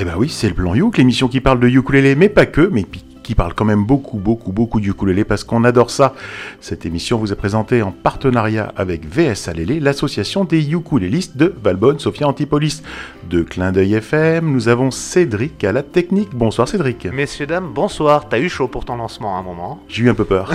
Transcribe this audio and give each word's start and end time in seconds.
Eh 0.00 0.04
ben 0.04 0.14
oui, 0.16 0.28
c'est 0.28 0.48
le 0.48 0.54
plan 0.54 0.76
Youk, 0.76 0.96
l'émission 0.96 1.26
qui 1.26 1.40
parle 1.40 1.58
de 1.58 1.68
ukulélé, 1.68 2.14
mais 2.14 2.28
pas 2.28 2.46
que, 2.46 2.60
mais 2.60 2.84
qui 3.28 3.34
parle 3.34 3.52
quand 3.52 3.66
même 3.66 3.84
beaucoup, 3.84 4.16
beaucoup, 4.16 4.52
beaucoup 4.52 4.80
du 4.80 4.88
ukulélé 4.88 5.22
parce 5.22 5.44
qu'on 5.44 5.62
adore 5.64 5.90
ça. 5.90 6.14
Cette 6.62 6.86
émission 6.86 7.18
vous 7.18 7.30
est 7.30 7.36
présentée 7.36 7.82
en 7.82 7.92
partenariat 7.92 8.72
avec 8.74 9.04
VS 9.04 9.48
Alélé, 9.48 9.80
l'association 9.80 10.44
des 10.44 10.72
ukulélistes 10.72 11.36
de 11.36 11.54
Valbonne, 11.62 11.98
Sophia 11.98 12.26
Antipolis. 12.26 12.82
De 13.28 13.42
Clin 13.42 13.70
d'œil 13.70 13.92
FM, 13.92 14.50
nous 14.50 14.68
avons 14.68 14.90
Cédric 14.90 15.62
à 15.62 15.72
la 15.72 15.82
technique. 15.82 16.30
Bonsoir 16.34 16.68
Cédric. 16.68 17.04
Messieurs, 17.12 17.46
dames, 17.46 17.70
bonsoir. 17.74 18.30
T'as 18.30 18.38
eu 18.38 18.48
chaud 18.48 18.66
pour 18.66 18.86
ton 18.86 18.96
lancement 18.96 19.36
à 19.36 19.40
un 19.40 19.42
moment. 19.42 19.78
J'ai 19.88 20.04
eu 20.04 20.08
un 20.08 20.14
peu 20.14 20.24
peur. 20.24 20.54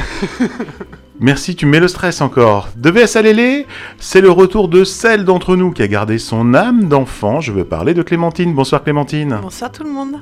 Merci, 1.19 1.55
tu 1.55 1.67
mets 1.67 1.79
le 1.79 1.87
stress 1.87 2.21
encore. 2.21 2.69
De 2.75 2.89
VS 2.89 3.17
Alélé, 3.17 3.67
c'est 3.99 4.19
le 4.21 4.31
retour 4.31 4.67
de 4.67 4.83
celle 4.83 5.25
d'entre 5.25 5.55
nous 5.55 5.69
qui 5.69 5.83
a 5.83 5.87
gardé 5.87 6.17
son 6.17 6.55
âme 6.55 6.85
d'enfant. 6.85 7.39
Je 7.39 7.51
veux 7.51 7.65
parler 7.65 7.93
de 7.93 8.01
Clémentine. 8.01 8.55
Bonsoir 8.55 8.81
Clémentine. 8.81 9.37
Bonsoir 9.43 9.71
tout 9.71 9.83
le 9.83 9.91
monde. 9.91 10.15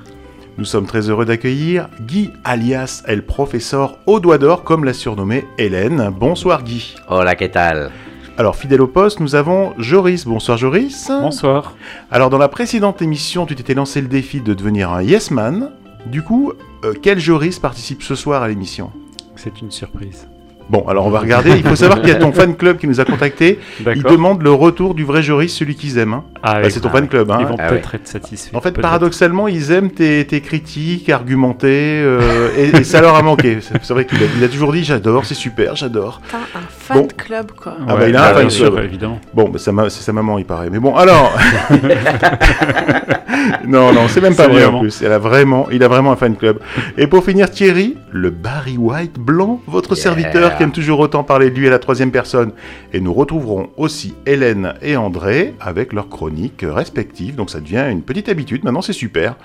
Nous 0.61 0.65
sommes 0.65 0.85
très 0.85 1.09
heureux 1.09 1.25
d'accueillir 1.25 1.89
Guy 2.01 2.29
alias 2.43 3.01
El 3.07 3.25
Professeur 3.25 3.97
au 4.05 4.19
doigt 4.19 4.37
d'or, 4.37 4.63
comme 4.63 4.83
l'a 4.83 4.93
surnommé 4.93 5.43
Hélène. 5.57 6.11
Bonsoir 6.15 6.61
Guy. 6.61 6.93
Hola, 7.09 7.33
¿qué 7.33 7.49
tal? 7.49 7.89
Alors, 8.37 8.55
fidèle 8.55 8.81
au 8.81 8.87
poste, 8.87 9.19
nous 9.21 9.33
avons 9.33 9.73
Joris. 9.79 10.25
Bonsoir 10.25 10.59
Joris. 10.59 11.07
Bonsoir. 11.09 11.73
Alors, 12.11 12.29
dans 12.29 12.37
la 12.37 12.47
précédente 12.47 13.01
émission, 13.01 13.47
tu 13.47 13.55
t'étais 13.55 13.73
lancé 13.73 14.01
le 14.01 14.07
défi 14.07 14.39
de 14.39 14.53
devenir 14.53 14.91
un 14.91 15.01
yes 15.01 15.31
man. 15.31 15.71
Du 16.05 16.21
coup, 16.21 16.53
euh, 16.85 16.93
quel 17.01 17.17
Joris 17.17 17.57
participe 17.57 18.03
ce 18.03 18.13
soir 18.13 18.43
à 18.43 18.47
l'émission? 18.47 18.91
C'est 19.35 19.63
une 19.63 19.71
surprise. 19.71 20.27
Bon, 20.69 20.85
alors 20.87 21.05
on 21.05 21.09
va 21.09 21.19
regarder. 21.19 21.51
Il 21.51 21.63
faut 21.63 21.75
savoir 21.75 21.99
qu'il 21.99 22.09
y 22.09 22.13
a 22.13 22.15
ton 22.15 22.31
fan 22.31 22.55
club 22.55 22.77
qui 22.77 22.87
nous 22.87 22.99
a 23.01 23.05
contacté. 23.05 23.59
Il 23.95 24.03
demande 24.03 24.41
le 24.41 24.51
retour 24.51 24.95
du 24.95 25.03
vrai 25.03 25.21
Joris, 25.21 25.53
celui 25.53 25.75
qu'ils 25.75 25.97
aiment. 25.97 26.13
hein. 26.13 26.23
Ah, 26.43 26.53
Bah, 26.53 26.59
oui. 26.63 26.71
c'est 26.71 26.79
ton 26.79 26.89
fan 26.89 27.07
club. 27.09 27.29
hein. 27.29 27.37
Ils 27.41 27.45
vont 27.45 27.55
Ah 27.59 27.67
peut-être 27.69 27.95
être 27.95 28.07
satisfaits. 28.07 28.55
En 28.55 28.61
fait, 28.61 28.79
paradoxalement, 28.79 29.47
ils 29.49 29.71
aiment 29.71 29.91
tes, 29.91 30.25
tes 30.25 30.39
critiques 30.41 31.09
argumentées 31.09 32.01
euh, 32.03 32.49
et, 32.57 32.77
et 32.77 32.83
ça 32.85 33.01
leur 33.01 33.15
a 33.15 33.21
manqué. 33.21 33.57
C'est 33.61 33.89
vrai 33.93 34.05
qu'il 34.05 34.17
a, 34.23 34.27
il 34.37 34.43
a 34.43 34.47
toujours 34.47 34.71
dit 34.71 34.83
j'adore, 34.83 35.25
c'est 35.25 35.33
super, 35.35 35.75
j'adore. 35.75 36.21
Un 36.33 36.37
fan 36.69 36.97
Bon. 37.01 37.07
club 37.17 37.51
quoi. 37.61 37.75
Ah 37.87 37.95
bah, 37.95 38.07
il 38.07 38.15
a 38.15 38.23
un 38.29 38.33
fan 38.33 38.41
bien 38.41 38.49
sûr, 38.49 38.71
club. 38.71 38.85
évidemment. 38.85 39.19
Bon, 39.33 39.49
bah, 39.49 39.59
c'est 39.59 40.01
sa 40.01 40.13
maman, 40.13 40.37
il 40.39 40.45
paraît. 40.45 40.69
Mais 40.71 40.79
bon, 40.79 40.95
alors. 40.95 41.33
non, 43.67 43.91
non, 43.93 44.07
c'est 44.07 44.21
même 44.21 44.35
pas 44.35 44.47
vrai 44.47 44.65
en 44.65 44.79
plus. 44.79 45.01
Elle 45.01 45.11
a 45.11 45.17
vraiment, 45.19 45.67
il 45.71 45.83
a 45.83 45.87
vraiment 45.87 46.11
un 46.11 46.15
fan 46.15 46.35
club. 46.35 46.59
Et 46.97 47.07
pour 47.07 47.23
finir, 47.23 47.49
Thierry, 47.49 47.97
le 48.11 48.29
Barry 48.29 48.77
White 48.77 49.19
blanc, 49.19 49.59
votre 49.67 49.91
Yeah. 49.95 50.03
serviteur 50.03 50.50
qui 50.57 50.63
aime 50.63 50.71
toujours 50.71 50.99
autant 50.99 51.23
parler 51.23 51.49
de 51.49 51.55
lui 51.55 51.67
à 51.67 51.69
la 51.69 51.79
troisième 51.79 52.11
personne. 52.11 52.53
Et 52.93 52.99
nous 52.99 53.13
retrouverons 53.13 53.69
aussi 53.77 54.13
Hélène 54.25 54.75
et 54.81 54.95
André 54.95 55.53
avec 55.59 55.93
leurs 55.93 56.09
chroniques 56.09 56.63
respectives. 56.63 57.35
Donc 57.35 57.49
ça 57.49 57.59
devient 57.59 57.87
une 57.89 58.01
petite 58.01 58.29
habitude. 58.29 58.63
Maintenant, 58.63 58.81
c'est 58.81 58.93
super. 58.93 59.35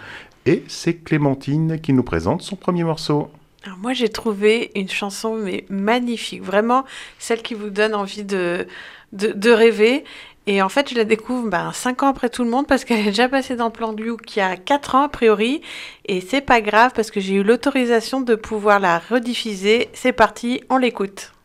Et 0.47 0.63
c'est 0.69 0.95
Clémentine 0.95 1.81
qui 1.81 1.93
nous 1.93 2.05
présente 2.05 2.43
son 2.43 2.57
premier 2.57 2.85
morceau. 2.85 3.31
Alors 3.65 3.79
moi 3.79 3.95
j'ai 3.95 4.09
trouvé 4.09 4.71
une 4.77 4.89
chanson 4.89 5.35
mais 5.35 5.65
magnifique, 5.69 6.41
vraiment 6.41 6.85
celle 7.19 7.43
qui 7.43 7.55
vous 7.55 7.71
donne 7.71 7.97
envie 7.97 8.23
de, 8.23 8.69
de, 9.13 9.33
de 9.33 9.51
rêver. 9.51 10.05
Et 10.47 10.63
en 10.63 10.69
fait 10.69 10.91
je 10.91 10.95
la 10.95 11.05
découvre 11.05 11.49
ben, 11.49 11.73
5 11.73 12.03
ans 12.05 12.09
après 12.09 12.29
tout 12.31 12.45
le 12.45 12.51
monde 12.51 12.67
parce 12.67 12.85
qu'elle 12.85 13.01
est 13.01 13.05
déjà 13.07 13.29
passée 13.29 13.57
dans 13.57 13.67
le 13.67 13.73
plan 13.73 13.95
You 13.97 14.17
qui 14.17 14.41
a 14.41 14.57
4 14.57 14.95
ans 14.95 15.03
a 15.03 15.09
priori. 15.09 15.61
Et 16.07 16.21
c'est 16.21 16.41
pas 16.41 16.61
grave 16.61 16.93
parce 16.95 17.11
que 17.11 17.21
j'ai 17.21 17.35
eu 17.35 17.43
l'autorisation 17.43 18.21
de 18.21 18.35
pouvoir 18.35 18.81
la 18.81 18.99
rediffuser. 18.99 19.91
C'est 19.93 20.13
parti, 20.13 20.63
on 20.71 20.77
l'écoute. 20.77 21.36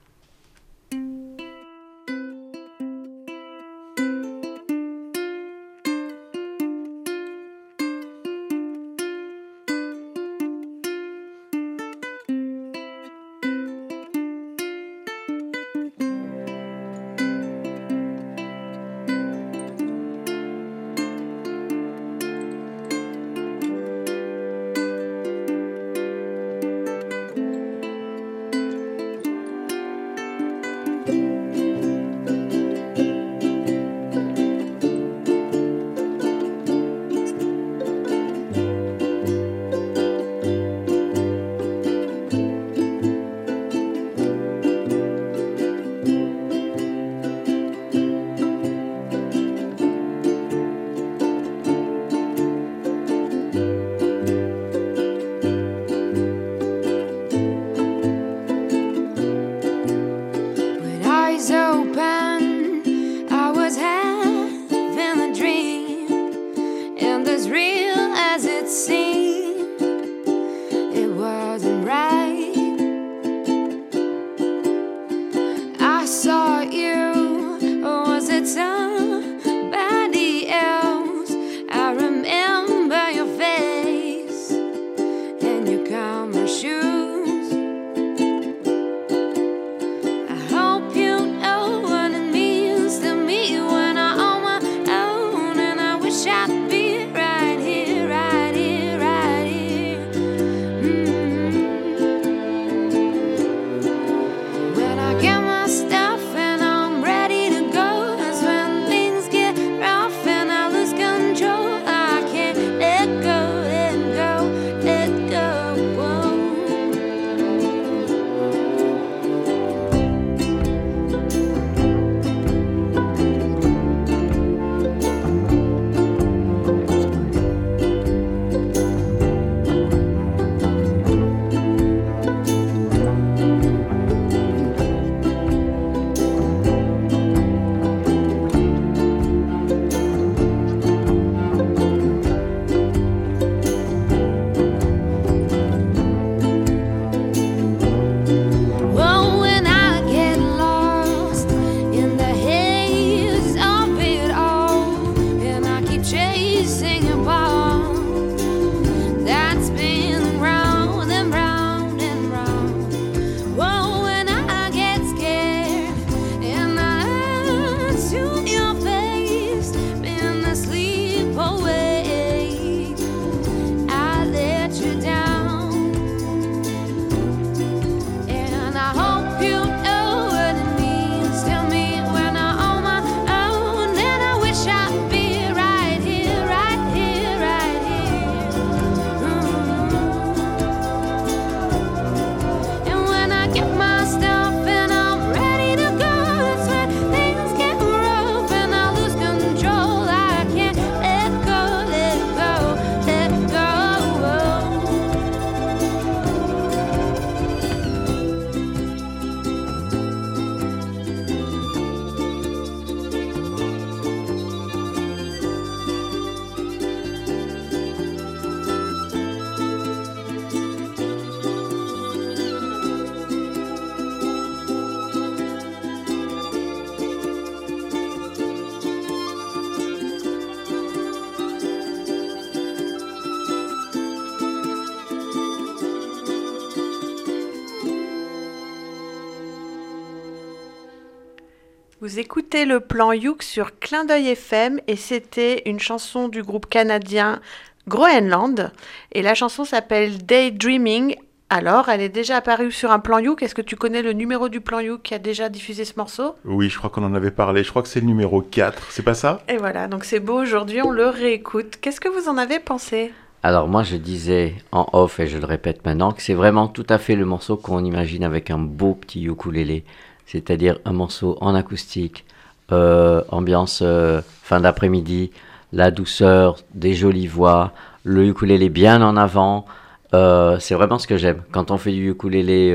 Vous 242.11 242.19
écoutez 242.19 242.65
le 242.65 242.81
plan 242.81 243.13
Youk 243.13 243.41
sur 243.41 243.79
Clin 243.79 244.03
d'œil 244.03 244.27
FM 244.27 244.81
et 244.85 244.97
c'était 244.97 245.61
une 245.65 245.79
chanson 245.79 246.27
du 246.27 246.43
groupe 246.43 246.67
canadien 246.67 247.39
Groenland 247.87 248.73
et 249.13 249.21
la 249.21 249.33
chanson 249.33 249.63
s'appelle 249.63 250.17
Daydreaming. 250.17 251.15
Alors, 251.49 251.87
elle 251.87 252.01
est 252.01 252.09
déjà 252.09 252.35
apparue 252.35 252.73
sur 252.73 252.91
un 252.91 252.99
plan 252.99 253.19
Youk. 253.19 253.41
Est-ce 253.41 253.55
que 253.55 253.61
tu 253.61 253.77
connais 253.77 254.01
le 254.01 254.11
numéro 254.11 254.49
du 254.49 254.59
plan 254.59 254.81
Youk 254.81 255.03
qui 255.03 255.13
a 255.13 255.19
déjà 255.19 255.47
diffusé 255.47 255.85
ce 255.85 255.93
morceau? 255.95 256.35
Oui, 256.43 256.67
je 256.67 256.77
crois 256.77 256.89
qu'on 256.89 257.05
en 257.05 257.15
avait 257.15 257.31
parlé. 257.31 257.63
Je 257.63 257.69
crois 257.69 257.81
que 257.81 257.87
c'est 257.87 258.01
le 258.01 258.07
numéro 258.07 258.41
4. 258.41 258.91
C'est 258.91 259.03
pas 259.03 259.13
ça? 259.13 259.41
Et 259.47 259.55
voilà, 259.55 259.87
donc 259.87 260.03
c'est 260.03 260.19
beau 260.19 260.41
aujourd'hui, 260.41 260.81
on 260.81 260.91
le 260.91 261.07
réécoute. 261.07 261.77
Qu'est-ce 261.79 262.01
que 262.01 262.09
vous 262.09 262.27
en 262.27 262.37
avez 262.37 262.59
pensé? 262.59 263.13
Alors 263.43 263.67
moi 263.67 263.81
je 263.81 263.95
disais 263.95 264.53
en 264.71 264.85
off 264.93 265.19
et 265.19 265.25
je 265.25 265.39
le 265.39 265.45
répète 265.45 265.83
maintenant 265.83 266.11
que 266.11 266.21
c'est 266.21 266.35
vraiment 266.35 266.67
tout 266.67 266.85
à 266.89 266.99
fait 266.99 267.15
le 267.15 267.25
morceau 267.25 267.57
qu'on 267.57 267.83
imagine 267.83 268.23
avec 268.23 268.51
un 268.51 268.59
beau 268.59 268.93
petit 268.93 269.23
ukulélé, 269.23 269.83
c'est-à-dire 270.31 270.79
un 270.85 270.93
morceau 270.93 271.37
en 271.41 271.55
acoustique, 271.55 272.25
euh, 272.71 273.21
ambiance 273.29 273.81
euh, 273.83 274.21
fin 274.43 274.61
d'après-midi, 274.61 275.31
la 275.73 275.91
douceur, 275.91 276.57
des 276.73 276.93
jolies 276.93 277.27
voix, 277.27 277.73
le 278.03 278.25
ukulélé 278.27 278.69
bien 278.69 279.01
en 279.01 279.17
avant. 279.17 279.65
Euh, 280.13 280.57
c'est 280.59 280.75
vraiment 280.75 280.99
ce 280.99 281.07
que 281.07 281.17
j'aime. 281.17 281.43
Quand 281.51 281.71
on 281.71 281.77
fait 281.77 281.91
du 281.91 282.11
ukulélé 282.11 282.73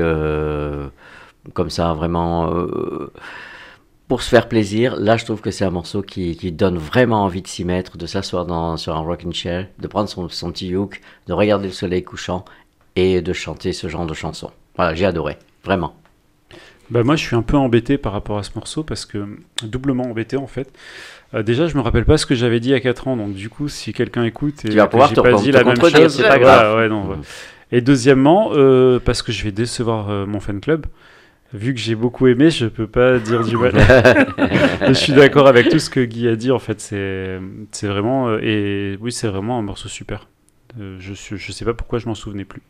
comme 1.53 1.69
ça, 1.69 1.93
vraiment 1.93 2.51
pour 4.07 4.21
se 4.21 4.29
faire 4.29 4.47
plaisir, 4.47 4.95
là 4.97 5.17
je 5.17 5.25
trouve 5.25 5.41
que 5.41 5.51
c'est 5.51 5.65
un 5.65 5.69
morceau 5.69 6.01
qui, 6.01 6.35
donne 6.51 6.77
vraiment 6.77 7.23
envie 7.23 7.41
de 7.41 7.47
s'y 7.47 7.65
mettre, 7.65 7.97
de 7.97 8.05
s'asseoir 8.05 8.77
sur 8.77 8.95
un 8.95 8.99
rocking 8.99 9.33
chair, 9.33 9.67
de 9.79 9.87
prendre 9.87 10.09
son, 10.09 10.29
son 10.29 10.51
petit 10.51 10.73
uk, 10.75 11.01
de 11.27 11.33
regarder 11.33 11.67
le 11.67 11.73
soleil 11.73 12.03
couchant 12.03 12.45
et 12.95 13.21
de 13.21 13.33
chanter 13.33 13.73
ce 13.73 13.87
genre 13.87 14.05
de 14.05 14.13
chanson. 14.13 14.51
Voilà, 14.75 14.93
j'ai 14.95 15.05
adoré, 15.05 15.37
vraiment. 15.63 15.95
Bah 16.89 17.03
moi 17.03 17.15
je 17.15 17.23
suis 17.23 17.35
un 17.35 17.41
peu 17.41 17.57
embêté 17.57 17.97
par 17.97 18.13
rapport 18.13 18.37
à 18.37 18.43
ce 18.43 18.51
morceau 18.55 18.83
parce 18.83 19.05
que 19.05 19.25
doublement 19.63 20.03
embêté 20.03 20.37
en 20.37 20.47
fait. 20.47 20.71
Euh, 21.33 21.43
déjà 21.43 21.67
je 21.67 21.75
me 21.75 21.81
rappelle 21.81 22.05
pas 22.05 22.17
ce 22.17 22.25
que 22.25 22.35
j'avais 22.35 22.59
dit 22.61 22.69
il 22.69 22.71
y 22.71 22.75
a 22.75 22.79
4 22.79 23.07
ans 23.09 23.17
donc 23.17 23.33
du 23.33 23.49
coup 23.49 23.67
si 23.67 23.91
quelqu'un 23.91 24.23
écoute 24.23 24.63
et 24.63 24.69
Tu 24.69 24.75
vas 24.77 24.85
que 24.85 24.91
pouvoir 24.91 25.09
j'ai 25.09 25.15
te 25.15 25.21
pas 25.21 25.33
dit 25.33 25.51
la 25.51 25.63
même 25.65 25.75
chose, 25.79 26.15
c'est 26.15 26.23
pas 26.23 26.37
voilà, 26.37 26.55
grave. 26.55 26.77
ouais, 26.77 26.87
non, 26.89 27.07
ouais. 27.09 27.17
Et 27.73 27.81
deuxièmement 27.81 28.51
euh, 28.53 28.99
parce 29.03 29.21
que 29.21 29.31
je 29.33 29.43
vais 29.43 29.51
décevoir 29.51 30.09
euh, 30.09 30.25
mon 30.25 30.39
fan 30.39 30.61
club. 30.61 30.85
Vu 31.53 31.73
que 31.73 31.79
j'ai 31.79 31.95
beaucoup 31.95 32.27
aimé, 32.27 32.49
je 32.49 32.65
peux 32.65 32.87
pas 32.87 33.19
dire 33.19 33.41
du 33.45 33.55
mal. 33.55 33.71
je 34.87 34.93
suis 34.93 35.13
d'accord 35.13 35.47
avec 35.47 35.69
tout 35.69 35.79
ce 35.79 35.89
que 35.89 36.01
Guy 36.03 36.27
a 36.27 36.35
dit 36.35 36.51
en 36.51 36.59
fait. 36.59 36.81
C'est 36.81 37.39
c'est 37.71 37.87
vraiment 37.87 38.27
euh, 38.29 38.39
et 38.41 38.97
oui 39.01 39.11
c'est 39.13 39.27
vraiment 39.29 39.57
un 39.57 39.61
morceau 39.61 39.87
super. 39.87 40.27
Euh, 40.79 40.97
je 40.99 41.13
je 41.13 41.51
sais 41.53 41.63
pas 41.65 41.73
pourquoi 41.73 41.99
je 41.99 42.07
m'en 42.07 42.15
souvenais 42.15 42.43
plus. 42.45 42.61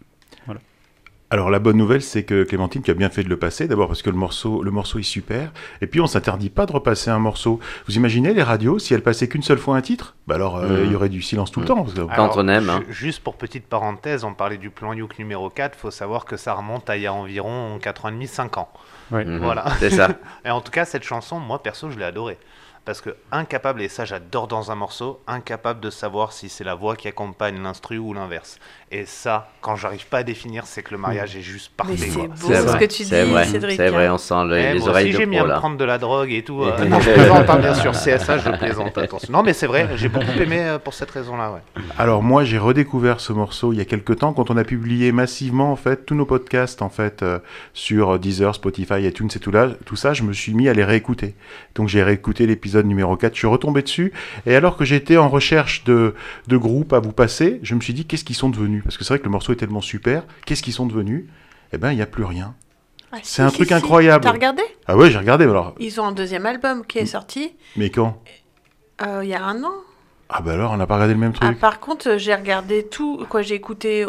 Alors 1.29 1.50
la 1.50 1.59
bonne 1.59 1.75
nouvelle, 1.75 2.01
c'est 2.01 2.24
que 2.24 2.44
Clémentine, 2.44 2.81
tu 2.81 2.89
as 2.89 2.94
bien 2.94 3.09
fait 3.09 3.21
de 3.21 3.27
le 3.27 3.38
passer. 3.38 3.68
D'abord 3.68 3.88
parce 3.88 4.01
que 4.01 4.09
le 4.09 4.15
morceau, 4.15 4.63
le 4.63 4.71
morceau 4.71 4.97
est 5.00 5.03
super. 5.03 5.51
Et 5.81 5.88
puis 5.88 6.00
on 6.00 6.07
s'interdit 6.07 6.50
pas 6.50 6.65
de 6.65 6.71
repasser 6.71 7.09
un 7.09 7.19
morceau. 7.19 7.59
Vous 7.85 7.97
imaginez 7.97 8.33
les 8.33 8.44
radios, 8.44 8.79
si 8.79 8.94
elles 8.94 9.01
passaient 9.03 9.27
qu'une 9.27 9.41
seule 9.44 9.57
fois 9.57 9.75
un 9.75 9.81
titre, 9.81 10.15
bah 10.25 10.35
alors 10.35 10.56
euh, 10.56 10.83
Mm. 10.83 10.85
il 10.85 10.91
y 10.94 10.95
aurait 10.95 11.09
du 11.09 11.21
silence 11.21 11.51
tout 11.51 11.59
le 11.59 11.65
Mm. 11.65 11.68
temps. 11.68 11.83
parce 11.83 11.94
que- 11.95 12.15
Quand 12.15 12.31
on 12.38 12.47
aime, 12.47 12.69
hein. 12.69 12.81
ju- 12.88 12.94
Juste 13.07 13.24
pour 13.24 13.35
petite 13.35 13.65
parenthèse, 13.68 14.24
on 14.24 14.33
parlait 14.33 14.57
du 14.57 14.69
plan 14.69 14.94
Youk 14.94 15.19
numéro 15.19 15.50
4, 15.50 15.75
faut 15.77 15.91
savoir 15.91 16.24
que 16.24 16.38
ça 16.38 16.53
remonte 16.53 16.89
à 16.89 16.95
il 16.95 17.03
y 17.03 17.07
a 17.07 17.13
environ 17.13 17.77
4 17.81 18.06
ans 18.06 18.09
et 18.09 18.13
demi, 18.13 18.27
5 18.27 18.57
ans. 18.57 18.69
Ouais. 19.12 19.25
Mhm, 19.25 19.39
Voilà. 19.39 19.65
C'est 19.79 19.89
ça. 19.89 20.07
Et 20.45 20.50
en 20.50 20.62
tout 20.62 20.71
cas, 20.71 20.85
cette 20.85 21.03
chanson, 21.03 21.39
moi 21.39 21.62
perso, 21.62 21.91
je 21.91 21.97
l'ai 22.00 22.06
adorée. 22.06 22.38
Parce 22.85 23.01
que 23.01 23.18
incapable, 23.33 23.81
et 23.81 23.89
ça 23.89 24.06
j'adore 24.06 24.47
dans 24.47 24.71
un 24.71 24.75
morceau, 24.75 25.19
incapable 25.27 25.81
de 25.81 25.89
savoir 25.89 26.31
si 26.31 26.47
c'est 26.47 26.63
la 26.63 26.74
voix 26.74 26.95
qui 26.95 27.09
accompagne 27.09 27.62
l'instru 27.62 27.97
ou 27.97 28.13
l'inverse. 28.13 28.59
Et 28.89 29.04
ça, 29.06 29.50
quand 29.60 29.75
j'arrive 29.75 30.07
pas 30.07 30.19
à 30.19 30.24
définir, 30.24 30.66
c'est 30.66 30.81
que 30.81 30.92
le 30.92 30.98
mariage 30.98 31.36
est 31.36 31.42
juste 31.42 31.72
Mais 31.78 31.88
parfait. 31.89 31.98
c'est 31.98 32.19
quoi. 32.19 32.28
beau 32.28 32.36
C'est 32.48 32.56
ce 32.56 32.62
vrai, 32.62 32.80
que 32.80 32.86
tu 32.94 33.04
dis, 33.04 33.10
c'est 33.10 33.24
vrai, 33.25 33.44
Cédric. 33.45 33.75
c'est 33.75 33.89
vrai, 33.89 34.06
hein. 34.06 34.13
on 34.13 34.18
sent 34.18 34.45
le- 34.45 34.57
Eh, 34.57 34.74
les 34.75 34.88
oreilles 34.88 35.12
de 35.12 35.18
j'ai 35.18 35.25
mis 35.25 35.38
à 35.38 35.44
me 35.44 35.50
prendre 35.56 35.75
de 35.75 35.84
la 35.84 35.98
drogue 35.98 36.31
et 36.31 36.42
tout. 36.42 36.63
euh, 36.63 36.86
non, 36.86 36.98
je 37.01 37.10
plaisante, 37.12 37.50
hein, 37.50 37.57
bien 37.57 37.74
sûr. 37.74 37.92
CSA, 37.92 38.38
je 38.38 38.50
plaisante, 38.51 38.98
attention. 38.98 39.34
Non, 39.34 39.44
mais 39.44 39.51
c'est 39.51 39.68
vrai, 39.68 39.89
j'ai 39.98 40.07
beaucoup 40.07 40.31
aimé 40.42 40.60
euh, 40.62 40.80
pour 40.80 40.94
cette 40.94 41.12
raison-là. 41.12 41.51
Ouais. 41.51 41.81
Alors 41.98 42.24
moi 42.24 42.45
j'ai 42.45 42.57
redécouvert 42.57 43.19
ce 43.19 43.34
morceau 43.34 43.74
il 43.74 43.78
y 43.78 43.81
a 43.81 43.86
quelques 43.86 44.19
temps 44.19 44.31
quand 44.31 44.50
on 44.51 44.56
a 44.57 44.63
publié 44.63 45.12
massivement 45.12 45.69
en 45.74 45.75
fait 45.75 46.06
tous 46.06 46.16
nos 46.16 46.25
podcasts 46.25 46.81
en 46.81 46.89
fait 46.89 47.24
euh, 47.24 47.39
sur 47.74 48.18
Deezer, 48.19 48.56
Spotify, 48.56 49.06
iTunes 49.06 49.30
et 49.36 49.39
tout 49.39 49.51
là, 49.51 49.68
tout 49.86 49.98
ça, 49.98 50.13
je 50.13 50.24
me 50.24 50.31
suis 50.31 50.54
mis 50.54 50.69
à 50.69 50.74
les 50.74 50.86
réécouter. 50.86 51.36
Donc 51.75 51.89
j'ai 51.89 52.04
réécouté 52.04 52.48
l'épisode 52.48 52.86
numéro 52.86 53.18
4, 53.18 53.34
je 53.34 53.39
suis 53.39 53.48
retombé 53.48 53.81
dessus 53.81 54.13
et 54.45 54.56
alors 54.56 54.78
que 54.78 54.86
j'étais 54.86 55.18
en 55.18 55.28
recherche 55.28 55.84
de, 55.84 56.16
de 56.48 56.56
groupes 56.57 56.94
à 56.94 57.00
vous 57.00 57.12
passer, 57.12 57.60
je 57.63 57.75
me 57.75 57.81
suis 57.81 57.94
dit 57.94 58.06
qu'est-ce 58.06 58.24
qu'ils 58.24 58.36
sont 58.38 58.50
devenus? 58.50 58.76
Parce 58.83 58.97
que 58.97 59.03
c'est 59.03 59.09
vrai 59.13 59.19
que 59.19 59.25
le 59.25 59.29
morceau 59.31 59.53
est 59.53 59.57
tellement 59.57 59.81
super, 59.81 60.24
qu'est-ce 60.45 60.63
qu'ils 60.63 60.74
sont 60.74 60.85
devenus? 60.85 61.25
Eh 61.74 61.77
ben 61.77 61.91
il 61.91 61.97
y 61.97 62.01
a 62.01 62.06
plus 62.07 62.24
rien. 62.24 62.56
Ah, 63.12 63.18
C'est 63.24 63.35
si, 63.35 63.41
un 63.41 63.50
si, 63.50 63.56
truc 63.56 63.68
si. 63.69 63.74
incroyable. 63.74 64.24
T'as 64.24 64.31
regardé? 64.31 64.63
Ah 64.85 64.97
ouais, 64.97 65.09
j'ai 65.09 65.18
regardé 65.18 65.45
alors. 65.45 65.75
Ils 65.79 66.00
ont 66.01 66.05
un 66.05 66.12
deuxième 66.12 66.46
album 66.46 66.86
qui 66.86 67.00
est 67.00 67.05
sorti 67.05 67.53
Mais 67.75 67.89
quand? 67.89 68.22
Euh, 69.01 69.22
il 69.24 69.29
y 69.29 69.34
a 69.36 69.43
un 69.43 69.63
an. 69.63 69.74
Ah 70.29 70.41
bah 70.41 70.53
alors 70.53 70.72
on 70.74 70.77
n'a 70.77 70.88
pas 70.88 70.96
regardé 70.96 71.13
le 71.13 71.19
même 71.19 71.34
Ah, 71.39 71.46
truc. 71.48 71.60
par 71.60 71.79
contre, 71.79 72.17
j'ai 72.17 72.36
regardé 72.36 72.86
tout, 72.86 73.25
quoi, 73.29 73.41
j'ai 73.41 73.55
écouté 73.55 74.05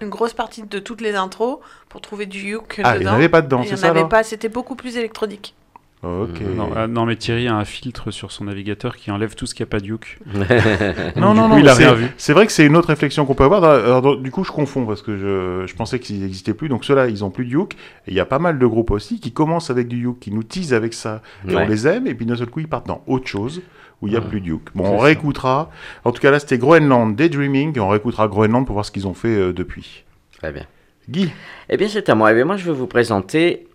une 0.00 0.08
grosse 0.08 0.34
partie 0.34 0.62
de 0.62 0.78
toutes 0.78 1.00
les 1.00 1.16
intros 1.16 1.58
pour 1.88 2.00
trouver 2.00 2.26
du 2.26 2.38
Youk 2.50 2.80
Ah, 2.84 2.96
il 2.96 3.00
n'y 3.00 3.08
en 3.08 3.14
avait 3.14 3.28
pas 3.28 3.42
dedans, 3.42 3.62
Il 3.62 3.64
c'est 3.64 3.70
n'y 3.74 3.80
en 3.80 3.82
ça 3.82 3.88
avait 3.90 4.04
pas, 4.08 4.22
c'était 4.22 4.48
beaucoup 4.48 4.76
plus 4.76 4.96
électronique. 4.96 5.56
Ok. 6.04 6.40
Non, 6.56 6.70
ah, 6.76 6.86
non, 6.86 7.06
mais 7.06 7.16
Thierry 7.16 7.48
a 7.48 7.56
un 7.56 7.64
filtre 7.64 8.12
sur 8.12 8.30
son 8.30 8.44
navigateur 8.44 8.96
qui 8.96 9.10
enlève 9.10 9.34
tout 9.34 9.46
ce 9.46 9.54
qui 9.54 9.64
a 9.64 9.66
pas 9.66 9.80
de 9.80 9.86
yoke. 9.86 10.18
Non, 11.16 11.34
non, 11.34 11.42
coup, 11.44 11.48
non, 11.54 11.58
il 11.58 11.68
a 11.68 11.74
c'est- 11.74 11.84
rien 11.86 11.94
vu. 11.94 12.06
C'est 12.16 12.32
vrai 12.32 12.46
que 12.46 12.52
c'est 12.52 12.64
une 12.64 12.76
autre 12.76 12.88
réflexion 12.88 13.26
qu'on 13.26 13.34
peut 13.34 13.44
avoir. 13.44 13.64
Alors, 13.64 14.16
du 14.16 14.30
coup, 14.30 14.44
je 14.44 14.52
confonds 14.52 14.86
parce 14.86 15.02
que 15.02 15.16
je, 15.16 15.66
je 15.66 15.74
pensais 15.74 15.98
qu'ils 15.98 16.20
n'existaient 16.20 16.54
plus. 16.54 16.68
Donc, 16.68 16.84
ceux-là, 16.84 17.08
ils 17.08 17.24
ont 17.24 17.30
plus 17.30 17.44
de 17.46 17.50
Youk. 17.50 17.74
Et 18.06 18.12
il 18.12 18.14
y 18.14 18.20
a 18.20 18.24
pas 18.26 18.38
mal 18.38 18.58
de 18.60 18.66
groupes 18.66 18.92
aussi 18.92 19.18
qui 19.18 19.32
commencent 19.32 19.70
avec 19.70 19.88
du 19.88 19.98
Youk, 20.02 20.20
qui 20.20 20.30
nous 20.30 20.44
teasent 20.44 20.72
avec 20.74 20.94
ça. 20.94 21.20
Et 21.48 21.56
on 21.56 21.66
les 21.66 21.88
aime. 21.88 22.06
Et 22.06 22.14
puis, 22.14 22.26
d'un 22.26 22.36
seul 22.36 22.46
coup, 22.48 22.60
ils 22.60 22.68
partent 22.68 22.86
dans 22.86 23.02
autre 23.08 23.26
chose 23.26 23.60
où 24.00 24.06
il 24.06 24.10
n'y 24.10 24.16
a 24.16 24.20
Ouais. 24.20 24.26
plus 24.28 24.40
de 24.40 24.46
Youk. 24.46 24.68
Bon, 24.76 24.84
on 24.84 24.98
ça. 24.98 25.04
réécoutera. 25.04 25.70
En 26.04 26.12
tout 26.12 26.22
cas, 26.22 26.30
là, 26.30 26.38
c'était 26.38 26.58
Groenland, 26.58 27.16
Daydreaming. 27.16 27.76
Et 27.76 27.80
on 27.80 27.88
réécoutera 27.88 28.28
Groenland 28.28 28.64
pour 28.66 28.74
voir 28.74 28.84
ce 28.84 28.92
qu'ils 28.92 29.08
ont 29.08 29.14
fait 29.14 29.28
euh, 29.36 29.52
depuis. 29.52 30.04
Très 30.38 30.52
bien. 30.52 30.64
Guy, 31.10 31.30
Eh 31.68 31.76
bien, 31.76 31.88
c'est 31.88 32.08
à 32.08 32.14
moi. 32.14 32.30
Eh 32.30 32.34
bien, 32.36 32.44
moi, 32.44 32.56
je 32.56 32.64
vais 32.70 32.76
vous 32.76 32.86
présenter 32.86 33.66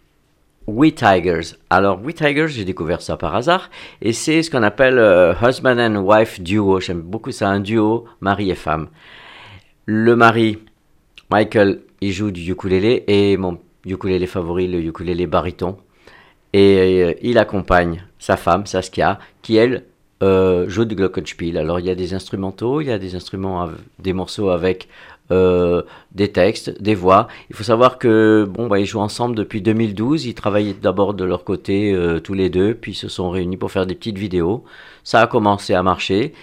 We 0.68 0.94
Tigers. 0.94 1.58
Alors, 1.70 2.02
We 2.02 2.16
Tigers, 2.16 2.48
j'ai 2.48 2.66
découvert 2.66 3.02
ça 3.02 3.18
par 3.18 3.36
hasard. 3.36 3.70
Et 4.02 4.14
c'est 4.14 4.44
ce 4.44 4.50
qu'on 4.50 4.64
appelle 4.64 4.98
euh, 4.98 5.34
Husband 5.42 5.78
and 5.78 5.98
Wife 5.98 6.42
Duo. 6.42 6.80
J'aime 6.80 7.02
beaucoup 7.02 7.32
ça, 7.32 7.50
un 7.50 7.60
duo, 7.60 8.06
mari 8.22 8.50
et 8.50 8.56
femme. 8.56 8.88
Le 9.86 10.16
mari, 10.16 10.60
Michael, 11.30 11.82
il 12.02 12.12
joue 12.12 12.32
du 12.32 12.52
ukulélé. 12.52 13.04
Et 13.08 13.36
mon 13.38 13.60
ukulélé 13.86 14.26
favori, 14.26 14.68
le 14.68 14.80
ukulélé 14.80 15.28
baryton. 15.28 15.78
Et 16.54 17.04
euh, 17.04 17.14
il 17.22 17.38
accompagne 17.38 18.06
sa 18.18 18.38
femme, 18.38 18.66
Saskia, 18.66 19.20
qui 19.42 19.58
elle 19.58 19.84
euh, 20.22 20.70
joue 20.70 20.86
du 20.86 20.96
glockenspiel. 20.96 21.58
Alors 21.58 21.80
il 21.82 21.86
y 21.88 21.90
a 21.90 21.96
des 21.96 22.14
instrumentaux, 22.14 22.80
il 22.80 22.88
y 22.88 22.92
a 22.92 23.00
des 23.00 23.16
instruments, 23.16 23.70
des 24.00 24.14
morceaux 24.14 24.50
avec 24.50 24.88
euh, 25.32 25.84
des 26.12 26.32
textes, 26.32 26.82
des 26.82 26.96
voix. 26.96 27.28
Il 27.50 27.56
faut 27.56 27.64
savoir 27.64 27.98
que 27.98 28.46
bon, 28.50 28.68
bah, 28.68 28.80
ils 28.80 28.86
jouent 28.86 29.00
ensemble 29.00 29.36
depuis 29.36 29.62
2012. 29.62 30.26
Ils 30.26 30.34
travaillaient 30.34 30.74
d'abord 30.74 31.14
de 31.14 31.24
leur 31.24 31.44
côté 31.44 31.94
euh, 31.94 32.20
tous 32.20 32.34
les 32.34 32.50
deux, 32.50 32.74
puis 32.76 32.92
ils 32.92 32.96
se 32.96 33.08
sont 33.08 33.30
réunis 33.30 33.58
pour 33.58 33.72
faire 33.72 33.86
des 33.86 33.96
petites 33.96 34.18
vidéos. 34.18 34.64
Ça 35.04 35.22
a 35.22 35.28
commencé 35.28 35.74
à 35.74 35.82
marcher. 35.82 36.34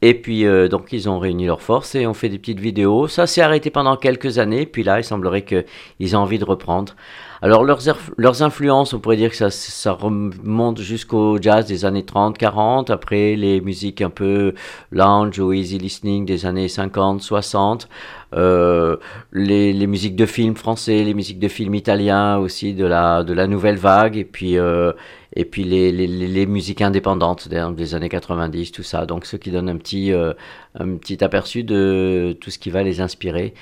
Et 0.00 0.14
puis 0.14 0.46
euh, 0.46 0.68
donc 0.68 0.92
ils 0.92 1.08
ont 1.08 1.18
réuni 1.18 1.46
leurs 1.46 1.62
forces 1.62 1.96
et 1.96 2.06
ont 2.06 2.14
fait 2.14 2.28
des 2.28 2.38
petites 2.38 2.60
vidéos. 2.60 3.08
Ça 3.08 3.26
s'est 3.26 3.42
arrêté 3.42 3.70
pendant 3.70 3.96
quelques 3.96 4.38
années. 4.38 4.66
Puis 4.66 4.84
là, 4.84 5.00
il 5.00 5.04
semblerait 5.04 5.42
qu'ils 5.42 5.64
aient 6.00 6.14
envie 6.14 6.38
de 6.38 6.44
reprendre. 6.44 6.94
Alors 7.40 7.62
leurs, 7.64 7.80
leurs 8.16 8.42
influences, 8.42 8.92
on 8.94 8.98
pourrait 9.00 9.16
dire 9.16 9.30
que 9.30 9.36
ça, 9.36 9.50
ça 9.50 9.92
remonte 9.92 10.80
jusqu'au 10.80 11.40
jazz 11.40 11.66
des 11.66 11.84
années 11.84 12.02
30-40, 12.02 12.90
après 12.90 13.36
les 13.36 13.60
musiques 13.60 14.02
un 14.02 14.10
peu 14.10 14.54
lounge 14.90 15.38
ou 15.38 15.52
easy 15.52 15.78
listening 15.78 16.26
des 16.26 16.46
années 16.46 16.68
50-60, 16.68 17.88
euh, 18.34 18.96
les, 19.32 19.72
les 19.72 19.86
musiques 19.86 20.16
de 20.16 20.26
films 20.26 20.56
français, 20.56 21.04
les 21.04 21.14
musiques 21.14 21.38
de 21.38 21.48
films 21.48 21.74
italiens 21.76 22.38
aussi 22.38 22.74
de 22.74 22.84
la, 22.84 23.22
de 23.22 23.32
la 23.32 23.46
nouvelle 23.46 23.76
vague, 23.76 24.16
et 24.16 24.24
puis, 24.24 24.58
euh, 24.58 24.92
et 25.36 25.44
puis 25.44 25.62
les, 25.64 25.92
les, 25.92 26.06
les- 26.08 26.46
musiques 26.46 26.82
indépendantes 26.82 27.48
des 27.48 27.94
années 27.94 28.08
90, 28.08 28.72
tout 28.72 28.82
ça. 28.82 29.06
Donc 29.06 29.26
ce 29.26 29.36
qui 29.36 29.50
donne 29.50 29.68
un 29.68 29.76
petit, 29.76 30.12
euh, 30.12 30.32
un 30.74 30.96
petit 30.96 31.22
aperçu 31.22 31.62
de 31.64 32.36
tout 32.40 32.50
ce 32.50 32.58
qui 32.58 32.70
va 32.70 32.82
les 32.82 33.00
inspirer. 33.00 33.54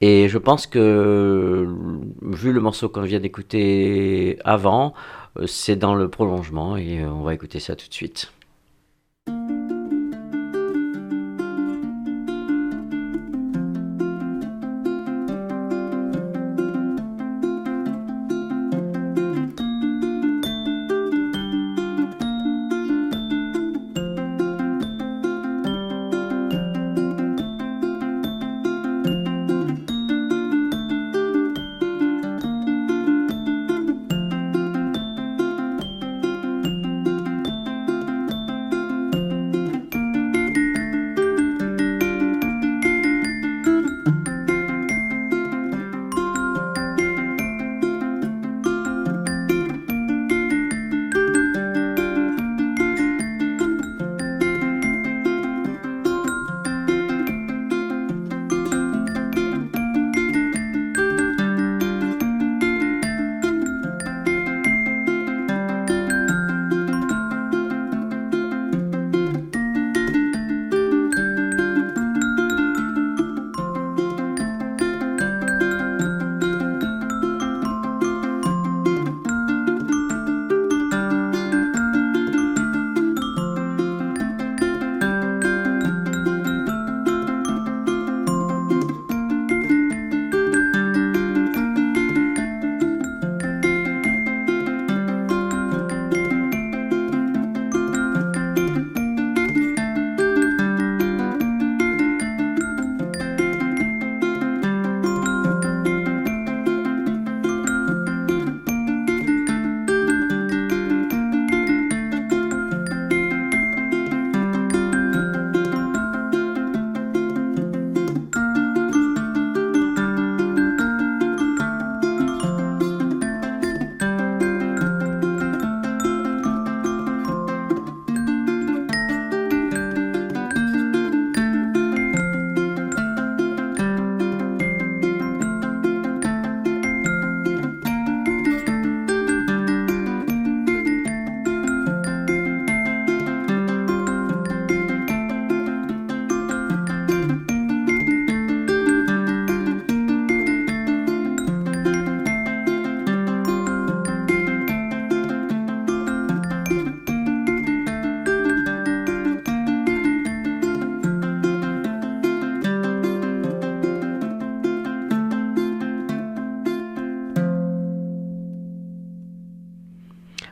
Et 0.00 0.28
je 0.28 0.38
pense 0.38 0.66
que, 0.66 1.66
vu 2.22 2.52
le 2.52 2.60
morceau 2.60 2.88
qu'on 2.88 3.02
vient 3.02 3.20
d'écouter 3.20 4.38
avant, 4.44 4.94
euh, 5.38 5.46
c'est 5.46 5.76
dans 5.76 5.94
le 5.94 6.08
prolongement 6.08 6.76
et 6.76 7.00
euh, 7.00 7.10
on 7.10 7.22
va 7.22 7.34
écouter 7.34 7.60
ça 7.60 7.74
tout 7.74 7.88
de 7.88 7.94
suite. 7.94 8.32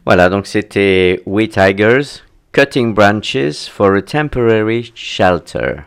Voilà, 0.07 0.29
donc 0.29 0.47
c'était 0.47 1.21
We 1.27 1.49
Tigers, 1.49 2.23
Cutting 2.53 2.95
Branches 2.95 3.69
for 3.69 3.93
a 3.93 4.03
Temporary 4.03 4.93
Shelter. 4.95 5.79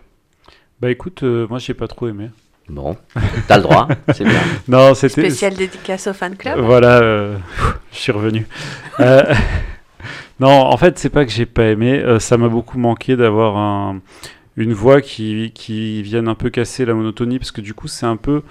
Bah 0.81 0.91
écoute, 0.91 1.23
euh, 1.23 1.47
moi 1.49 1.57
j'ai 1.57 1.73
pas 1.73 1.87
trop 1.87 2.09
aimé. 2.09 2.29
Bon, 2.67 2.97
t'as 3.47 3.55
le 3.55 3.63
droit, 3.63 3.87
c'est 4.13 4.25
bien. 4.25 4.41
Non, 4.67 4.93
c'était. 4.93 5.21
Spécial 5.21 5.53
dédicace 5.55 6.07
au 6.07 6.13
fan 6.13 6.35
club. 6.35 6.59
Voilà, 6.59 6.99
euh, 7.01 7.37
je 7.93 7.97
suis 7.97 8.11
revenu. 8.11 8.45
Euh, 8.99 9.23
non, 10.41 10.49
en 10.49 10.75
fait, 10.75 10.99
c'est 10.99 11.09
pas 11.09 11.23
que 11.25 11.31
j'ai 11.31 11.45
pas 11.45 11.67
aimé. 11.67 11.93
euh, 11.99 12.19
ça 12.19 12.37
m'a 12.37 12.49
beaucoup 12.49 12.77
manqué 12.77 13.15
d'avoir 13.15 13.55
un, 13.55 14.01
une 14.57 14.73
voix 14.73 15.01
qui, 15.01 15.51
qui 15.55 16.03
vienne 16.03 16.27
un 16.27 16.35
peu 16.35 16.49
casser 16.49 16.83
la 16.85 16.93
monotonie, 16.93 17.39
parce 17.39 17.51
que 17.51 17.61
du 17.61 17.73
coup, 17.73 17.87
c'est 17.87 18.05
un 18.05 18.17
peu. 18.17 18.43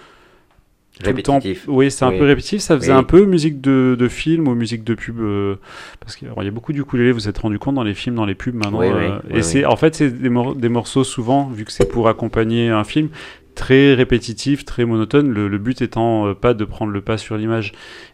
Temps- 1.05 1.35
Répétitif. 1.39 1.65
Oui, 1.69 1.91
c'est 1.91 2.05
un 2.05 2.11
Oui. 2.11 2.19
peu 2.19 2.25
répétitif. 2.25 2.61
Ça 2.61 2.77
faisait 2.77 2.93
Oui. 2.93 2.99
un 2.99 3.03
peu 3.03 3.25
musique 3.25 3.61
de, 3.61 3.97
de 3.99 4.09
film 4.09 4.49
ou 4.49 4.55
musique 4.55 4.85
de 4.85 4.95
pub. 4.95 5.21
euh, 5.21 5.57
parce 6.01 6.17
qu'il 6.17 6.29
y 6.29 6.47
a 6.47 6.51
beaucoup 6.51 6.73
d'ukulélé, 6.73 7.13
vous 7.13 7.29
êtes 7.29 7.39
rendu 7.39 7.59
compte 7.59 7.75
dans 7.77 7.83
les 7.85 7.95
films, 7.95 8.17
dans 8.17 8.27
les 8.27 8.35
pubs 8.35 8.55
maintenant. 8.55 8.81
Oui, 8.81 8.87
euh, 8.89 9.19
oui, 9.31 9.39
et 9.39 9.43
c'est, 9.43 9.65
en 9.65 9.77
fait, 9.77 9.95
c'est 9.95 10.11
des, 10.11 10.29
mor- 10.29 10.55
des 10.57 10.69
morceaux 10.69 11.05
souvent, 11.05 11.49
vu 11.49 11.65
que 11.65 11.73
c'est 11.73 11.89
pour 11.89 12.09
accompagner 12.09 12.69
un 12.71 12.85
film, 12.85 13.09
très 13.55 13.95
répétitif, 13.95 14.65
très 14.65 14.85
monotone. 14.85 15.31
Le, 15.33 15.49
le 15.49 15.59
but 15.59 15.83
étant 15.83 16.29
euh, 16.29 16.35
pas 16.35 16.55
de 16.55 16.65
prendre 16.65 16.93
le 16.93 17.01
pas 17.01 17.19
sur 17.19 17.37
l'image. 17.37 17.73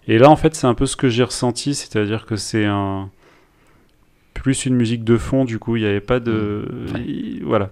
Et 0.08 0.18
là, 0.18 0.30
en 0.30 0.36
fait, 0.36 0.54
c'est 0.54 0.66
un 0.66 0.74
peu 0.74 0.86
ce 0.86 0.96
que 0.96 1.08
j'ai 1.08 1.22
ressenti, 1.24 1.74
c'est-à-dire 1.74 2.24
que 2.26 2.36
c'est 2.36 2.64
un 2.64 3.10
plus 4.32 4.66
une 4.66 4.74
musique 4.74 5.04
de 5.04 5.16
fond. 5.16 5.44
Du 5.44 5.58
coup, 5.58 5.76
il 5.76 5.82
n'y 5.82 5.88
avait 5.88 6.00
pas 6.00 6.20
de, 6.20 6.64
Mmh. 6.68 6.96
il- 7.06 7.42
voilà. 7.44 7.70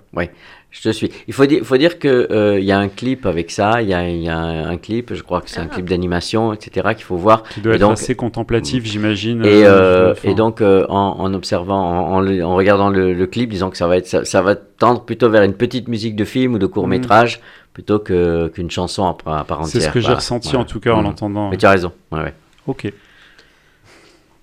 Je 0.75 0.81
te 0.81 0.89
suis. 0.89 1.11
Il 1.29 1.35
faut 1.35 1.45
dire, 1.45 1.63
faut 1.65 1.77
dire 1.77 1.99
que 1.99 2.29
euh, 2.31 2.59
il 2.59 2.65
y 2.65 2.73
a 2.73 2.79
un 2.79 2.89
clip 2.89 3.27
avec 3.27 3.51
ça. 3.51 3.83
Il 3.83 3.89
y 3.89 3.95
a, 3.95 4.09
il 4.09 4.23
y 4.23 4.29
a 4.31 4.39
un 4.39 4.79
clip, 4.79 5.13
je 5.13 5.23
crois 5.23 5.43
que 5.43 5.51
c'est 5.51 5.61
un 5.61 5.69
Ah. 5.71 5.75
clip 5.75 5.87
d'animation, 5.87 6.55
etc. 6.55 6.89
qu'il 6.97 7.05
faut 7.05 7.17
voir. 7.17 7.43
Qui 7.43 7.61
doit 7.61 7.73
Et 7.73 7.77
être 7.77 7.83
donc- 7.83 7.93
assez 7.93 8.15
contemplatif, 8.15 8.83
j'imagine. 8.87 9.45
Et, 9.45 9.67
euh, 9.67 10.13
euh, 10.13 10.15
et 10.25 10.35
donc 10.35 10.63
euh, 10.63 10.87
en, 10.89 11.17
en 11.21 11.35
observant, 11.35 11.79
en, 11.79 12.15
en 12.15 12.21
le- 12.21 12.43
en 12.43 12.57
regardant 12.57 12.89
le, 12.89 13.13
le 13.13 13.27
clip, 13.27 13.51
disons 13.51 13.69
que 13.69 13.77
ça 13.77 13.87
va 13.87 13.99
être, 13.99 14.07
ça, 14.07 14.25
ça 14.25 14.41
va 14.41 14.57
tendre 14.57 15.03
plutôt 15.05 15.29
vers 15.29 15.43
une 15.43 15.53
petite 15.55 15.89
musique 15.89 16.17
de 16.17 16.25
film 16.25 16.55
ou 16.55 16.59
de 16.59 16.67
court 16.67 16.89
métrage 16.89 17.41
plutôt 17.75 17.99
que 17.99 18.49
qu'une 18.49 18.71
chanson 18.71 19.07
à, 19.07 19.13
part- 19.15 19.37
à 19.39 19.45
part 19.45 19.61
entière. 19.61 19.83
c'est 19.83 19.89
ce 19.89 19.93
que 19.93 20.01
j'ai 20.01 20.13
ressenti 20.15 20.49
Voilà. 20.53 20.63
en 20.63 20.65
tout 20.67 20.81
cas 20.81 20.93
en 20.93 20.99
Mhm. 20.99 21.05
l'entendant. 21.05 21.51
Mais 21.51 21.59
tu 21.59 21.67
as 21.67 21.71
raison. 21.71 21.93
Ouais, 22.13 22.21
ouais. 22.21 22.35
Ok. 22.67 22.91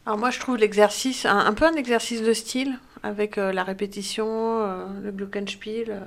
Alors 0.06 0.18
moi 0.20 0.30
je 0.32 0.40
trouve 0.40 0.58
l'exercice 0.58 1.26
un, 1.26 1.38
un 1.40 1.54
peu 1.54 1.66
un 1.66 1.74
exercice 1.74 2.22
de 2.24 2.34
style 2.34 2.74
avec 3.04 3.38
euh, 3.38 3.52
la 3.52 3.64
répétition, 3.64 4.28
euh, 4.30 4.86
le 5.04 5.12
glockenspiel. 5.12 5.90
euh. 5.90 6.00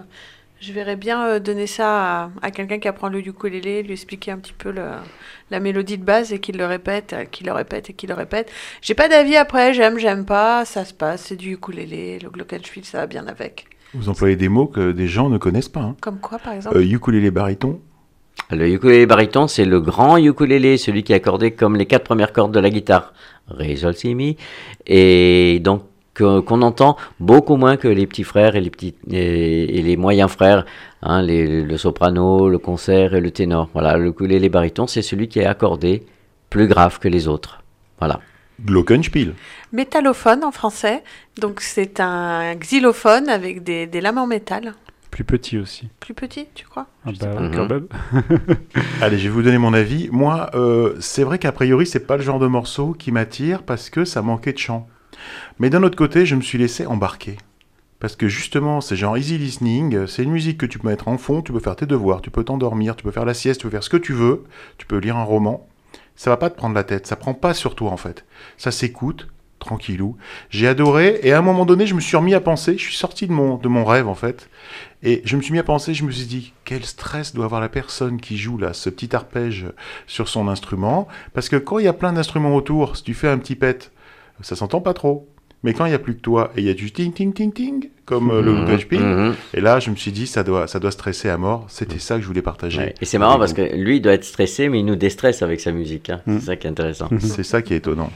je 0.61 0.73
verrais 0.73 0.97
bien 0.97 1.41
donner 1.41 1.67
ça 1.67 1.89
à, 2.25 2.31
à 2.43 2.51
quelqu'un 2.53 2.79
qui 2.79 2.87
apprend 2.89 3.09
le 3.09 3.19
ukulélé, 3.19 3.83
lui 3.83 3.93
expliquer 3.93 4.31
un 4.31 4.39
petit 4.39 4.53
peu 4.53 4.71
le- 4.71 4.91
la 5.51 5.59
mélodie 5.61 5.99
de 5.99 6.05
base 6.05 6.33
et 6.33 6.39
qu'il 6.39 6.57
le 6.57 6.67
répète, 6.67 7.15
qu'il 7.33 7.47
le 7.47 7.53
répète 7.53 7.91
et 7.91 7.93
qu'il 7.95 8.09
le 8.11 8.15
répète. 8.15 8.51
J'ai 8.81 8.95
pas 8.95 9.09
d'avis 9.09 9.37
après, 9.37 9.75
j'aime, 9.75 9.99
j'aime 9.99 10.25
pas, 10.25 10.65
ça 10.65 10.85
se 10.85 10.95
passe, 10.95 11.23
c'est 11.27 11.37
du 11.37 11.53
ukulélé, 11.55 12.19
le 12.21 12.31
glockenspiel 12.31 12.85
ça 12.85 12.99
va 12.99 13.07
bien 13.07 13.27
avec. 13.27 13.67
Vous 13.95 14.09
employez 14.09 14.37
des 14.37 14.49
mots 14.49 14.67
que 14.67 14.93
des 14.93 15.09
gens 15.09 15.29
ne 15.29 15.37
connaissent 15.39 15.69
pas. 15.69 15.81
Hein. 15.81 15.97
Comme 16.01 16.19
quoi 16.21 16.39
par 16.39 16.53
exemple? 16.55 16.77
Euh, 16.79 16.83
ukulélé 16.85 17.31
baryton, 17.31 17.81
Le 18.51 18.67
ukulélé 18.69 19.05
baryton, 19.07 19.49
c'est 19.49 19.65
le 19.67 19.81
grand 19.81 20.17
ukulélé, 20.17 20.77
celui 20.79 21.03
qui 21.03 21.13
est 21.13 21.17
accordé 21.17 21.51
comme 21.51 21.77
les 21.77 21.87
quatre 21.87 22.05
premières 22.05 22.33
cordes 22.33 22.55
de 22.55 22.61
la 22.61 22.71
guitare. 22.71 23.13
Ré, 23.49 23.77
sol, 23.77 23.95
si, 23.95 24.15
mi. 24.15 24.37
Et 24.87 25.59
donc, 25.61 25.83
que- 26.15 26.41
qu'on 26.41 26.63
entend 26.63 26.97
beaucoup 27.21 27.57
moins 27.57 27.77
que 27.77 27.89
les 27.89 28.07
petits 28.07 28.25
frères 28.25 28.55
et 28.57 28.61
les, 28.61 28.71
petits, 28.71 28.95
et, 29.11 29.79
et 29.79 29.83
les 29.83 29.97
moyens 29.97 30.31
frères, 30.31 30.65
hein, 31.03 31.23
les- 31.23 31.63
le 31.63 31.77
soprano, 31.79 32.49
le 32.49 32.59
concert 32.59 33.15
et 33.15 33.21
le 33.21 33.31
ténor. 33.31 33.69
Voilà, 33.73 33.97
le 33.97 34.09
ukulélé 34.09 34.49
baryton, 34.49 34.87
c'est 34.87 35.03
celui 35.03 35.29
qui 35.29 35.39
est 35.41 35.47
accordé 35.47 36.05
plus 36.51 36.67
grave 36.69 36.99
que 36.99 37.09
les 37.09 37.29
autres. 37.29 37.63
Voilà. 37.99 38.21
glockenspiel. 38.65 39.35
Métallophone 39.73 40.45
en 40.45 40.53
français, 40.53 41.03
donc 41.41 41.61
c'est 41.61 41.99
un 42.01 42.55
xylophone 42.57 43.29
avec 43.29 43.63
des, 43.65 43.87
des 43.87 44.01
lames 44.01 44.19
en 44.19 44.27
métal. 44.27 44.75
Plus 45.11 45.25
petit 45.25 45.59
aussi. 45.59 45.89
Plus 46.01 46.15
petit, 46.15 46.47
tu 46.55 46.65
crois? 46.67 46.87
Ah 47.07 47.11
bah, 47.21 47.27
pas. 47.27 47.41
Mhm. 47.41 47.55
quand 47.55 47.69
même. 47.69 47.87
Allez, 49.03 49.19
je 49.19 49.25
vais 49.25 49.29
vous 49.35 49.43
donner 49.43 49.59
mon 49.59 49.75
avis. 49.75 50.09
Moi, 50.13 50.51
euh, 50.55 50.95
c'est 51.01 51.23
vrai 51.25 51.39
qu'a 51.39 51.53
priori, 51.53 51.87
c'est 51.87 52.07
pas 52.07 52.17
le 52.17 52.23
genre 52.23 52.39
de 52.39 52.47
morceau 52.47 52.93
qui 52.99 53.13
m'attire 53.13 53.63
parce 53.63 53.91
que 53.91 54.05
ça 54.05 54.23
manquait 54.23 54.53
de 54.53 54.59
chant. 54.59 54.87
Mais 55.59 55.71
d'un 55.71 55.83
autre 55.83 55.97
côté, 55.97 56.27
je 56.27 56.35
me 56.35 56.43
suis 56.43 56.59
laissé 56.59 56.87
embarquer. 56.87 57.37
Parce 58.01 58.17
que 58.17 58.27
justement, 58.27 58.81
c'est 58.81 58.97
genre 58.97 59.17
easy 59.17 59.39
listening, 59.39 60.07
c'est 60.09 60.25
une 60.25 60.33
musique 60.33 60.59
que 60.59 60.67
tu 60.67 60.81
peux 60.81 60.89
mettre 60.89 61.07
en 61.07 61.19
fond, 61.19 61.41
tu 61.41 61.53
peux 61.53 61.61
faire 61.61 61.77
tes 61.77 61.87
devoirs, 61.87 62.21
tu 62.21 62.31
peux 62.31 62.43
t'endormir, 62.43 62.97
tu 62.97 63.05
peux 63.05 63.13
faire 63.13 63.25
la 63.25 63.35
sieste, 63.35 63.61
tu 63.61 63.67
peux 63.69 63.71
faire 63.71 63.85
ce 63.85 63.91
que 63.91 63.97
tu 63.97 64.13
veux, 64.13 64.43
tu 64.77 64.87
peux 64.87 64.99
lire 64.99 65.17
un 65.17 65.23
roman. 65.23 65.69
Ça 66.17 66.31
va 66.31 66.37
pas 66.37 66.51
te 66.51 66.57
prendre 66.57 66.75
la 66.75 66.83
tête, 66.83 67.07
ça 67.07 67.15
prend 67.15 67.33
pas 67.33 67.55
sur 67.55 67.77
toi 67.77 67.91
en 67.93 67.97
fait. 67.97 68.25
Ça 68.57 68.73
s'écoute, 68.73 69.29
tranquillou. 69.63 70.17
J'ai 70.51 70.67
adoré, 70.67 71.21
et 71.23 71.33
à 71.33 71.39
un 71.39 71.43
moment 71.43 71.65
donné, 71.65 71.87
je 71.87 71.95
me 71.95 72.01
suis 72.01 72.17
remis 72.17 72.35
à 72.35 72.41
penser, 72.41 72.77
je 72.77 72.83
suis 72.83 72.97
sorti 72.97 73.29
de 73.29 73.33
mon, 73.33 73.57
de 73.57 73.69
mon 73.69 73.85
rêve 73.85 74.09
en 74.09 74.17
fait, 74.17 74.51
et 75.05 75.23
je 75.25 75.37
me 75.37 75.43
suis 75.43 75.53
mis 75.53 75.61
à 75.61 75.63
penser, 75.63 75.95
je 75.95 76.05
me 76.05 76.11
suis 76.11 76.27
dit, 76.27 76.53
quel 76.65 76.85
stress 76.85 77.33
doit 77.35 77.45
avoir 77.45 77.61
la 77.61 77.69
personne 77.69 78.21
qui 78.21 78.37
joue 78.37 78.59
là, 78.59 78.73
ce 78.73 78.91
petit 78.91 79.15
arpège 79.15 79.67
sur 80.09 80.29
son 80.29 80.49
instrument, 80.49 81.07
parce 81.33 81.49
que 81.49 81.57
quand 81.57 81.79
il 81.79 81.85
y 81.85 81.89
a 81.89 81.93
plein 81.93 82.13
d'instruments 82.13 82.57
autour, 82.57 82.97
si 82.97 83.05
tu 83.05 83.15
fais 83.15 83.29
un 83.29 83.39
petit 83.39 83.55
pet, 83.55 83.93
ça 84.41 84.57
s'entend 84.57 84.81
pas 84.81 84.95
trop. 84.95 85.29
Mais 85.65 85.75
quand 85.75 85.85
il 85.87 85.93
y 85.93 85.95
a 85.95 85.99
plus 86.01 86.17
que 86.17 86.21
toi 86.21 86.51
et 86.57 86.61
il 86.61 86.67
y 86.67 86.71
a 86.71 86.75
du 86.75 86.91
ting 86.91 87.13
ting 87.13 87.33
ting 87.33 87.53
ting 87.53 87.89
comme 88.05 88.31
euh, 88.33 88.43
le 88.43 88.51
Mhm, 88.53 88.65
glockenspiel, 88.65 89.01
mhm. 89.01 89.35
et 89.55 89.61
là 89.61 89.79
je 89.79 89.91
me 89.91 89.95
suis 89.97 90.11
dit 90.11 90.27
ça 90.27 90.43
doit 90.43 90.67
ça 90.67 90.81
doit 90.81 90.91
stresser 90.91 91.29
à 91.29 91.39
mort. 91.39 91.67
C'était 91.69 92.01
ça 92.01 92.17
que 92.17 92.23
je 92.23 92.27
voulais 92.27 92.43
partager. 92.43 92.79
Ouais. 92.79 92.95
Et 93.01 93.05
c'est 93.05 93.19
marrant 93.19 93.39
parce 93.39 93.53
que 93.53 93.63
lui, 93.77 93.99
il 93.99 94.01
doit 94.01 94.13
être 94.15 94.25
stressé, 94.25 94.69
mais 94.69 94.81
il 94.81 94.85
nous 94.85 94.97
déstresse 94.97 95.41
avec 95.43 95.61
sa 95.61 95.71
musique. 95.71 96.11
hein. 96.11 96.21
Mm. 96.27 96.39
C'est 96.41 96.47
ça 96.47 96.57
qui 96.57 96.67
est 96.67 96.71
intéressant. 96.71 97.09
C'est 97.21 97.45
ça 97.45 97.63
qui 97.63 97.75
est 97.75 97.77
étonnant. 97.77 98.11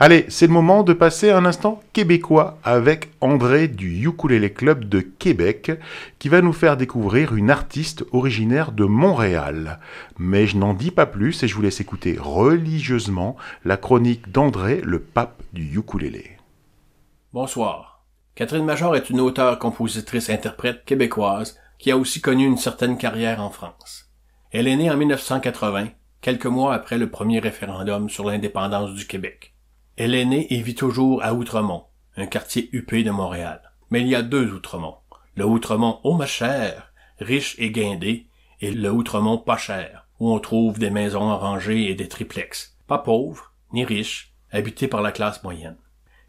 Allez, 0.00 0.26
c'est 0.28 0.48
le 0.48 0.52
moment 0.52 0.82
de 0.82 0.92
passer 0.92 1.30
un 1.30 1.44
instant 1.44 1.80
québécois 1.92 2.58
avec 2.64 3.10
André 3.20 3.68
du 3.68 4.04
Ukulele 4.04 4.52
Club 4.52 4.86
de 4.86 4.98
Québec 4.98 5.70
qui 6.18 6.28
va 6.28 6.42
nous 6.42 6.52
faire 6.52 6.76
découvrir 6.76 7.36
une 7.36 7.48
artiste 7.48 8.04
originaire 8.10 8.72
de 8.72 8.86
Montréal. 8.86 9.78
Mais 10.18 10.48
je 10.48 10.56
n'en 10.56 10.74
dis 10.74 10.90
pas 10.90 11.06
plus 11.06 11.40
et 11.44 11.48
je 11.48 11.54
vous 11.54 11.62
laisse 11.62 11.80
écouter 11.80 12.16
religieusement 12.18 13.36
la 13.64 13.76
chronique 13.76 14.32
d'André, 14.32 14.80
le 14.82 14.98
pape 14.98 15.40
du 15.52 15.78
ukulélé. 15.78 16.38
Bonsoir. 17.32 18.04
Catherine 18.34 18.64
Major 18.64 18.96
est 18.96 19.10
une 19.10 19.20
auteure, 19.20 19.60
compositrice, 19.60 20.28
interprète 20.28 20.84
québécoise 20.84 21.56
qui 21.78 21.92
a 21.92 21.96
aussi 21.96 22.20
connu 22.20 22.44
une 22.46 22.58
certaine 22.58 22.98
carrière 22.98 23.40
en 23.40 23.50
France. 23.50 24.10
Elle 24.50 24.66
est 24.66 24.74
née 24.74 24.90
en 24.90 24.96
1980, 24.96 25.86
quelques 26.20 26.46
mois 26.46 26.74
après 26.74 26.98
le 26.98 27.10
premier 27.10 27.38
référendum 27.38 28.10
sur 28.10 28.24
l'indépendance 28.24 28.92
du 28.94 29.06
Québec. 29.06 29.53
Elle 29.96 30.14
est 30.14 30.24
née 30.24 30.52
et 30.52 30.60
vit 30.60 30.74
toujours 30.74 31.22
à 31.22 31.34
Outremont, 31.34 31.84
un 32.16 32.26
quartier 32.26 32.68
huppé 32.72 33.04
de 33.04 33.12
Montréal. 33.12 33.62
Mais 33.90 34.00
il 34.00 34.08
y 34.08 34.16
a 34.16 34.22
deux 34.22 34.52
Outremont. 34.52 34.96
Le 35.36 35.44
Outremont 35.44 36.00
haut 36.02 36.14
ma 36.14 36.26
chère, 36.26 36.92
riche 37.20 37.54
et 37.58 37.70
guindé, 37.70 38.28
et 38.60 38.72
le 38.72 38.90
Outremont 38.90 39.38
pas 39.38 39.56
cher, 39.56 40.08
où 40.18 40.32
on 40.32 40.40
trouve 40.40 40.80
des 40.80 40.90
maisons 40.90 41.30
en 41.30 41.60
et 41.70 41.94
des 41.94 42.08
triplex. 42.08 42.76
Pas 42.88 42.98
pauvres, 42.98 43.52
ni 43.72 43.84
riches, 43.84 44.34
habités 44.50 44.88
par 44.88 45.00
la 45.00 45.12
classe 45.12 45.44
moyenne. 45.44 45.78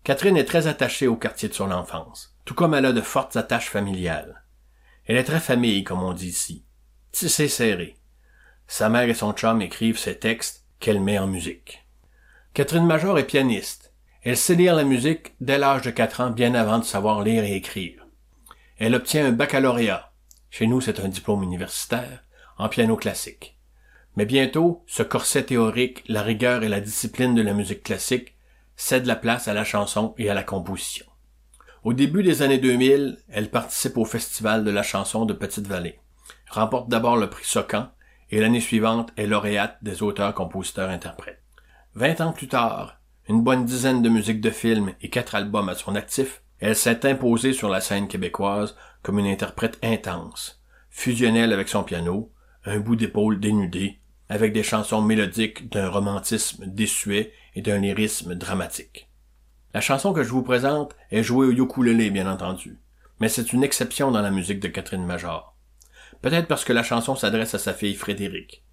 Catherine 0.04 0.38
est 0.38 0.46
très 0.46 0.68
attachée 0.68 1.08
au 1.08 1.16
quartier 1.16 1.50
de 1.50 1.56
son 1.56 1.72
enfance, 1.72 2.36
tout 2.46 2.54
comme 2.54 2.76
elle 2.76 2.86
a 2.86 2.94
de 2.94 3.02
fortes 3.02 3.36
attaches 3.36 3.70
familiales. 3.72 4.44
Elle 5.06 5.18
est 5.18 5.24
très 5.24 5.40
famille, 5.40 5.84
comme 5.84 6.04
on 6.04 6.14
dit 6.14 6.30
ici. 6.30 6.66
Tissé 7.12 7.48
serré. 7.48 7.98
Sa 8.68 8.90
mère 8.90 9.10
et 9.10 9.16
son 9.16 9.34
chum 9.34 9.62
écrivent 9.62 9.98
ses 9.98 10.20
textes 10.20 10.66
qu'elle 10.80 11.02
met 11.02 11.18
en 11.18 11.28
musique. 11.28 11.85
Catherine 12.56 12.86
Major 12.86 13.20
est 13.20 13.26
pianiste. 13.26 13.92
Elle 14.24 14.38
sait 14.38 14.56
lire 14.56 14.76
la 14.76 14.86
musique 14.86 15.34
dès 15.42 15.58
l'âge 15.58 15.82
de 15.82 15.92
4 15.92 16.22
ans, 16.22 16.30
bien 16.30 16.54
avant 16.54 16.80
de 16.80 16.86
savoir 16.86 17.22
lire 17.22 17.44
et 17.44 17.54
écrire. 17.54 18.08
Elle 18.78 18.96
obtient 18.96 19.26
un 19.26 19.34
baccalauréat. 19.34 20.14
Chez 20.52 20.66
nous, 20.66 20.80
c'est 20.80 21.02
un 21.02 21.10
diplôme 21.10 21.44
universitaire, 21.44 22.24
en 22.58 22.70
piano 22.70 22.96
classique. 22.96 23.58
Mais 24.16 24.26
bientôt, 24.26 24.86
ce 24.88 25.04
corset 25.04 25.44
théorique, 25.44 26.06
la 26.08 26.22
rigueur 26.22 26.64
et 26.64 26.70
la 26.70 26.80
discipline 26.80 27.36
de 27.36 27.42
la 27.42 27.54
musique 27.54 27.84
classique 27.84 28.36
cèdent 28.78 29.06
la 29.06 29.18
place 29.18 29.50
à 29.50 29.54
la 29.54 29.66
chanson 29.66 30.16
et 30.18 30.30
à 30.30 30.34
la 30.34 30.44
composition. 30.44 31.06
Au 31.84 31.92
début 31.92 32.24
des 32.24 32.42
années 32.42 32.58
2000, 32.58 33.18
elle 33.28 33.52
participe 33.52 33.98
au 33.98 34.06
Festival 34.06 34.64
de 34.64 34.72
la 34.72 34.82
chanson 34.82 35.26
de 35.26 35.34
Petite-Vallée, 35.34 36.00
remporte 36.50 36.88
d'abord 36.88 37.18
le 37.18 37.30
prix 37.30 37.44
Socan 37.44 37.90
et 38.32 38.40
l'année 38.40 38.62
suivante 38.62 39.12
est 39.18 39.28
lauréate 39.28 39.78
des 39.82 40.02
auteurs-compositeurs-interprètes. 40.02 41.45
Vingt 41.98 42.20
ans 42.20 42.34
plus 42.34 42.50
tard, 42.50 43.00
une 43.30 43.42
bonne 43.42 43.64
dizaine 43.64 44.02
de 44.02 44.10
musiques 44.10 44.42
de 44.42 44.50
films 44.50 44.92
et 45.00 45.10
quatre 45.10 45.34
albums 45.34 45.70
à 45.70 45.76
son 45.76 45.96
actif, 45.96 46.42
elle 46.60 46.76
s'est 46.76 47.10
imposée 47.10 47.54
sur 47.54 47.70
la 47.70 47.80
scène 47.80 48.10
québécoise 48.10 48.76
comme 49.02 49.18
une 49.18 49.28
interprète 49.28 49.80
intense, 49.82 50.62
fusionnelle 50.90 51.54
avec 51.54 51.70
son 51.70 51.84
piano, 51.84 52.34
un 52.66 52.80
bout 52.80 52.98
d'épaule 52.98 53.40
dénudé, 53.40 54.02
avec 54.28 54.52
des 54.52 54.62
chansons 54.62 55.02
mélodiques 55.02 55.70
d'un 55.70 55.88
romantisme 55.88 56.66
désuet 56.68 57.32
et 57.56 57.62
d'un 57.62 57.78
lyrisme 57.78 58.36
dramatique. 58.36 59.10
La 59.74 59.80
chanson 59.80 60.12
que 60.12 60.24
je 60.24 60.32
vous 60.32 60.44
présente 60.44 60.98
est 61.12 61.24
jouée 61.24 61.48
au 61.48 61.52
ukulélé, 61.52 62.10
bien 62.10 62.30
entendu, 62.30 62.78
mais 63.22 63.30
c'est 63.30 63.54
une 63.54 63.64
exception 63.64 64.12
dans 64.12 64.22
la 64.22 64.32
musique 64.32 64.60
de 64.60 64.68
Catherine 64.68 65.06
Major. 65.06 65.56
Peut-être 66.22 66.50
parce 66.50 66.66
que 66.66 66.74
la 66.74 66.84
chanson 66.84 67.16
s'adresse 67.16 67.56
à 67.56 67.60
sa 67.60 67.74
fille 67.74 67.96
Frédéric, 67.96 68.65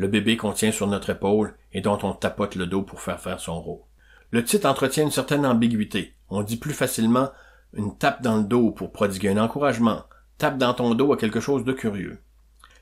le 0.00 0.08
bébé 0.08 0.38
qu'on 0.38 0.52
tient 0.52 0.72
sur 0.72 0.86
notre 0.86 1.10
épaule 1.10 1.54
et 1.74 1.82
dont 1.82 1.98
on 2.04 2.14
tapote 2.14 2.54
le 2.54 2.66
dos 2.66 2.80
pour 2.80 3.02
faire 3.02 3.20
faire 3.20 3.38
son 3.38 3.60
rôle. 3.60 3.82
Le 4.30 4.42
titre 4.42 4.66
entretient 4.66 5.04
une 5.04 5.10
certaine 5.10 5.44
ambiguïté. 5.44 6.14
On 6.30 6.40
dit 6.40 6.56
plus 6.56 6.72
facilement 6.72 7.28
une 7.74 7.98
tape 7.98 8.22
dans 8.22 8.38
le 8.38 8.44
dos 8.44 8.70
pour 8.70 8.92
prodiguer 8.92 9.28
un 9.28 9.36
encouragement, 9.36 10.04
tape 10.38 10.56
dans 10.56 10.72
ton 10.72 10.94
dos 10.94 11.12
à 11.12 11.18
quelque 11.18 11.40
chose 11.40 11.64
de 11.64 11.74
curieux. 11.74 12.18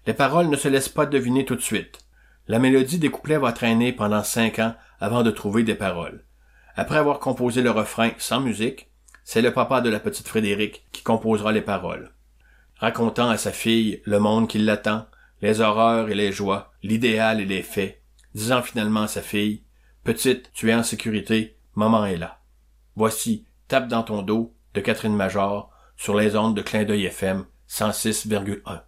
Les 0.07 0.15
paroles 0.15 0.49
ne 0.49 0.55
se 0.55 0.69
laissent 0.69 0.89
pas 0.89 1.07
deviner 1.07 1.45
tout 1.45 1.57
de 1.57 1.61
suite. 1.61 1.99
La 2.47 2.61
mélodie 2.61 3.01
des 3.01 3.11
couplets 3.11 3.37
va 3.37 3.51
traîner 3.51 3.93
pendant 3.93 4.23
cinq 4.23 4.61
ans 4.61 4.77
avant 5.01 5.25
de 5.25 5.33
trouver 5.33 5.65
des 5.65 5.75
paroles. 5.75 6.23
Après 6.77 6.99
avoir 6.99 7.19
composé 7.19 7.63
le 7.63 7.73
refrain 7.73 8.11
sans 8.19 8.41
musique, 8.41 8.93
c'est 9.25 9.43
le 9.43 9.53
papa 9.53 9.81
de 9.81 9.91
la 9.91 9.99
petite 9.99 10.29
Frédéric 10.29 10.85
qui 10.93 11.03
composera 11.03 11.51
les 11.51 11.63
paroles. 11.63 12.13
Racontant 12.77 13.29
à 13.29 13.39
sa 13.39 13.51
fille 13.51 14.03
le 14.05 14.21
monde 14.21 14.47
qui 14.47 14.59
l'attend, 14.59 15.07
les 15.41 15.61
horreurs 15.61 16.09
et 16.11 16.15
les 16.15 16.33
joies, 16.33 16.73
l'idéal 16.83 17.41
et 17.41 17.47
les 17.47 17.63
faits, 17.63 18.03
disant 18.35 18.63
finalement 18.63 19.03
à 19.03 19.09
sa 19.09 19.23
fille, 19.23 19.63
Petite, 20.05 20.51
tu 20.55 20.71
es 20.71 20.75
en 20.75 20.83
sécurité, 20.83 21.59
maman 21.75 22.07
est 22.07 22.17
là. 22.17 22.41
Voici 22.97 23.45
Tape 23.69 23.89
dans 23.89 24.03
ton 24.03 24.23
dos 24.23 24.55
de 24.75 24.81
Catherine 24.81 25.15
Major 25.15 25.71
sur 25.97 26.17
les 26.17 26.37
ondes 26.37 26.57
de 26.57 26.63
Clin 26.63 26.85
d'œil 26.85 27.05
FM 27.05 27.45
106,1. 27.69 28.88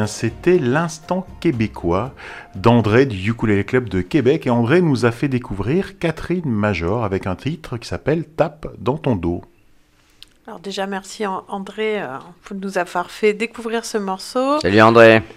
Bien, 0.00 0.06
c'était 0.06 0.58
l'instant 0.58 1.26
québécois 1.40 2.14
d'André 2.54 3.04
du 3.04 3.32
Ukulele 3.32 3.66
Club 3.66 3.90
de 3.90 4.00
Québec. 4.00 4.46
Et 4.46 4.50
André 4.50 4.80
nous 4.80 5.04
a 5.04 5.10
fait 5.10 5.28
découvrir 5.28 5.98
Catherine 5.98 6.48
Major 6.48 7.04
avec 7.04 7.26
un 7.26 7.36
titre 7.36 7.76
qui 7.76 7.86
s'appelle 7.86 8.24
Tape 8.24 8.68
dans 8.78 8.96
ton 8.96 9.14
dos. 9.14 9.42
Alors 10.46 10.58
déjà, 10.58 10.86
merci 10.86 11.26
An- 11.26 11.44
André 11.48 12.00
euh, 12.00 12.16
pour 12.44 12.56
nous 12.56 12.78
avoir 12.78 13.10
fait 13.10 13.34
découvrir 13.34 13.84
ce 13.84 13.98
morceau. 13.98 14.58
Salut 14.60 14.80
André. 14.80 15.22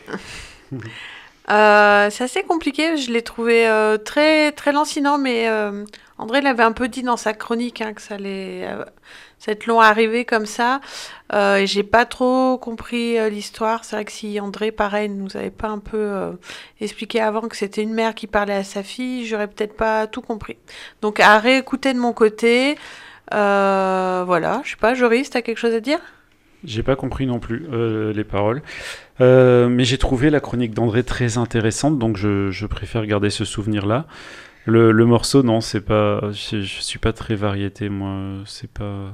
Euh, 1.51 2.07
c'est 2.09 2.23
assez 2.23 2.41
compliqué, 2.43 2.95
je 2.95 3.11
l'ai 3.11 3.21
trouvé 3.21 3.67
euh, 3.67 3.97
très, 3.97 4.53
très 4.53 4.71
lancinant, 4.71 5.17
mais 5.17 5.49
euh, 5.49 5.83
André 6.17 6.39
l'avait 6.39 6.63
un 6.63 6.71
peu 6.71 6.87
dit 6.87 7.03
dans 7.03 7.17
sa 7.17 7.33
chronique 7.33 7.81
hein, 7.81 7.91
que 7.91 8.01
ça 8.01 8.15
allait, 8.15 8.65
euh, 9.43 9.45
ça 9.45 9.51
allait 9.51 9.57
être 9.57 9.67
long 9.67 9.79
à 9.79 9.87
arriver 9.87 10.25
comme 10.25 10.45
ça. 10.45 10.79
Euh, 11.33 11.57
et 11.57 11.67
j'ai 11.67 11.83
pas 11.83 12.05
trop 12.05 12.57
compris 12.57 13.17
euh, 13.17 13.29
l'histoire. 13.29 13.83
C'est 13.83 13.95
vrai 13.95 14.05
que 14.05 14.11
si 14.11 14.39
André, 14.39 14.71
pareil, 14.71 15.09
nous 15.09 15.35
avait 15.35 15.49
pas 15.49 15.69
un 15.69 15.79
peu 15.79 15.97
euh, 15.97 16.31
expliqué 16.79 17.19
avant 17.19 17.41
que 17.41 17.57
c'était 17.57 17.81
une 17.81 17.93
mère 17.93 18.13
qui 18.13 18.27
parlait 18.27 18.53
à 18.53 18.63
sa 18.63 18.83
fille, 18.83 19.25
j'aurais 19.25 19.47
peut-être 19.47 19.75
pas 19.75 20.07
tout 20.07 20.21
compris. 20.21 20.57
Donc 21.01 21.19
à 21.19 21.39
réécouter 21.39 21.93
de 21.93 21.99
mon 21.99 22.13
côté. 22.13 22.77
Euh, 23.33 24.23
voilà, 24.25 24.61
je 24.63 24.71
sais 24.71 24.77
pas, 24.77 24.93
Joris, 24.93 25.29
t'as 25.29 25.41
quelque 25.41 25.57
chose 25.57 25.73
à 25.73 25.79
dire? 25.79 25.99
J'ai 26.65 26.83
pas 26.83 26.95
compris 26.95 27.25
non 27.25 27.39
plus 27.39 27.65
les 28.13 28.23
paroles. 28.23 28.61
Mais 29.19 29.83
j'ai 29.83 29.97
trouvé 29.97 30.29
la 30.29 30.39
chronique 30.39 30.73
d'André 30.73 31.03
très 31.03 31.37
intéressante, 31.37 31.99
donc 31.99 32.15
je, 32.15 32.65
préfère 32.67 33.05
garder 33.05 33.29
ce 33.29 33.43
souvenir-là. 33.43 34.05
Le, 34.65 34.91
le 34.91 35.05
morceau, 35.05 35.43
non, 35.43 35.59
c'est 35.59 35.81
pas. 35.81 36.21
Je, 36.31 36.61
je 36.61 36.81
suis 36.81 36.99
pas 36.99 37.11
très 37.11 37.35
variété, 37.35 37.89
moi. 37.89 38.43
C'est 38.45 38.71
pas. 38.71 39.13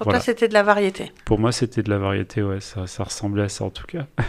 Pour 0.00 0.06
Voilà. 0.06 0.18
toi, 0.20 0.24
c'était 0.24 0.48
de 0.48 0.54
la 0.54 0.62
variété. 0.62 1.12
Pour 1.26 1.38
moi, 1.38 1.52
c'était 1.52 1.82
de 1.82 1.90
la 1.90 1.98
variété, 1.98 2.42
ouais. 2.42 2.60
Ça, 2.60 2.86
ça 2.86 3.04
ressemblait 3.04 3.42
à 3.42 3.48
ça 3.50 3.64
en 3.64 3.70
tout 3.70 3.84
cas. 3.86 4.06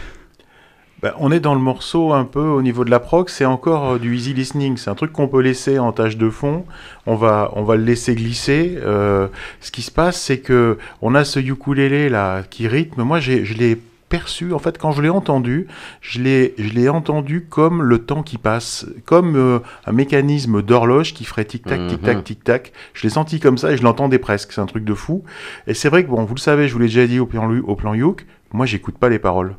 Ben, 1.02 1.12
on 1.18 1.32
est 1.32 1.40
dans 1.40 1.54
le 1.54 1.60
morceau 1.60 2.12
un 2.12 2.24
peu 2.24 2.38
au 2.44 2.62
niveau 2.62 2.84
de 2.84 2.90
la 2.90 3.00
prog, 3.00 3.28
c'est 3.28 3.44
encore 3.44 3.94
euh, 3.94 3.98
du 3.98 4.14
easy 4.14 4.34
listening. 4.34 4.76
C'est 4.76 4.88
un 4.88 4.94
truc 4.94 5.10
qu'on 5.10 5.26
peut 5.26 5.40
laisser 5.40 5.80
en 5.80 5.90
tâche 5.90 6.16
de 6.16 6.30
fond. 6.30 6.64
On 7.06 7.16
va, 7.16 7.50
on 7.56 7.64
va 7.64 7.74
le 7.74 7.82
laisser 7.82 8.14
glisser. 8.14 8.78
Euh, 8.80 9.26
ce 9.60 9.72
qui 9.72 9.82
se 9.82 9.90
passe, 9.90 10.20
c'est 10.20 10.38
que 10.38 10.78
on 11.00 11.16
a 11.16 11.24
ce 11.24 11.40
ukulélé 11.40 12.08
là 12.08 12.44
qui 12.48 12.68
rythme. 12.68 13.02
Moi, 13.02 13.18
je 13.18 13.32
l'ai 13.54 13.76
perçu. 14.12 14.52
En 14.52 14.58
fait, 14.58 14.76
quand 14.78 14.92
je 14.92 15.00
l'ai 15.02 15.08
entendu, 15.08 15.66
je 16.02 16.20
l'ai, 16.20 16.54
je 16.58 16.72
l'ai 16.74 16.88
entendu 16.88 17.46
comme 17.48 17.82
le 17.82 17.98
temps 18.04 18.22
qui 18.22 18.36
passe, 18.38 18.86
comme 19.06 19.36
euh, 19.36 19.58
un 19.86 19.92
mécanisme 19.92 20.60
d'horloge 20.62 21.14
qui 21.14 21.24
ferait 21.24 21.46
tic 21.46 21.64
tac, 21.64 21.80
tic 21.88 22.00
Mhm. 22.00 22.04
tac, 22.06 22.24
tic 22.24 22.44
tac. 22.44 22.72
Je 22.94 23.02
l'ai 23.04 23.08
senti 23.10 23.40
comme 23.40 23.56
ça 23.58 23.72
et 23.72 23.76
je 23.76 23.82
l'entendais 23.82 24.18
presque. 24.18 24.52
C'est 24.52 24.60
un 24.60 24.66
truc 24.66 24.84
de 24.84 24.94
fou. 24.94 25.24
Et 25.66 25.74
c'est 25.74 25.88
vrai 25.88 26.04
que 26.04 26.10
bon, 26.10 26.24
vous 26.24 26.34
le 26.34 26.40
savez, 26.40 26.68
je 26.68 26.74
vous 26.74 26.78
l'ai 26.78 26.86
déjà 26.86 27.06
dit 27.06 27.18
au 27.18 27.26
plan, 27.26 27.50
au 27.66 27.74
plan 27.74 27.94
Youk. 27.94 28.26
Moi, 28.52 28.66
j'écoute 28.66 28.98
pas 28.98 29.08
les 29.08 29.18
paroles. 29.18 29.56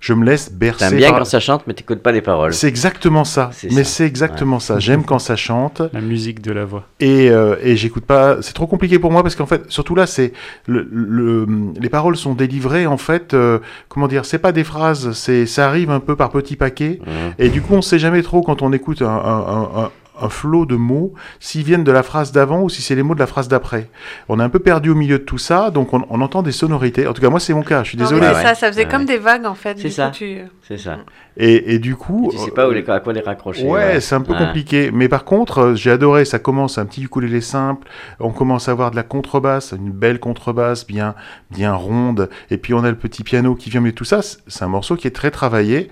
Je 0.00 0.12
me 0.14 0.24
laisse 0.24 0.52
bercer. 0.52 0.88
T'aimes 0.88 0.98
bien 0.98 1.10
par- 1.10 1.18
quand 1.20 1.24
ça 1.24 1.40
chante, 1.40 1.64
mais 1.66 1.74
t'écoutes 1.74 2.00
pas 2.02 2.12
les 2.12 2.20
paroles. 2.20 2.54
c'est 2.54 2.68
exactement 2.68 3.24
ça. 3.24 3.50
Mais 3.72 3.84
c'est 3.84 4.06
exactement 4.06 4.58
ça. 4.60 4.78
J'aime 4.78 5.04
quand 5.04 5.18
ça 5.18 5.36
chante 5.36 5.82
La 5.92 6.00
musique 6.00 6.40
de 6.42 6.52
la 6.52 6.64
voix. 6.64 6.84
et, 7.00 7.30
euh, 7.30 7.56
et 7.62 7.76
j'écoute 7.76 8.04
pas. 8.04 8.38
C'est 8.42 8.52
trop 8.54 8.66
compliqué 8.66 8.98
pour 8.98 9.10
moi 9.12 9.22
parce 9.22 9.34
qu'en 9.34 9.46
fait, 9.46 9.64
surtout 9.70 9.94
là, 9.94 10.06
c'est 10.06 10.32
le, 10.66 10.88
le- 10.90 11.46
les 11.80 11.88
paroles 11.88 12.16
sont 12.16 12.34
délivrées 12.34 12.86
en 12.86 12.96
fait. 12.96 13.34
euh, 13.34 13.58
comment 13.88 14.08
dire 14.08 14.24
C'est 14.24 14.38
pas 14.38 14.52
des 14.52 14.64
phrases. 14.64 15.12
C'est 15.12 15.46
ça 15.46 15.66
arrive 15.68 15.90
un 15.90 16.00
peu 16.00 16.16
par 16.16 16.30
petits 16.30 16.56
paquets. 16.56 17.00
Mhm. 17.06 17.34
Et 17.38 17.48
du 17.48 17.60
coup, 17.62 17.74
on 17.74 17.82
sait 17.82 17.98
jamais 17.98 18.22
trop 18.22 18.42
quand 18.42 18.62
on 18.62 18.72
écoute 18.72 19.02
un, 19.02 19.06
un, 19.08 19.38
un, 19.38 19.62
un- 19.84 19.90
un 20.20 20.28
flot 20.28 20.66
de 20.66 20.76
mots 20.76 21.14
s'ils 21.38 21.64
viennent 21.64 21.84
de 21.84 21.92
la 21.92 22.02
phrase 22.02 22.32
d'avant 22.32 22.62
ou 22.62 22.68
si 22.68 22.82
c'est 22.82 22.94
les 22.94 23.02
mots 23.02 23.14
de 23.14 23.20
la 23.20 23.26
phrase 23.26 23.48
d'après. 23.48 23.88
On 24.28 24.38
est 24.40 24.42
un 24.42 24.48
peu 24.48 24.58
perdu 24.58 24.90
au 24.90 24.94
milieu 24.94 25.18
de 25.18 25.24
tout 25.24 25.38
ça, 25.38 25.70
donc 25.70 25.92
on, 25.94 26.04
on 26.10 26.20
entend 26.20 26.42
des 26.42 26.52
sonorités. 26.52 27.06
En 27.06 27.12
tout 27.12 27.22
cas, 27.22 27.30
moi, 27.30 27.40
c'est 27.40 27.54
mon 27.54 27.62
cas. 27.62 27.82
Je 27.84 27.90
suis 27.90 27.98
Non, 27.98 28.04
désolé. 28.04 28.26
ouais. 28.28 28.34
ça, 28.34 28.54
ça 28.54 28.68
faisait 28.68 28.84
Ouais, 28.84 28.90
comme 28.90 29.00
ouais. 29.02 29.06
des 29.06 29.18
vagues 29.18 29.46
en 29.46 29.54
fait. 29.54 29.78
C'est 29.78 29.90
ça. 29.90 30.10
tu- 30.12 30.38
C'est 30.66 30.78
ça. 30.78 30.98
Et, 31.36 31.74
et 31.74 31.78
du 31.78 31.96
coup, 31.96 32.28
tu 32.32 32.38
sais 32.38 32.50
pas 32.50 32.68
où 32.68 32.72
les, 32.72 32.88
à 32.88 33.00
quoi 33.00 33.12
les 33.12 33.20
raccrocher. 33.20 33.66
Ouais, 33.66 34.00
c'est 34.00 34.14
un 34.14 34.20
peu 34.20 34.32
Ouais. 34.32 34.38
compliqué. 34.38 34.90
Mais 34.92 35.08
par 35.08 35.24
contre, 35.24 35.58
euh, 35.58 35.74
j'ai 35.74 35.90
adoré. 35.90 36.24
Ça 36.24 36.38
commence 36.38 36.76
un 36.78 36.86
petit 36.86 37.02
ukulélé 37.04 37.40
simple. 37.40 37.88
On 38.18 38.30
commence 38.30 38.68
à 38.68 38.72
avoir 38.72 38.90
de 38.90 38.96
la 38.96 39.02
contrebasse, 39.02 39.72
une 39.76 39.90
belle 39.90 40.20
contrebasse 40.20 40.86
bien, 40.86 41.14
bien 41.50 41.72
ronde. 41.74 42.28
Et 42.50 42.56
puis 42.58 42.74
on 42.74 42.84
a 42.84 42.90
le 42.90 42.96
petit 42.96 43.22
piano 43.24 43.54
qui 43.54 43.70
vient. 43.70 43.80
Mais 43.80 43.92
tout 43.92 44.04
ça, 44.04 44.22
c'est 44.22 44.38
c'est 44.46 44.64
un 44.64 44.68
morceau 44.68 44.96
qui 44.96 45.06
est 45.06 45.10
très 45.12 45.30
travaillé. 45.30 45.90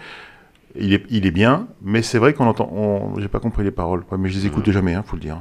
Il 0.77 0.93
est, 0.93 1.05
il 1.09 1.27
est 1.27 1.31
bien, 1.31 1.67
mais 1.83 2.03
c'est 2.03 2.19
vrai 2.19 2.35
qu'on 2.35 2.47
entend. 2.47 2.71
On... 2.73 3.19
J'ai 3.19 3.29
pas 3.29 3.41
compris 3.41 3.65
les 3.65 3.71
paroles, 3.71 4.05
ouais, 4.11 4.19
mais 4.19 4.29
je 4.29 4.39
les 4.39 4.47
écoute 4.47 4.71
jamais, 4.71 4.95
hein, 4.95 5.03
faut 5.05 5.17
le 5.17 5.23
dire. 5.23 5.39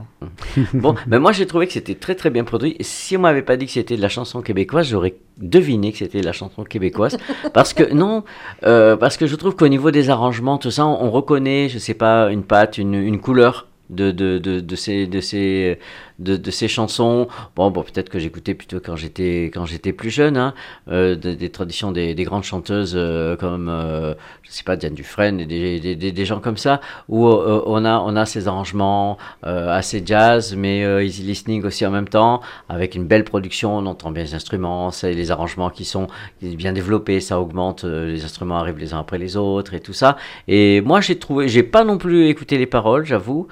Bon, 0.74 0.96
ben 1.06 1.20
moi 1.20 1.32
j'ai 1.34 1.46
trouvé 1.46 1.68
que 1.68 1.74
c'était 1.74 1.96
très 1.96 2.16
très 2.16 2.30
bien 2.30 2.44
produit. 2.44 2.76
Et 2.80 2.84
Si 2.84 3.18
on 3.18 3.20
m'avait 3.20 3.42
pas 3.42 3.58
dit 3.58 3.66
que 3.66 3.72
c'était 3.74 3.98
de 3.98 4.02
la 4.02 4.10
chanson 4.10 4.42
québécoise, 4.42 4.88
j'aurais 4.88 5.16
deviné 5.38 5.92
que 5.92 5.98
c'était 5.98 6.22
de 6.22 6.26
la 6.26 6.32
chanson 6.32 6.64
québécoise. 6.64 7.18
parce 7.54 7.74
que 7.74 7.94
non, 7.94 8.24
euh, 8.64 8.96
parce 8.96 9.18
que 9.18 9.28
je 9.28 9.36
trouve 9.36 9.56
qu'au 9.56 9.68
niveau 9.68 9.92
des 9.92 10.10
arrangements, 10.10 10.58
tout 10.58 10.72
ça, 10.72 10.86
on, 10.86 11.04
on 11.04 11.12
reconnaît, 11.12 11.68
je 11.70 11.78
sais 11.78 11.94
pas, 11.94 12.32
une 12.32 12.44
patte, 12.44 12.78
une, 12.78 12.96
une 12.96 13.20
couleur. 13.20 13.68
De, 13.90 14.12
de, 14.12 14.38
de, 14.38 14.60
de, 14.60 14.76
ces, 14.76 15.08
de, 15.08 15.22
ces, 15.22 15.80
de, 16.20 16.52
ces 16.52 16.68
chansons. 16.68 17.28
Bon, 17.56 17.72
peut-être 17.72 18.10
que 18.10 18.20
j'écoutais 18.20 18.54
plutôt 18.54 18.80
quand 18.80 18.96
j'étais, 18.96 19.46
quand 19.54 19.66
j'étais 19.66 19.94
plus 19.94 20.10
jeune, 20.10 20.38
hein, 20.38 20.54
euh, 20.90 21.16
de- 21.16 21.34
des 21.34 21.50
traditions 21.50 21.92
des, 21.92 22.16
des 22.16 22.24
grandes 22.24 22.44
chanteuses 22.44 22.94
euh, 22.96 23.36
comme, 23.36 23.70
euh, 23.70 24.14
je 24.44 24.52
sais 24.52 24.64
pas, 24.64 24.76
Diane 24.76 24.94
Dufresne 24.94 25.40
et 25.40 25.46
des, 25.46 25.96
des, 25.96 26.26
gens 26.26 26.40
comme 26.40 26.58
ça, 26.58 26.82
où 27.08 27.28
euh, 27.28 27.62
on, 27.66 27.86
a, 27.86 28.00
on 28.00 28.16
a 28.16 28.26
ces 28.26 28.48
arrangements 28.48 29.18
assez 29.44 30.02
jazz, 30.06 30.56
mais 30.56 31.06
easy 31.06 31.24
listening 31.24 31.64
aussi 31.64 31.86
en 31.86 31.92
même 31.92 32.08
temps, 32.08 32.42
avec 32.70 32.96
une 32.96 33.06
belle 33.06 33.24
production, 33.24 33.78
on 33.78 33.86
entend 33.86 34.12
bien 34.12 34.24
les 34.24 34.34
instruments, 34.34 34.92
les 35.04 35.32
arrangements 35.32 35.70
qui 35.70 35.86
sont 35.86 36.08
bien 36.42 36.74
développés, 36.74 37.20
ça 37.20 37.40
augmente, 37.40 37.84
les 37.84 38.24
instruments 38.24 38.58
arrivent 38.58 38.80
les 38.80 38.94
uns 38.94 39.00
après 39.00 39.18
les 39.18 39.38
autres 39.38 39.74
et 39.74 39.80
tout 39.80 39.94
ça. 39.94 40.18
Et 40.48 40.82
moi 40.82 41.02
j'ai 41.02 41.18
trouvé, 41.20 41.48
j'ai 41.48 41.64
pas 41.64 41.84
non 41.84 41.98
plus 41.98 42.28
écouté 42.28 42.58
les 42.58 42.66
paroles, 42.66 43.06
j'avoue, 43.06 43.48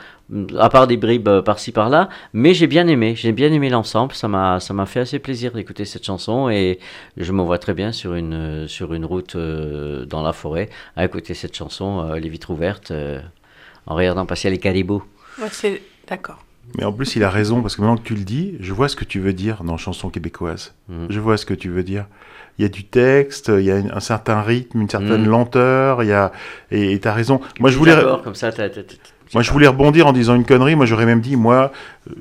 à 0.57 0.69
part 0.69 0.87
des 0.87 0.97
bribes 0.97 1.41
par-ci 1.41 1.71
par-là, 1.71 2.09
mais 2.33 2.53
j'ai 2.55 2.67
bien 2.67 2.87
aimé, 2.87 3.13
j'ai 3.15 3.31
bien 3.31 3.51
aimé 3.53 3.69
l'ensemble, 3.69 4.13
ça 4.13 4.27
m'a 4.27 4.59
ça 4.59 4.73
m'a 4.73 4.85
fait 4.85 5.01
assez 5.01 5.19
plaisir 5.19 5.51
d'écouter 5.53 5.85
cette 5.85 6.05
chanson 6.05 6.49
et 6.49 6.79
je 7.17 7.31
me 7.31 7.41
vois 7.43 7.57
très 7.59 7.73
bien 7.73 7.91
sur 7.91 8.15
une 8.15 8.67
sur 8.67 8.93
une 8.93 9.05
route 9.05 9.35
euh, 9.35 10.05
dans 10.05 10.23
la 10.23 10.33
forêt 10.33 10.69
à 10.95 11.05
écouter 11.05 11.33
cette 11.33 11.55
chanson, 11.55 12.01
euh, 12.09 12.19
les 12.19 12.29
vitres 12.29 12.51
ouvertes, 12.51 12.91
euh, 12.91 13.21
en 13.85 13.95
regardant 13.95 14.25
passer 14.25 14.49
les 14.49 14.57
caribous. 14.57 15.03
Ouais, 15.39 15.47
c'est 15.51 15.81
d'accord. 16.09 16.39
Mais 16.77 16.83
en 16.83 16.91
plus, 16.91 17.15
il 17.15 17.23
a 17.23 17.29
raison, 17.29 17.61
parce 17.61 17.75
que 17.75 17.81
maintenant 17.81 17.95
que 17.95 18.07
tu 18.07 18.15
le 18.15 18.23
dis, 18.23 18.55
je 18.59 18.73
vois 18.73 18.89
ce 18.89 18.95
que 18.95 19.05
tu 19.05 19.19
veux 19.19 19.33
dire 19.33 19.63
dans 19.63 19.77
chanson 19.77 20.09
québécoise. 20.09 20.73
Mhm. 20.89 21.07
Je 21.09 21.19
vois 21.19 21.37
ce 21.37 21.45
que 21.45 21.53
tu 21.53 21.69
veux 21.69 21.83
dire. 21.83 22.07
Il 22.57 22.63
y 22.63 22.65
a 22.65 22.69
du 22.69 22.85
texte, 22.85 23.51
il 23.55 23.63
y 23.65 23.71
a 23.71 23.77
une- 23.77 23.91
un 23.91 23.99
certain 23.99 24.41
rythme, 24.41 24.81
une 24.81 24.89
certaine 24.89 25.21
Mhm. 25.21 25.29
lenteur, 25.29 26.01
il 26.03 26.09
y 26.09 26.11
a... 26.13 26.31
et 26.71 26.99
tu 26.99 27.07
as 27.07 27.13
raison. 27.13 27.39
Moi, 27.59 27.69
je 27.69 27.77
voulais... 27.77 27.95
D'accord, 27.95 28.23
comme 28.23 28.33
ça, 28.35 28.51
t'as- 28.51 28.69
Moi, 29.33 29.43
je 29.43 29.51
voulais 29.51 29.67
rebondir 29.67 30.07
en 30.07 30.13
disant 30.13 30.35
une 30.35 30.45
connerie. 30.45 30.75
Moi, 30.75 30.85
j'aurais 30.85 31.05
même 31.05 31.21
dit, 31.21 31.35
moi, 31.35 31.71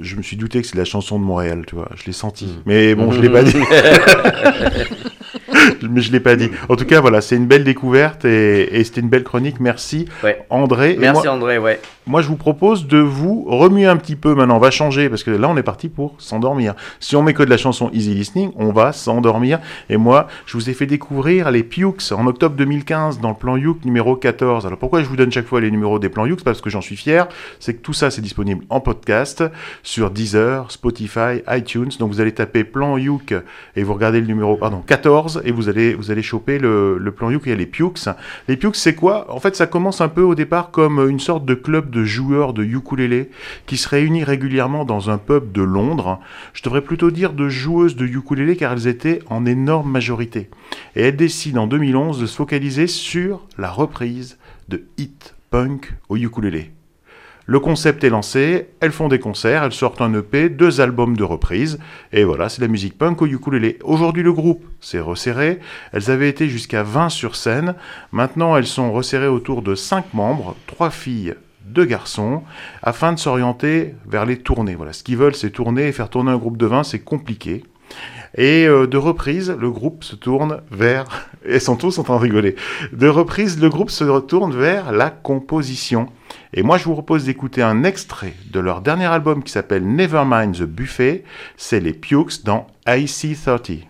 je 0.01 0.17
me 0.17 0.23
suis 0.23 0.37
douté 0.37 0.63
que 0.63 0.67
c'est 0.67 0.77
la 0.77 0.85
chanson 0.85 1.19
de 1.19 1.25
Montréal, 1.25 1.65
tu 1.67 1.75
vois. 1.75 1.89
Je 1.97 2.05
l'ai 2.07 2.13
senti. 2.13 2.47
Mm. 2.47 2.63
Mais 2.67 2.95
bon, 2.95 3.13
je 3.13 3.21
l'ai 3.21 3.29
pas 3.31 3.43
dit. 3.43 3.57
Mais 5.91 6.01
je 6.01 6.13
l'ai 6.13 6.21
pas 6.21 6.37
dit. 6.37 6.51
En 6.69 6.77
tout 6.77 6.85
cas, 6.85 7.01
voilà, 7.01 7.21
c'est 7.21 7.37
une 7.37 7.47
belle 7.47 7.65
découverte 7.65 8.25
et, 8.25 8.79
et 8.79 8.85
c'était 8.85 9.01
une 9.01 9.09
belle 9.09 9.25
chronique. 9.25 9.61
Merci, 9.61 10.07
Ouais. 10.23 10.45
André. 10.51 10.97
Merci 10.99 11.25
moi, 11.27 11.35
André, 11.35 11.59
ouais. 11.59 11.81
moi, 12.07 12.23
je 12.23 12.29
vous 12.29 12.37
propose 12.37 12.87
de 12.87 12.99
vous 12.99 13.45
remuer 13.49 13.87
un 13.87 13.97
petit 13.97 14.17
peu 14.17 14.35
maintenant. 14.35 14.57
On 14.57 14.61
va 14.61 14.71
changer 14.71 15.09
parce 15.09 15.23
que 15.23 15.31
là, 15.31 15.49
on 15.49 15.57
est 15.57 15.63
parti 15.63 15.89
pour 15.89 16.15
s'endormir. 16.19 16.75
Si 17.01 17.17
on 17.17 17.23
met 17.23 17.35
que 17.35 17.43
de 17.43 17.51
la 17.51 17.57
chanson 17.57 17.91
Easy 17.93 18.15
Listening, 18.15 18.53
on 18.57 18.73
va 18.73 18.93
s'endormir. 18.93 19.59
Et 19.91 19.97
moi, 19.97 20.29
je 20.47 20.57
vous 20.57 20.71
ai 20.71 20.75
fait 20.75 20.87
découvrir 20.87 21.51
les 21.51 21.63
Pukes 21.63 22.13
en 22.13 22.27
octobre 22.27 22.57
2015 22.57 23.21
dans 23.21 23.31
le 23.31 23.35
plan 23.37 23.57
Youk 23.57 23.85
numéro 23.85 24.17
14. 24.17 24.67
Alors 24.67 24.79
pourquoi 24.79 25.03
je 25.03 25.07
vous 25.09 25.17
donne 25.17 25.33
chaque 25.33 25.47
fois 25.47 25.61
les 25.61 25.71
numéros 25.71 25.99
des 25.99 26.09
plans 26.09 26.27
Youk? 26.27 26.43
Parce 26.43 26.61
que 26.61 26.71
j'en 26.71 26.81
suis 26.81 26.97
fier. 26.97 27.27
C'est 27.61 27.75
que 27.75 27.81
tout 27.83 27.93
ça, 27.93 28.11
c'est 28.11 28.23
disponible 28.23 28.65
en 28.71 28.81
podcast 28.81 29.45
sur 29.83 30.11
Deezer, 30.11 30.71
Spotify, 30.71 31.43
iTunes. 31.51 31.91
Donc 31.99 32.11
vous 32.13 32.21
allez 32.21 32.33
taper 32.33 32.65
plan 32.65 32.97
Youk 32.99 33.35
et 33.77 33.83
vous 33.83 33.95
regardez 33.95 34.21
le 34.21 34.27
numéro 34.27 34.57
pardon 34.57 34.83
14 34.87 35.43
et 35.45 35.51
vous 35.55 35.69
allez 35.69 35.95
vous 35.95 36.11
allez 36.11 36.23
choper 36.23 36.59
le, 36.59 36.99
le 36.99 37.13
plan 37.13 37.31
Youk 37.31 37.47
et 37.47 37.57
les 37.57 37.67
Pukes. 37.67 38.09
Les 38.49 38.57
Pukes, 38.57 38.77
c'est 38.77 38.95
quoi? 38.95 39.33
En 39.33 39.41
fait, 39.41 39.57
ça 39.57 39.67
commence 39.67 40.01
un 40.01 40.09
peu 40.09 40.23
au 40.23 40.35
départ 40.35 40.71
comme 40.71 41.09
une 41.09 41.21
sorte 41.21 41.45
de 41.45 41.55
club 41.55 41.91
de 41.91 42.05
joueurs 42.05 42.53
de 42.53 42.65
ukulélé 42.65 43.31
qui 43.67 43.77
se 43.77 43.89
réunit 43.89 44.25
régulièrement 44.25 44.85
dans 44.85 45.11
un 45.11 45.19
pub 45.19 45.53
de 45.53 45.63
Londres. 45.63 46.21
Je 46.53 46.63
devrais 46.63 46.83
plutôt 46.83 47.11
dire 47.11 47.33
de 47.33 47.49
joueuses 47.49 47.97
de 47.97 48.07
ukulélé 48.07 48.57
car 48.57 48.73
elles 48.73 48.87
étaient 48.87 49.21
en 49.29 49.47
énorme 49.47 49.91
majorité. 49.91 50.51
Et 50.97 51.03
elles 51.03 51.17
décident 51.17 51.63
en 51.63 51.67
2011 51.67 52.21
de 52.21 52.27
se 52.27 52.37
focaliser 52.37 52.87
sur 52.87 53.47
la 53.59 53.71
reprise 53.71 54.39
de 54.69 54.85
hit 54.99 55.35
punk 55.51 55.95
au 56.09 56.17
ukulélé. 56.17 56.73
Le 57.47 57.61
concept 57.61 58.03
est 58.05 58.11
lancé, 58.11 58.69
elles 58.81 58.91
font 58.91 59.09
des 59.09 59.19
concerts, 59.19 59.65
elles 59.65 59.73
sortent 59.73 60.01
un 60.01 60.15
EP, 60.15 60.49
deux 60.49 60.81
albums 60.81 61.15
de 61.15 61.25
reprise, 61.25 61.79
et 62.11 62.25
voilà, 62.25 62.49
c'est 62.49 62.63
la 62.63 62.69
musique 62.69 62.97
punk 62.97 63.21
au 63.21 63.27
ukulélé. 63.27 63.79
Aujourd'hui, 63.85 64.23
le 64.23 64.33
groupe 64.33 64.65
s'est 64.81 64.99
resserré, 64.99 65.59
elles 65.93 66.11
avaient 66.11 66.31
été 66.31 66.49
jusqu'à 66.49 66.83
20 66.83 67.11
sur 67.11 67.37
scène, 67.37 67.75
maintenant 68.13 68.57
elles 68.57 68.67
sont 68.67 68.91
resserrées 68.91 69.29
autour 69.29 69.61
de 69.61 69.75
5 69.75 70.15
membres, 70.15 70.57
3 70.69 70.89
filles, 70.89 71.35
2 71.67 71.85
garçons, 71.85 72.43
afin 72.83 73.13
de 73.13 73.19
s'orienter 73.19 73.95
vers 74.07 74.25
les 74.25 74.39
tournées. 74.39 74.75
Voilà, 74.75 74.95
ce 74.95 75.05
qu'ils 75.05 75.19
veulent, 75.19 75.35
c'est 75.35 75.51
tourner 75.51 75.89
et 75.89 75.93
faire 75.93 76.09
tourner 76.09 76.31
un 76.31 76.39
groupe 76.39 76.57
de 76.57 76.67
20, 76.67 76.83
c'est 76.83 77.01
compliqué. 77.01 77.63
Et 78.37 78.67
euh, 78.67 78.87
de 78.87 78.97
reprise, 78.97 79.51
le 79.51 79.71
groupe 79.71 80.05
se 80.05 80.17
tourne 80.17 80.61
vers... 80.71 81.05
Ils 81.49 81.61
sont 81.61 81.77
tous 81.77 81.99
en 81.99 82.03
train 82.03 82.17
de 82.17 82.23
rigoler. 82.23 82.57
De 82.93 83.07
reprise, 83.07 83.61
le 83.61 83.69
groupe 83.69 83.91
se 83.91 84.05
retourne 84.05 84.55
vers 84.55 84.93
la 84.93 85.11
composition. 85.11 86.09
Et 86.55 86.63
moi, 86.63 86.79
je 86.79 86.85
vous 86.85 86.95
propose 86.95 87.25
d'écouter 87.25 87.63
un 87.63 87.85
extrait 87.85 88.35
de 88.51 88.61
leur 88.61 88.81
dernier 88.81 89.07
album 89.07 89.43
qui 89.43 89.53
s'appelle 89.53 89.87
Nevermind 89.87 90.57
the 90.57 90.63
Buffet. 90.63 91.25
C'est 91.57 91.81
les 91.81 91.93
Pukes 91.93 92.45
dans 92.45 92.67
IC30. 92.87 93.85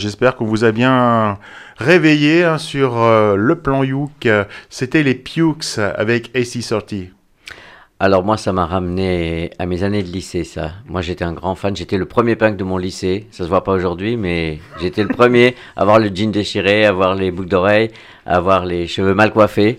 J'espère 0.00 0.34
qu'on 0.34 0.46
vous 0.46 0.64
a 0.64 0.72
bien 0.72 1.38
réveillé 1.76 2.42
hein, 2.44 2.56
sur 2.56 2.96
euh, 2.98 3.36
le 3.36 3.54
plan 3.56 3.84
Youk. 3.84 4.26
C'était 4.70 5.02
les 5.02 5.14
Pukes 5.14 5.78
avec 5.78 6.34
AC30. 6.34 7.08
Alors 8.02 8.24
moi, 8.24 8.38
ça 8.38 8.54
m'a 8.54 8.64
ramené 8.64 9.50
à 9.58 9.66
mes 9.66 9.82
années 9.82 10.02
de 10.02 10.08
lycée, 10.08 10.42
ça. 10.44 10.72
Moi, 10.86 11.02
j'étais 11.02 11.24
un 11.24 11.34
grand 11.34 11.54
fan. 11.54 11.76
J'étais 11.76 11.98
le 11.98 12.06
premier 12.06 12.34
punk 12.34 12.56
de 12.56 12.64
mon 12.64 12.78
lycée. 12.78 13.26
Ça 13.30 13.44
se 13.44 13.48
voit 13.50 13.62
pas 13.62 13.72
aujourd'hui, 13.72 14.16
mais 14.16 14.58
j'étais 14.80 15.02
le 15.02 15.10
premier 15.10 15.54
à 15.76 15.82
avoir 15.82 15.98
le 15.98 16.08
jean 16.08 16.30
déchiré, 16.32 16.86
à 16.86 16.88
avoir 16.88 17.14
les 17.14 17.30
boucles 17.30 17.50
d'oreilles, 17.50 17.90
à 18.24 18.36
avoir 18.36 18.64
les 18.64 18.86
cheveux 18.86 19.12
mal 19.14 19.32
coiffés 19.32 19.78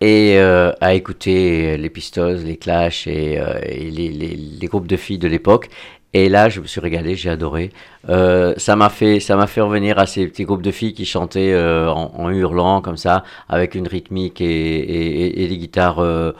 et 0.00 0.36
euh, 0.38 0.72
à 0.80 0.94
écouter 0.94 1.76
les 1.76 1.90
Pistols, 1.90 2.38
les 2.38 2.56
Clash 2.56 3.06
et, 3.06 3.38
euh, 3.38 3.60
et 3.62 3.90
les, 3.90 4.08
les- 4.08 4.36
les 4.36 4.66
groupes 4.66 4.86
de 4.86 4.96
filles 4.96 5.18
de 5.18 5.28
l'époque. 5.28 5.68
Et 6.12 6.28
là, 6.28 6.48
je 6.48 6.60
me 6.60 6.66
suis 6.66 6.80
régalé, 6.80 7.14
j'ai 7.14 7.30
adoré. 7.30 7.70
Euh, 8.08 8.52
ça 8.56 8.74
m'a 8.74 8.88
fait, 8.88 9.20
ça 9.20 9.36
m'a 9.36 9.46
fait 9.46 9.60
revenir 9.60 9.98
à 9.98 10.06
ces 10.06 10.26
petits 10.26 10.44
groupes 10.44 10.62
de 10.62 10.72
filles 10.72 10.92
qui 10.92 11.04
chantaient 11.04 11.52
euh, 11.52 11.88
en, 11.88 12.12
en 12.16 12.30
hurlant 12.30 12.80
comme 12.82 12.96
ça, 12.96 13.22
avec 13.48 13.76
une 13.76 13.86
rythmique 13.86 14.40
et, 14.40 15.42
et, 15.42 15.48
des 15.48 15.56
guitares 15.56 16.00
euh, 16.00 16.32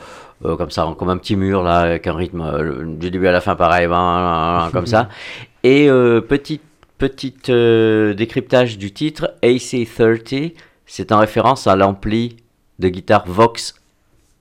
comme 0.42 0.70
ça, 0.70 0.92
comme 0.98 1.10
un 1.10 1.18
petit 1.18 1.36
mur 1.36 1.62
là, 1.62 1.80
avec 1.80 2.08
un 2.08 2.14
rythme 2.14 2.96
du 2.96 3.12
début 3.12 3.28
à 3.28 3.32
la 3.32 3.40
fin 3.40 3.54
pareil, 3.54 3.86
ben, 3.86 4.70
comme 4.72 4.86
ça. 4.86 5.08
Et 5.62 5.88
petit, 6.26 6.58
petite 6.96 7.50
décryptage 7.50 8.78
du 8.78 8.92
titre, 8.92 9.34
AC30, 9.42 10.54
c'est 10.86 11.12
en 11.12 11.18
référence 11.18 11.66
à 11.66 11.76
l'ampli 11.76 12.38
de 12.78 12.88
guitare 12.88 13.24
Vox 13.26 13.74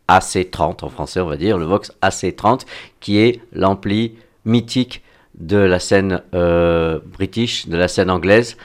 AC30 0.08 0.86
en 0.86 0.90
français, 0.90 1.20
on 1.20 1.28
va 1.28 1.36
dire, 1.36 1.58
le 1.58 1.66
Vox 1.66 1.92
AC30, 2.02 2.62
qui 3.02 3.20
est 3.20 3.42
l'ampli 3.52 4.16
mythique 4.46 5.04
de 5.40 5.58
la 5.58 5.80
scène 5.80 6.22
euh, 6.34 7.00
british, 7.06 7.68
de 7.68 7.78
la 7.78 7.88
scène 7.88 8.10
anglaise, 8.10 8.58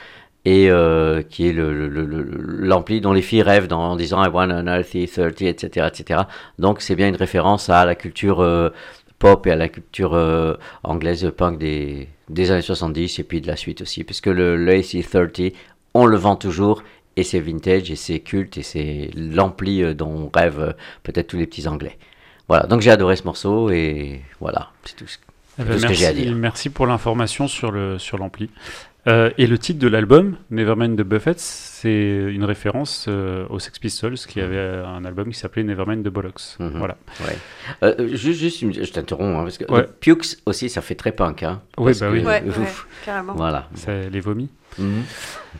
et 0.45 0.69
euh, 0.69 1.23
qui 1.23 1.47
est 1.49 1.53
le- 1.53 2.99
dont 3.01 3.13
les 3.13 3.21
filles 3.21 3.41
rêvent 3.41 3.67
dans- 3.67 3.91
en 3.91 3.95
disant 3.95 4.23
I 4.23 4.29
want 4.29 4.51
an 4.51 4.67
RC30, 4.67 5.47
etc., 5.47 5.87
etc. 5.87 6.21
Donc 6.59 6.81
c'est 6.81 6.95
bien 6.95 7.07
une 7.07 7.15
référence 7.15 7.69
à 7.69 7.85
la 7.85 7.95
culture 7.95 8.41
euh, 8.41 8.69
pop 9.19 9.47
et 9.47 9.51
à 9.51 9.55
la 9.55 9.69
culture 9.69 10.13
euh, 10.13 10.55
anglaise 10.83 11.31
punk 11.35 11.57
des, 11.57 12.07
des 12.29 12.51
années 12.51 12.61
70 12.61 13.19
et 13.19 13.23
puis 13.23 13.41
de 13.41 13.47
la 13.47 13.55
suite 13.55 13.81
aussi, 13.81 14.03
puisque 14.03 14.27
le, 14.27 14.55
le 14.57 14.71
AC30, 14.73 15.53
on 15.93 16.05
le 16.05 16.17
vend 16.17 16.35
toujours 16.35 16.83
et 17.15 17.23
c'est 17.23 17.39
vintage 17.39 17.89
et 17.91 17.95
c'est 17.95 18.19
culte 18.19 18.57
et 18.57 18.63
c'est 18.63 19.09
l'ampli 19.15 19.95
dont 19.95 20.29
rêvent 20.33 20.75
peut-être 21.03 21.27
tous 21.27 21.37
les 21.37 21.47
petits 21.47 21.67
anglais. 21.67 21.97
Voilà, 22.47 22.67
donc 22.67 22.81
j'ai 22.81 22.91
adoré 22.91 23.15
ce 23.15 23.23
morceau 23.23 23.69
et 23.71 24.21
voilà, 24.39 24.69
c'est 24.83 24.95
tout. 24.95 25.05
Merci, 25.57 26.69
pour 26.69 26.87
l'information 26.87 27.47
sur 27.47 27.71
l'ampli. 27.71 27.99
Sur 27.99 28.17
euh, 29.07 29.29
et 29.37 29.45
le 29.45 29.57
titre 29.59 29.79
de 29.79 29.87
l'album, 29.87 30.35
Nevermind 30.49 30.95
de 30.97 31.03
Buffett, 31.03 31.39
c'est 31.39 32.25
une 32.29 32.43
référence 32.43 33.05
euh, 33.07 33.45
aux 33.49 33.59
Sex 33.59 33.77
Pistols 33.77 34.15
qui 34.15 34.41
avaient 34.41 34.57
un 34.83 35.05
album 35.05 35.29
qui 35.31 35.37
s'appelait 35.37 35.63
Nevermind 35.63 36.01
de 36.03 36.09
Bollocks. 36.09 36.57
Mhm. 36.59 36.71
Voilà. 36.77 36.97
Ouais. 37.21 37.37
Euh, 37.83 38.07
juste, 38.15 38.39
juste 38.39 38.83
je 38.83 38.91
t'interromps, 38.91 39.37
hein, 39.39 39.43
parce 39.43 39.57
que 39.59 39.71
Ouais. 39.71 39.87
Pukes 39.99 40.37
aussi, 40.47 40.69
ça 40.69 40.81
fait 40.81 40.95
très 40.95 41.11
punk. 41.11 41.43
Hein, 41.43 41.61
Oui, 41.77 41.93
bah 41.99 42.07
que- 42.07 42.13
oui. 42.13 42.23
Ouais, 42.25 42.43
carrément. 43.05 43.33
Voilà. 43.35 43.69
C'est 43.75 44.09
les 44.09 44.19
vomis. 44.21 44.49
Mhm. 44.79 45.03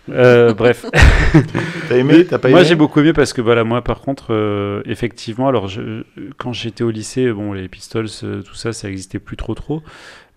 Euh, 0.10 0.54
bref. 0.54 0.86
T'as 1.90 1.96
aimé 1.98 2.26
T'as 2.26 2.38
pas 2.40 2.50
moi 2.50 2.60
aimé 2.60 2.68
j'ai 2.68 2.76
beaucoup 2.76 3.00
aimé 3.00 3.14
parce 3.14 3.32
que 3.32 3.42
voilà 3.42 3.64
moi 3.64 3.82
par 3.82 4.02
contre 4.02 4.34
euh, 4.34 4.82
effectivement 4.86 5.48
alors 5.48 5.68
je, 5.70 6.04
quand 6.38 6.52
j'étais 6.52 6.84
au 6.84 6.92
lycée 6.92 7.32
bon 7.32 7.54
les 7.54 7.70
Pistols 7.70 8.08
euh, 8.24 8.42
tout 8.42 8.56
ça 8.56 8.74
ça 8.74 8.90
existait 8.90 9.20
plus 9.20 9.38
trop 9.38 9.56
trop 9.56 9.82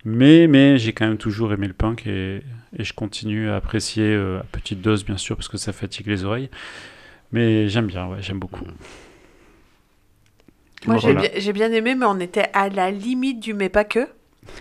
mais 0.05 0.47
mais 0.47 0.77
j'ai 0.77 0.93
quand 0.93 1.07
même 1.07 1.17
toujours 1.17 1.53
aimé 1.53 1.67
le 1.67 1.73
punk 1.73 2.07
et, 2.07 2.41
et 2.77 2.83
je 2.83 2.93
continue 2.93 3.49
à 3.49 3.57
apprécier 3.57 4.03
euh, 4.05 4.39
à 4.39 4.43
petite 4.43 4.81
dose 4.81 5.03
bien 5.05 5.17
sûr 5.17 5.35
parce 5.35 5.47
que 5.47 5.57
ça 5.57 5.73
fatigue 5.73 6.07
les 6.07 6.23
oreilles 6.23 6.49
mais 7.31 7.67
j'aime 7.69 7.87
bien 7.87 8.07
ouais 8.07 8.21
j'aime 8.21 8.39
beaucoup 8.39 8.65
Moi, 10.85 10.97
j'ai 10.97 11.13
Voilà. 11.13 11.21
bien, 11.21 11.29
j'ai 11.37 11.53
bien 11.53 11.71
aimé, 11.71 11.95
mais 11.95 12.05
on 12.05 12.19
était 12.19 12.49
à 12.53 12.69
la 12.69 12.89
limite 12.91 13.39
du 13.39 13.53
mais 13.53 13.69
pas 13.69 13.83
que. 13.83 14.07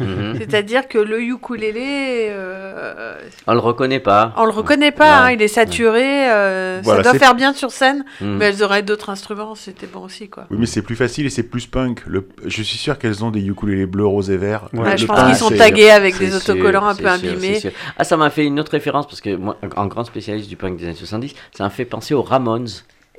Mhm. 0.00 0.36
C'est-à-dire 0.38 0.88
que 0.88 0.98
le 0.98 1.20
ukulélé, 1.22 2.28
euh, 2.30 3.14
On 3.46 3.52
le 3.54 3.58
reconnaît 3.60 4.00
pas. 4.00 4.32
on 4.36 4.44
le 4.44 4.50
reconnaît 4.52 4.92
pas, 4.92 5.24
Ouais. 5.24 5.30
hein, 5.32 5.36
il 5.36 5.42
est 5.42 5.48
saturé, 5.48 6.30
euh, 6.30 6.80
Voilà, 6.84 7.02
ça 7.02 7.10
doit 7.10 7.18
faire 7.18 7.34
bien 7.34 7.52
sur 7.52 7.70
scène, 7.70 8.04
Mhm. 8.20 8.36
mais 8.36 8.44
elles 8.46 8.62
auraient 8.62 8.82
d'autres 8.82 9.10
instruments, 9.10 9.54
c'était 9.54 9.86
bon 9.86 10.00
aussi, 10.04 10.28
quoi. 10.28 10.46
Oui, 10.50 10.56
mais 10.60 10.66
c'est 10.66 10.82
plus 10.82 10.96
facile 10.96 11.26
et 11.26 11.30
c'est 11.30 11.42
plus 11.42 11.66
punk. 11.66 12.02
Le... 12.06 12.28
Je 12.44 12.62
suis 12.62 12.78
sûr 12.78 12.98
qu'elles 12.98 13.24
ont 13.24 13.30
des 13.30 13.44
ukulélés 13.46 13.86
bleus, 13.86 14.06
roses 14.06 14.30
et 14.30 14.36
verts. 14.36 14.68
Ouais. 14.72 14.80
Ouais, 14.80 14.90
Le 14.92 14.96
je 14.96 15.06
pense 15.06 15.24
qu'ils 15.26 15.34
sont 15.36 15.50
tagués 15.50 15.90
avec 15.90 16.18
des 16.18 16.30
sûr, 16.30 16.36
autocollants 16.36 16.86
un 16.86 16.94
peu 16.94 17.08
sûr, 17.18 17.60
sûr. 17.60 17.70
Ah, 17.96 18.04
ça 18.04 18.16
m'a 18.16 18.30
fait 18.30 18.44
une 18.46 18.58
autre 18.60 18.72
référence 18.72 19.06
parce 19.06 19.20
que 19.20 19.34
moi, 19.36 19.56
un 19.76 19.86
grand 19.86 20.04
spécialiste 20.04 20.48
du 20.48 20.56
punk 20.56 20.76
des 20.78 20.84
années 20.84 20.94
70, 20.94 21.34
ça 21.56 21.64
m'a 21.64 21.70
fait 21.70 21.84
penser 21.84 22.14
aux 22.14 22.22
Ramones 22.22 22.68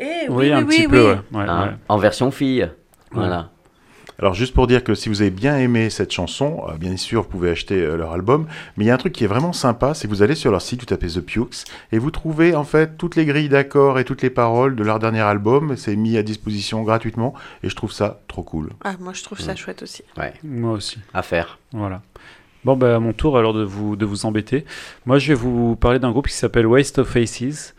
Eh, 0.02 0.06
Oui, 0.30 0.46
oui, 0.46 0.52
un 0.54 0.60
oui, 0.60 0.66
petit 0.66 0.82
oui, 0.82 0.88
peu, 0.88 1.00
oui. 1.02 1.08
ouais. 1.08 1.44
ouais, 1.44 1.50
hein, 1.50 1.64
ouais. 1.64 1.72
en 1.90 1.98
version 1.98 2.32
fille. 2.32 2.68
Voilà. 3.12 3.50
Alors 4.20 4.34
juste 4.34 4.54
pour 4.54 4.68
dire 4.68 4.84
que 4.84 4.96
si 4.96 5.08
vous 5.08 5.22
avez 5.22 5.32
bien 5.32 5.58
aimé 5.58 5.90
cette 5.90 6.12
chanson, 6.12 6.64
euh, 6.68 6.74
bien 6.78 6.98
sûr 6.98 7.22
vous 7.24 7.30
pouvez 7.30 7.50
acheter 7.52 7.76
euh, 7.82 7.96
leur 7.96 8.12
album, 8.12 8.48
mais 8.76 8.84
il 8.84 8.88
y 8.88 8.92
a 8.92 8.94
un 8.94 8.98
truc 8.98 9.14
qui 9.14 9.24
est 9.24 9.28
vraiment 9.28 9.54
sympa, 9.54 9.94
c'est 9.94 10.08
que 10.08 10.14
vous 10.14 10.22
allez 10.22 10.36
sur 10.36 10.52
leur 10.52 10.62
site, 10.62 10.82
vous 10.82 10.86
tapez 10.86 11.08
The 11.08 11.22
Pukes, 11.22 11.64
et 11.94 12.00
vous 12.00 12.12
trouvez 12.12 12.54
en 12.54 12.66
fait 12.66 12.98
toutes 12.98 13.16
les 13.16 13.26
grilles 13.26 13.48
d'accords 13.48 13.98
et 13.98 14.04
toutes 14.04 14.22
les 14.22 14.30
paroles 14.30 14.76
de 14.76 14.84
leur 14.84 15.00
dernier 15.00 15.22
album, 15.22 15.78
c'est 15.78 15.96
mis 15.96 16.18
à 16.18 16.24
disposition 16.24 16.84
gratuitement, 16.84 17.34
et 17.64 17.70
je 17.70 17.76
trouve 17.76 17.94
ça 17.94 18.20
trop 18.28 18.44
cool. 18.44 18.72
Ah, 18.84 18.96
moi, 19.00 19.14
je 19.14 19.24
trouve 19.24 19.40
ça 19.40 19.54
Mm. 19.54 19.58
chouette 19.58 19.84
aussi. 19.84 20.04
Moi 20.44 20.72
aussi. 20.74 20.98
À 21.14 21.22
faire. 21.22 21.58
Voilà. 21.72 22.02
Bon, 22.66 22.76
bah, 22.76 22.98
à 22.98 23.00
mon 23.00 23.14
tour 23.14 23.38
alors 23.38 23.54
de 23.54 23.64
vous, 23.64 23.96
de 23.96 24.06
vous 24.06 24.26
embêter. 24.26 24.66
Moi, 25.06 25.18
je 25.18 25.30
vais 25.30 25.34
vous 25.40 25.78
parler 25.78 25.98
d'un 25.98 26.12
groupe 26.12 26.28
qui 26.28 26.34
s'appelle 26.36 26.68
Waste 26.68 27.00
of 27.00 27.08
Faces. 27.08 27.74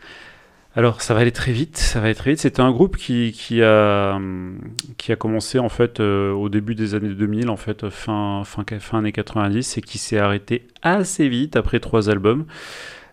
Alors, 0.73 1.01
ça 1.01 1.13
va 1.13 1.19
aller 1.19 1.33
très 1.33 1.51
vite, 1.51 1.77
ça 1.77 1.99
va 1.99 2.05
aller 2.05 2.15
très 2.15 2.31
vite. 2.31 2.39
C'était 2.39 2.61
un 2.61 2.71
groupe 2.71 2.95
qui, 2.95 3.33
qui, 3.33 3.61
a, 3.61 4.17
qui 4.97 5.11
a 5.11 5.17
commencé 5.17 5.59
en 5.59 5.67
fait 5.67 5.99
euh, 5.99 6.31
au 6.31 6.47
début 6.47 6.75
des 6.75 6.95
années 6.95 7.09
2000, 7.09 7.49
en 7.49 7.57
fait 7.57 7.89
fin, 7.89 8.43
fin, 8.45 8.63
fin 8.79 8.99
années 8.99 9.11
90, 9.11 9.77
et 9.77 9.81
qui 9.81 9.97
s'est 9.97 10.17
arrêté 10.17 10.67
assez 10.81 11.27
vite 11.27 11.57
après 11.57 11.81
trois 11.81 12.09
albums. 12.09 12.45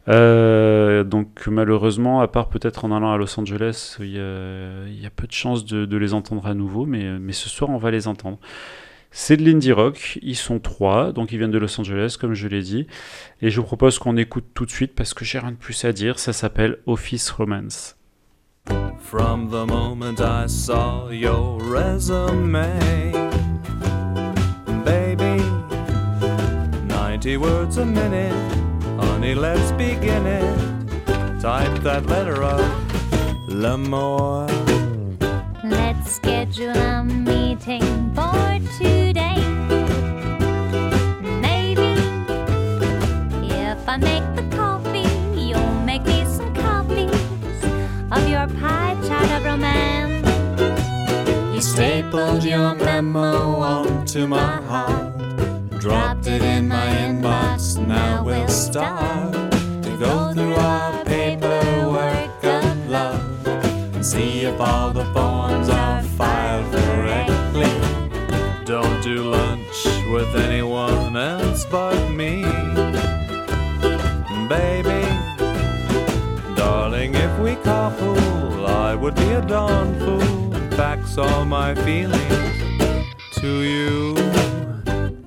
Euh, 0.08 1.02
donc 1.02 1.48
malheureusement, 1.48 2.20
à 2.20 2.28
part 2.28 2.48
peut-être 2.48 2.84
en 2.84 2.96
allant 2.96 3.12
à 3.12 3.16
Los 3.16 3.38
Angeles, 3.38 3.96
il 3.98 4.12
y 4.12 4.20
a, 4.20 4.86
il 4.86 5.02
y 5.02 5.06
a 5.06 5.10
peu 5.10 5.26
de 5.26 5.32
chances 5.32 5.64
de, 5.64 5.84
de 5.84 5.96
les 5.96 6.14
entendre 6.14 6.46
à 6.46 6.54
nouveau, 6.54 6.86
mais, 6.86 7.18
mais 7.18 7.32
ce 7.32 7.48
soir 7.48 7.70
on 7.70 7.76
va 7.76 7.90
les 7.90 8.06
entendre. 8.06 8.38
C'est 9.10 9.36
de 9.36 9.44
l'indie 9.44 9.72
rock, 9.72 10.18
ils 10.22 10.36
sont 10.36 10.58
trois, 10.58 11.12
donc 11.12 11.32
ils 11.32 11.38
viennent 11.38 11.50
de 11.50 11.58
Los 11.58 11.80
Angeles, 11.80 12.16
comme 12.20 12.34
je 12.34 12.46
l'ai 12.46 12.62
dit. 12.62 12.86
Et 13.40 13.50
je 13.50 13.60
vous 13.60 13.66
propose 13.66 13.98
qu'on 13.98 14.16
écoute 14.16 14.44
tout 14.54 14.66
de 14.66 14.70
suite 14.70 14.94
parce 14.94 15.14
que 15.14 15.24
j'ai 15.24 15.38
rien 15.38 15.52
de 15.52 15.56
plus 15.56 15.84
à 15.84 15.92
dire. 15.92 16.18
Ça 16.18 16.32
s'appelle 16.32 16.78
Office 16.86 17.30
Romance. 17.30 17.96
From 19.00 19.48
the 19.48 19.64
moment 19.66 20.20
I 20.20 20.46
saw 20.46 21.08
your 21.10 21.58
resume, 21.62 22.60
baby, 24.84 25.42
90 26.88 27.36
words 27.38 27.78
a 27.78 27.86
minute, 27.86 28.34
honey, 29.00 29.34
let's 29.34 29.72
begin 29.72 30.26
it. 30.26 31.40
Type 31.40 31.82
that 31.82 32.04
letter 32.06 32.42
up, 32.42 32.60
l'amour. 33.48 34.46
Let's 35.64 36.16
schedule 36.16 36.76
a 36.76 37.02
meeting 37.02 38.12
for 38.14 38.58
today. 38.76 38.97
Stapled 52.08 52.44
your 52.44 52.74
memo 52.74 53.60
onto 53.60 54.26
my 54.26 54.62
heart, 54.62 55.78
dropped 55.78 56.26
it 56.26 56.42
in 56.42 56.66
my 56.66 56.86
inbox. 57.04 57.76
Now 57.86 58.24
we'll 58.24 58.48
start 58.48 59.34
to 59.82 59.96
go 59.98 60.32
through 60.32 60.54
our 60.54 61.04
paperwork 61.04 62.44
of 62.44 62.88
love 62.88 63.46
and 63.46 64.04
see 64.04 64.40
if 64.40 64.58
all 64.58 64.90
the 64.90 65.04
forms 65.12 65.68
are 65.68 66.02
filed 66.02 66.72
correctly. 66.72 67.72
Don't 68.64 69.02
do 69.02 69.24
lunch 69.30 69.84
with 70.10 70.34
anyone 70.34 71.14
else 71.14 71.66
but 71.66 72.08
me, 72.10 72.42
baby. 74.48 75.04
Darling, 76.56 77.14
if 77.14 77.38
we 77.38 77.56
carpool, 77.56 78.66
I 78.66 78.94
would 78.94 79.14
be 79.14 79.30
a 79.32 79.42
darn 79.42 79.98
fool. 80.00 80.37
Fax 80.78 81.18
all 81.18 81.44
my 81.44 81.74
feelings 81.74 83.04
to 83.32 83.62
you. 83.62 84.14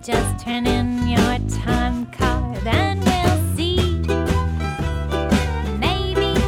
Just 0.02 0.46
turn 0.46 0.66
in 0.66 1.10
your 1.10 1.40
time 1.50 2.06
card 2.06 2.66
and 2.66 3.04
we'll 3.04 3.58
see. 3.58 4.00
Maybe 5.78 6.40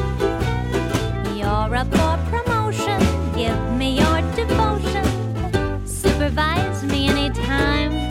you're 1.37 1.75
up 1.75 1.91
for 1.91 2.17
promotion. 2.31 3.01
Give 3.35 3.61
me 3.73 3.99
your 3.99 4.21
devotion. 4.37 5.05
Supervise 5.85 6.85
me 6.85 7.09
anytime. 7.09 8.09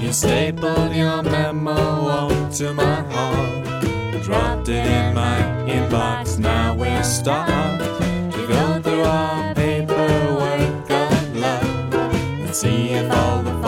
You 0.00 0.10
stapled 0.14 0.94
your 0.96 1.22
memo 1.22 1.72
onto 1.72 2.72
my 2.72 3.02
heart, 3.12 4.22
dropped 4.22 4.70
it 4.70 4.86
in 4.86 5.14
my 5.14 5.38
inbox. 5.68 6.38
Now 6.38 6.74
we'll 6.74 7.04
start 7.04 7.78
to 8.32 8.46
go 8.48 8.80
through 8.80 9.02
our 9.02 9.49
see 12.60 12.90
if 12.90 13.10
all 13.10 13.42
the 13.42 13.59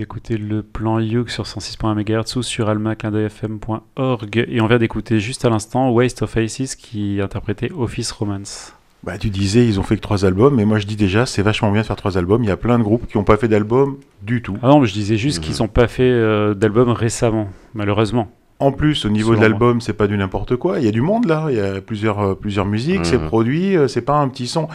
Vous 0.00 0.04
écoutez 0.04 0.38
le 0.38 0.62
plan 0.62 0.98
Youk 0.98 1.28
sur 1.28 1.44
106.1 1.44 1.94
MHz 1.94 2.36
ou 2.38 2.42
sur 2.42 2.70
almaclindeuilfm.org 2.70 4.46
et 4.48 4.60
on 4.62 4.66
vient 4.66 4.78
d'écouter 4.78 5.20
juste 5.20 5.44
à 5.44 5.50
l'instant 5.50 5.90
Waste 5.90 6.22
of 6.22 6.30
Faces 6.30 6.74
qui 6.74 7.20
interprétait 7.20 7.70
Office 7.70 8.10
Romance. 8.10 8.72
Bah 9.04 9.18
tu 9.18 9.28
disais 9.28 9.66
ils 9.66 9.78
ont 9.78 9.82
fait 9.82 9.96
que 9.96 10.00
trois 10.00 10.24
albums, 10.24 10.54
mais 10.56 10.64
moi 10.64 10.78
je 10.78 10.86
dis 10.86 10.96
déjà 10.96 11.26
c'est 11.26 11.42
vachement 11.42 11.70
bien 11.70 11.82
de 11.82 11.86
faire 11.86 11.96
trois 11.96 12.16
albums, 12.16 12.42
il 12.42 12.46
y 12.48 12.50
a 12.50 12.56
plein 12.56 12.78
de 12.78 12.82
groupes 12.82 13.06
qui 13.08 13.18
n'ont 13.18 13.24
pas 13.24 13.36
fait 13.36 13.46
d'album 13.48 13.98
du 14.22 14.40
tout. 14.40 14.56
Ah 14.62 14.68
non, 14.68 14.80
mais 14.80 14.86
je 14.86 14.94
disais 14.94 15.18
juste 15.18 15.40
Mhm. 15.40 15.44
qu'ils 15.44 15.62
n'ont 15.62 15.68
pas 15.68 15.86
fait 15.86 16.10
euh, 16.10 16.54
d'album 16.54 16.88
récemment, 16.92 17.50
malheureusement. 17.74 18.32
En 18.58 18.72
plus, 18.72 19.04
au 19.04 19.10
niveau 19.10 19.34
de 19.36 19.40
l'album, 19.42 19.82
c'est 19.82 19.92
pas 19.92 20.06
du 20.06 20.16
n'importe 20.16 20.56
quoi. 20.56 20.78
Il 20.78 20.84
y 20.86 20.88
a 20.88 20.92
du 20.92 21.00
monde 21.02 21.26
là. 21.26 21.46
Il 21.50 21.56
y 21.56 21.60
a 21.60 21.82
plusieurs, 21.82 22.20
euh, 22.20 22.34
plusieurs 22.34 22.64
musiques, 22.66 23.04
c'est 23.04 23.18
Mhm. 23.18 23.26
produit. 23.26 23.76
euh, 23.76 23.86
c'est 23.86 24.00
pas 24.02 24.16
un 24.16 24.28
petit 24.28 24.46
son. 24.46 24.66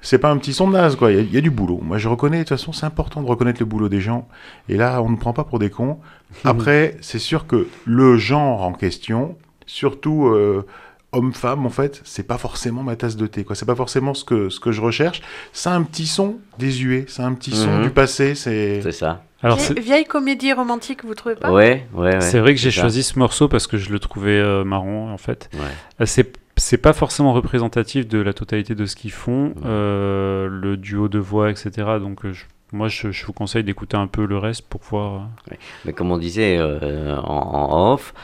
C'est 0.00 0.18
pas 0.18 0.30
un 0.30 0.36
petit 0.38 0.52
son 0.52 0.68
de 0.68 0.74
naze, 0.74 0.94
quoi. 0.96 1.10
Il 1.10 1.16
y, 1.16 1.18
a, 1.18 1.22
il 1.22 1.32
y 1.34 1.38
a 1.38 1.40
du 1.40 1.50
boulot. 1.50 1.80
Moi, 1.82 1.98
je 1.98 2.08
reconnais. 2.08 2.38
De 2.38 2.42
toute 2.42 2.50
façon, 2.50 2.72
c'est 2.72 2.86
important 2.86 3.22
de 3.22 3.26
reconnaître 3.26 3.60
le 3.60 3.66
boulot 3.66 3.88
des 3.88 4.00
gens. 4.00 4.28
Et 4.68 4.76
là, 4.76 5.00
on 5.02 5.08
ne 5.08 5.16
prend 5.16 5.32
pas 5.32 5.44
pour 5.44 5.58
des 5.58 5.70
cons. 5.70 5.98
Après, 6.44 6.96
c'est 7.00 7.18
sûr 7.18 7.46
que 7.46 7.66
le 7.84 8.16
genre 8.16 8.62
en 8.62 8.72
question, 8.72 9.36
surtout 9.66 10.26
euh, 10.26 10.64
homme-femme, 11.12 11.64
en 11.66 11.70
fait, 11.70 12.02
c'est 12.04 12.26
pas 12.26 12.38
forcément 12.38 12.82
ma 12.82 12.94
tasse 12.96 13.16
de 13.16 13.26
thé, 13.26 13.44
quoi. 13.44 13.56
C'est 13.56 13.64
pas 13.66 13.74
forcément 13.74 14.12
ce 14.14 14.24
que, 14.24 14.48
ce 14.48 14.60
que 14.60 14.70
je 14.72 14.80
recherche. 14.80 15.22
C'est 15.52 15.70
un 15.70 15.82
petit 15.82 16.06
son 16.06 16.36
désuet. 16.58 17.06
C'est 17.08 17.22
un 17.22 17.32
petit 17.32 17.52
son 17.52 17.78
Mhm. 17.78 17.82
du 17.84 17.90
passé. 17.90 18.34
C'est. 18.34 18.80
C'est 18.82 18.92
ça. 18.92 19.22
Alors 19.42 19.58
Vieille, 19.58 19.66
c'est 19.76 19.80
vieille 19.80 20.04
comédie 20.06 20.52
romantique, 20.54 21.04
vous 21.04 21.14
trouvez 21.14 21.34
pas? 21.36 21.52
Ouais, 21.52 21.86
ouais, 21.92 22.14
ouais. 22.14 22.20
c'est 22.22 22.38
vrai 22.40 22.54
que 22.54 22.60
j'ai 22.60 22.70
choisi 22.70 23.02
ce 23.02 23.18
morceau 23.18 23.48
parce 23.48 23.66
que 23.66 23.76
je 23.76 23.90
le 23.90 23.98
trouvais 23.98 24.30
euh, 24.38 24.64
marrant 24.64 25.12
en 25.12 25.18
fait. 25.18 25.50
Ouais. 25.52 25.60
Euh, 26.00 26.06
C'est 26.06 26.32
c'est 26.56 26.78
pas 26.78 26.92
forcément 26.92 27.32
représentatif 27.32 28.08
de 28.08 28.18
la 28.18 28.32
totalité 28.32 28.74
de 28.74 28.86
ce 28.86 28.96
qu'ils 28.96 29.12
font, 29.12 29.54
euh, 29.64 30.48
le 30.50 30.76
duo 30.76 31.08
de 31.08 31.18
voix, 31.18 31.50
etc. 31.50 31.70
Donc 32.00 32.24
euh, 32.24 32.32
je- 32.32 32.44
moi 32.72 32.88
je, 32.88 33.10
je 33.10 33.26
vous 33.26 33.32
conseille 33.32 33.64
d'écouter 33.64 33.96
un 33.96 34.06
peu 34.06 34.24
le 34.26 34.38
reste 34.38 34.62
pour 34.68 34.80
voir. 34.82 35.28
euh, 35.50 35.54
Mais 35.84 35.92
comme 35.92 36.10
on 36.10 36.18
disait 36.18 36.56
euh, 36.58 37.16
en, 37.18 37.22
en 37.70 37.92
off, 37.92 38.14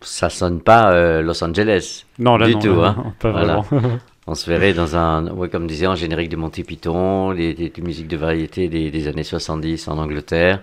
ça 0.00 0.30
sonne 0.30 0.60
pas 0.60 0.92
euh, 0.92 1.22
Los 1.22 1.42
Angeles. 1.42 2.04
Non, 2.18 2.36
là 2.36 2.46
Du 2.46 2.54
non, 2.54 2.60
tout, 2.60 2.74
là, 2.80 2.88
hein. 2.88 2.94
non, 3.04 3.12
pas 3.18 3.30
Voilà. 3.32 3.56
vraiment. 3.60 3.98
On 4.30 4.34
se 4.34 4.48
verrait 4.50 4.74
dans 4.74 4.94
un, 4.94 5.28
ouais, 5.30 5.48
comme 5.48 5.66
disait, 5.66 5.86
en 5.86 5.94
générique 5.94 6.28
de 6.28 6.36
Monty 6.36 6.62
Python, 6.62 7.30
les, 7.30 7.54
les- 7.54 7.72
les 7.74 7.82
musiques 7.82 8.08
de 8.08 8.16
variété 8.18 8.68
des, 8.68 8.90
des 8.90 9.08
années 9.08 9.22
70 9.24 9.88
en 9.88 9.96
Angleterre. 9.96 10.62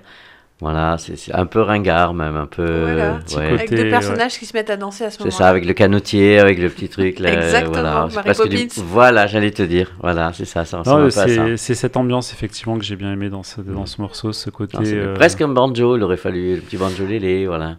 Voilà, 0.61 0.97
c'est 0.97 1.17
c'est 1.17 1.33
un 1.35 1.45
peu 1.45 1.59
ringard 1.61 2.13
même, 2.13 2.37
un 2.37 2.45
peu. 2.45 2.63
Voilà. 2.65 3.13
Ouais. 3.15 3.19
côté- 3.27 3.41
Avec 3.45 3.69
deux 3.71 3.89
personnages 3.89 4.39
qui 4.39 4.45
se 4.45 4.55
mettent 4.55 4.69
à 4.69 4.77
danser 4.77 5.03
à 5.03 5.09
ce 5.11 5.17
C'est 5.17 5.23
moment-là. 5.25 5.37
ça, 5.37 5.49
avec 5.49 5.65
le 5.65 5.73
canotier, 5.73 6.39
avec 6.39 6.59
le 6.59 6.69
petit 6.69 6.87
truc. 6.87 7.19
Là, 7.19 7.33
Exactement, 7.33 8.07
voilà. 8.07 8.33
C'est 8.33 8.47
du-. 8.47 8.67
Voilà, 8.77 9.27
j'allais 9.27 9.51
te 9.51 9.63
dire. 9.63 9.91
Voilà, 10.01 10.31
c'est 10.33 10.45
ça, 10.45 10.63
ça 10.63 10.81
ça. 10.85 11.09
c'est 11.27 11.57
c'est 11.57 11.75
cette 11.75 11.97
ambiance 11.97 12.31
effectivement 12.31 12.77
que 12.77 12.85
j'ai 12.85 12.95
bien 12.95 13.11
aimé 13.11 13.29
dans 13.29 13.43
ce, 13.43 13.59
dans 13.59 13.85
ce 13.85 13.99
morceau, 13.99 14.31
ce 14.31 14.49
côté. 14.49 14.77
Non, 14.77 14.85
c'est 14.85 14.95
euh, 14.95 15.13
Presque 15.13 15.41
un 15.41 15.49
banjo, 15.49 15.97
il 15.97 16.03
aurait 16.03 16.15
fallu 16.15 16.55
le 16.55 16.61
petit 16.61 16.77
banjo 16.77 17.05
lélé, 17.05 17.47
voilà. 17.47 17.75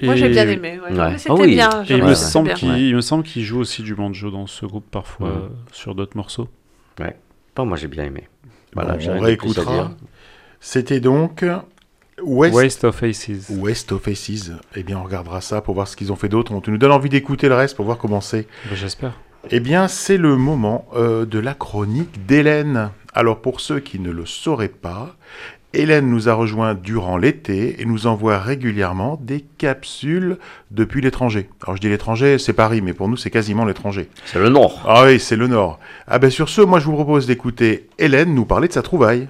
Moi, 0.00 0.14
j'ai 0.14 0.28
bien 0.28 0.46
aimé. 0.48 0.78
ouais. 0.80 0.96
Ouais. 0.96 1.10
Mais 1.10 1.18
C'était 1.18 1.30
Ah 1.32 1.34
oui. 1.34 1.54
bien. 1.54 1.70
Et 1.82 1.86
il, 1.88 1.94
Ouais, 1.96 2.02
me 2.02 2.06
ouais. 2.10 2.14
semble 2.14 2.54
qu'il, 2.54 2.70
Ouais. 2.70 2.80
il 2.80 2.94
me 2.94 3.00
semble 3.00 3.24
qu'il 3.24 3.42
joue 3.42 3.58
aussi 3.58 3.82
du 3.82 3.96
banjo 3.96 4.30
dans 4.30 4.46
ce 4.46 4.64
groupe 4.66 4.88
parfois 4.88 5.26
Ouais. 5.28 5.34
euh, 5.34 5.48
sur 5.72 5.96
d'autres 5.96 6.16
morceaux. 6.16 6.46
Bon, 7.56 7.66
moi 7.66 7.76
j'ai 7.76 7.88
bien 7.88 8.04
aimé. 8.04 8.28
Voilà, 8.74 8.96
on 9.10 9.18
réécoutera. 9.18 9.90
C'était 10.60 11.00
donc 11.00 11.44
West, 12.22 12.54
Waste 12.54 12.84
of 12.84 13.02
Aces. 13.02 13.50
West 13.50 13.92
of 13.92 14.08
Aces. 14.08 14.52
Eh 14.74 14.82
bien, 14.82 14.98
on 14.98 15.04
regardera 15.04 15.40
ça 15.40 15.60
pour 15.60 15.74
voir 15.74 15.88
ce 15.88 15.96
qu'ils 15.96 16.12
ont 16.12 16.16
fait 16.16 16.28
d'autre. 16.28 16.52
On 16.52 16.60
tu 16.60 16.70
nous 16.70 16.78
donne 16.78 16.92
envie 16.92 17.08
d'écouter 17.08 17.48
le 17.48 17.54
reste 17.54 17.76
pour 17.76 17.84
voir 17.84 17.98
comment 17.98 18.20
c'est. 18.20 18.46
Bah, 18.68 18.74
J'espère. 18.74 19.12
Eh 19.50 19.60
bien, 19.60 19.88
c'est 19.88 20.16
le 20.16 20.36
moment 20.36 20.86
euh, 20.94 21.24
de 21.24 21.38
la 21.38 21.54
chronique 21.54 22.26
d'Hélène. 22.26 22.90
Alors, 23.14 23.40
pour 23.40 23.60
ceux 23.60 23.80
qui 23.80 23.98
ne 23.98 24.10
le 24.10 24.26
sauraient 24.26 24.68
pas, 24.68 25.16
Hélène 25.74 26.08
nous 26.08 26.28
a 26.28 26.34
rejoint 26.34 26.74
durant 26.74 27.16
l'été 27.16 27.80
et 27.80 27.84
nous 27.84 28.06
envoie 28.06 28.38
régulièrement 28.38 29.18
des 29.22 29.44
capsules 29.58 30.38
depuis 30.70 31.00
l'étranger. 31.00 31.48
Alors, 31.62 31.76
je 31.76 31.80
dis 31.80 31.88
l'étranger, 31.88 32.38
c'est 32.38 32.52
Paris, 32.52 32.80
mais 32.80 32.94
pour 32.94 33.08
nous, 33.08 33.16
c'est 33.16 33.30
quasiment 33.30 33.64
l'étranger. 33.64 34.08
C'est 34.24 34.38
le 34.38 34.48
Nord. 34.48 34.82
Ah 34.86 35.04
oui, 35.04 35.20
c'est 35.20 35.36
le 35.36 35.46
Nord. 35.46 35.78
Ah 36.06 36.18
ben, 36.18 36.30
sur 36.30 36.48
ce, 36.48 36.60
moi, 36.62 36.80
je 36.80 36.86
vous 36.86 36.94
propose 36.94 37.26
d'écouter 37.26 37.88
Hélène 37.98 38.34
nous 38.34 38.44
parler 38.44 38.68
de 38.68 38.72
sa 38.72 38.82
trouvaille. 38.82 39.28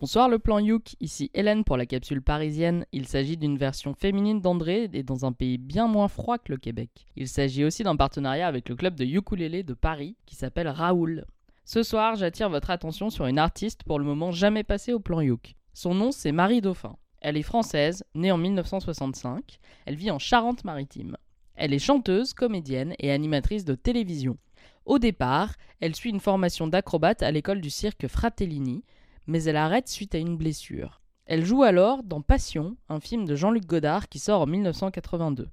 Bonsoir 0.00 0.30
le 0.30 0.38
plan 0.38 0.58
Youk, 0.58 0.94
ici 1.00 1.30
Hélène 1.34 1.62
pour 1.62 1.76
la 1.76 1.84
capsule 1.84 2.22
parisienne. 2.22 2.86
Il 2.90 3.06
s'agit 3.06 3.36
d'une 3.36 3.58
version 3.58 3.92
féminine 3.92 4.40
d'André 4.40 4.88
et 4.94 5.02
dans 5.02 5.26
un 5.26 5.32
pays 5.32 5.58
bien 5.58 5.88
moins 5.88 6.08
froid 6.08 6.38
que 6.38 6.52
le 6.52 6.56
Québec. 6.56 6.88
Il 7.16 7.28
s'agit 7.28 7.66
aussi 7.66 7.82
d'un 7.82 7.96
partenariat 7.96 8.48
avec 8.48 8.70
le 8.70 8.76
club 8.76 8.94
de 8.94 9.04
ukulélé 9.04 9.62
de 9.62 9.74
Paris 9.74 10.16
qui 10.24 10.36
s'appelle 10.36 10.68
Raoul. 10.68 11.26
Ce 11.66 11.82
soir, 11.82 12.16
j'attire 12.16 12.48
votre 12.48 12.70
attention 12.70 13.10
sur 13.10 13.26
une 13.26 13.38
artiste 13.38 13.82
pour 13.84 13.98
le 13.98 14.06
moment 14.06 14.32
jamais 14.32 14.64
passée 14.64 14.94
au 14.94 15.00
plan 15.00 15.20
Youk. 15.20 15.54
Son 15.74 15.92
nom 15.92 16.12
c'est 16.12 16.32
Marie 16.32 16.62
Dauphin. 16.62 16.96
Elle 17.20 17.36
est 17.36 17.42
française, 17.42 18.02
née 18.14 18.32
en 18.32 18.38
1965. 18.38 19.58
Elle 19.84 19.96
vit 19.96 20.10
en 20.10 20.18
Charente-Maritime. 20.18 21.18
Elle 21.56 21.74
est 21.74 21.78
chanteuse, 21.78 22.32
comédienne 22.32 22.94
et 23.00 23.12
animatrice 23.12 23.66
de 23.66 23.74
télévision. 23.74 24.38
Au 24.86 24.98
départ, 24.98 25.56
elle 25.80 25.94
suit 25.94 26.08
une 26.08 26.20
formation 26.20 26.66
d'acrobate 26.66 27.22
à 27.22 27.30
l'école 27.30 27.60
du 27.60 27.68
cirque 27.68 28.08
Fratellini, 28.08 28.82
mais 29.30 29.44
elle 29.44 29.56
arrête 29.56 29.88
suite 29.88 30.16
à 30.16 30.18
une 30.18 30.36
blessure. 30.36 31.00
Elle 31.24 31.44
joue 31.44 31.62
alors 31.62 32.02
dans 32.02 32.20
Passion, 32.20 32.76
un 32.88 32.98
film 32.98 33.26
de 33.26 33.36
Jean-Luc 33.36 33.64
Godard 33.64 34.08
qui 34.08 34.18
sort 34.18 34.40
en 34.40 34.46
1982. 34.46 35.48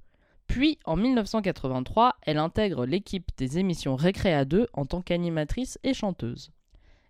Puis, 0.48 0.78
en 0.84 0.96
1983, 0.96 2.16
elle 2.22 2.38
intègre 2.38 2.86
l'équipe 2.86 3.30
des 3.36 3.58
émissions 3.58 3.94
Récréa 3.94 4.44
2 4.44 4.66
en 4.72 4.84
tant 4.84 5.00
qu'animatrice 5.00 5.78
et 5.84 5.94
chanteuse. 5.94 6.50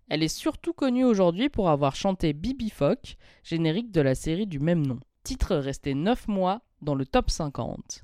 Elle 0.09 0.21
est 0.21 0.27
surtout 0.27 0.73
connue 0.73 1.05
aujourd'hui 1.05 1.49
pour 1.49 1.69
avoir 1.69 1.95
chanté 1.95 2.33
Bibi 2.33 2.69
Fock, 2.69 3.15
générique 3.43 3.91
de 3.91 4.01
la 4.01 4.13
série 4.13 4.45
du 4.45 4.59
même 4.59 4.85
nom. 4.85 4.99
Titre 5.23 5.55
resté 5.55 5.95
9 5.95 6.27
mois 6.27 6.61
dans 6.83 6.95
le 6.95 7.05
top 7.07 7.31
50. 7.31 8.03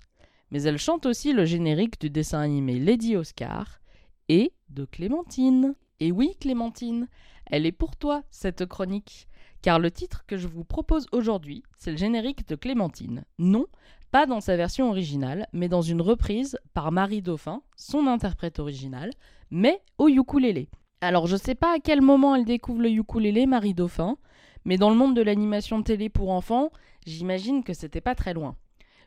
Mais 0.49 0.63
elle 0.63 0.79
chante 0.79 1.05
aussi 1.05 1.33
le 1.33 1.45
générique 1.45 2.01
du 2.01 2.09
dessin 2.09 2.39
animé 2.39 2.79
Lady 2.79 3.15
Oscar 3.15 3.79
et 4.27 4.53
de 4.69 4.85
Clémentine. 4.85 5.75
Et 5.99 6.11
oui, 6.11 6.35
Clémentine, 6.39 7.07
elle 7.47 7.65
est 7.65 7.71
pour 7.71 7.95
toi, 7.95 8.23
cette 8.29 8.65
chronique. 8.65 9.27
Car 9.61 9.79
le 9.79 9.91
titre 9.91 10.23
que 10.27 10.37
je 10.37 10.47
vous 10.47 10.63
propose 10.63 11.07
aujourd'hui, 11.11 11.63
c'est 11.77 11.91
le 11.91 11.97
générique 11.97 12.47
de 12.47 12.55
Clémentine. 12.55 13.25
Non, 13.39 13.65
pas 14.11 14.25
dans 14.25 14.41
sa 14.41 14.55
version 14.55 14.89
originale, 14.89 15.47
mais 15.53 15.67
dans 15.67 15.81
une 15.81 16.01
reprise 16.01 16.57
par 16.73 16.91
Marie 16.91 17.21
Dauphin, 17.21 17.61
son 17.75 18.07
interprète 18.07 18.59
original, 18.59 19.09
mais 19.51 19.81
au 19.97 20.07
ukulélé. 20.07 20.69
Alors 21.01 21.27
je 21.27 21.35
sais 21.35 21.55
pas 21.55 21.75
à 21.75 21.79
quel 21.79 22.01
moment 22.01 22.35
elle 22.35 22.45
découvre 22.45 22.81
le 22.81 22.89
ukulélé, 22.89 23.45
Marie 23.45 23.73
Dauphin, 23.73 24.17
mais 24.63 24.77
dans 24.77 24.89
le 24.89 24.95
monde 24.95 25.15
de 25.15 25.21
l'animation 25.21 25.83
télé 25.83 26.09
pour 26.09 26.31
enfants, 26.31 26.71
j'imagine 27.05 27.63
que 27.63 27.73
c'était 27.73 28.01
pas 28.01 28.15
très 28.15 28.33
loin. 28.33 28.55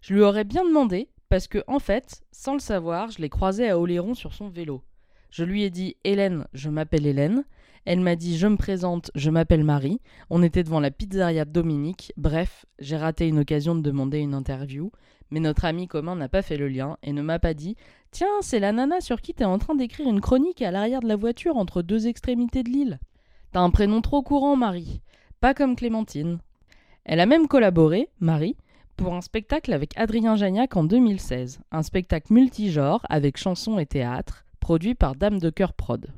Je 0.00 0.14
lui 0.14 0.22
aurais 0.22 0.44
bien 0.44 0.64
demandé, 0.64 1.08
parce 1.28 1.48
que 1.48 1.62
en 1.66 1.78
fait, 1.78 2.22
sans 2.32 2.54
le 2.54 2.60
savoir, 2.60 3.10
je 3.10 3.20
l'ai 3.20 3.28
croisée 3.28 3.68
à 3.68 3.78
Oléron 3.78 4.14
sur 4.14 4.32
son 4.32 4.48
vélo. 4.48 4.82
Je 5.30 5.44
lui 5.44 5.62
ai 5.62 5.70
dit 5.70 5.96
Hélène, 6.04 6.46
je 6.54 6.70
m'appelle 6.70 7.06
Hélène. 7.06 7.44
Elle 7.90 8.00
m'a 8.00 8.16
dit 8.16 8.36
Je 8.36 8.46
me 8.46 8.58
présente, 8.58 9.10
je 9.14 9.30
m'appelle 9.30 9.64
Marie. 9.64 10.02
On 10.28 10.42
était 10.42 10.62
devant 10.62 10.78
la 10.78 10.90
pizzeria 10.90 11.46
Dominique. 11.46 12.12
Bref, 12.18 12.66
j'ai 12.78 12.98
raté 12.98 13.26
une 13.26 13.38
occasion 13.38 13.74
de 13.74 13.80
demander 13.80 14.18
une 14.18 14.34
interview. 14.34 14.92
Mais 15.30 15.40
notre 15.40 15.64
ami 15.64 15.88
commun 15.88 16.14
n'a 16.14 16.28
pas 16.28 16.42
fait 16.42 16.58
le 16.58 16.68
lien 16.68 16.98
et 17.02 17.14
ne 17.14 17.22
m'a 17.22 17.38
pas 17.38 17.54
dit 17.54 17.76
Tiens, 18.10 18.26
c'est 18.42 18.60
la 18.60 18.72
nana 18.72 19.00
sur 19.00 19.22
qui 19.22 19.32
t'es 19.32 19.46
en 19.46 19.56
train 19.56 19.74
d'écrire 19.74 20.06
une 20.06 20.20
chronique 20.20 20.60
à 20.60 20.70
l'arrière 20.70 21.00
de 21.00 21.08
la 21.08 21.16
voiture 21.16 21.56
entre 21.56 21.80
deux 21.80 22.08
extrémités 22.08 22.62
de 22.62 22.68
l'île. 22.68 22.98
T'as 23.52 23.60
un 23.60 23.70
prénom 23.70 24.02
trop 24.02 24.20
courant, 24.20 24.54
Marie. 24.54 25.00
Pas 25.40 25.54
comme 25.54 25.74
Clémentine. 25.74 26.40
Elle 27.06 27.20
a 27.20 27.26
même 27.26 27.48
collaboré, 27.48 28.10
Marie, 28.20 28.58
pour 28.98 29.14
un 29.14 29.22
spectacle 29.22 29.72
avec 29.72 29.96
Adrien 29.96 30.36
Jagnac 30.36 30.76
en 30.76 30.84
2016. 30.84 31.60
Un 31.72 31.82
spectacle 31.82 32.34
multigenre 32.34 33.06
avec 33.08 33.38
chansons 33.38 33.78
et 33.78 33.86
théâtre, 33.86 34.44
produit 34.60 34.94
par 34.94 35.14
Dame 35.14 35.38
de 35.38 35.48
Cœur 35.48 35.72
Prod. 35.72 36.12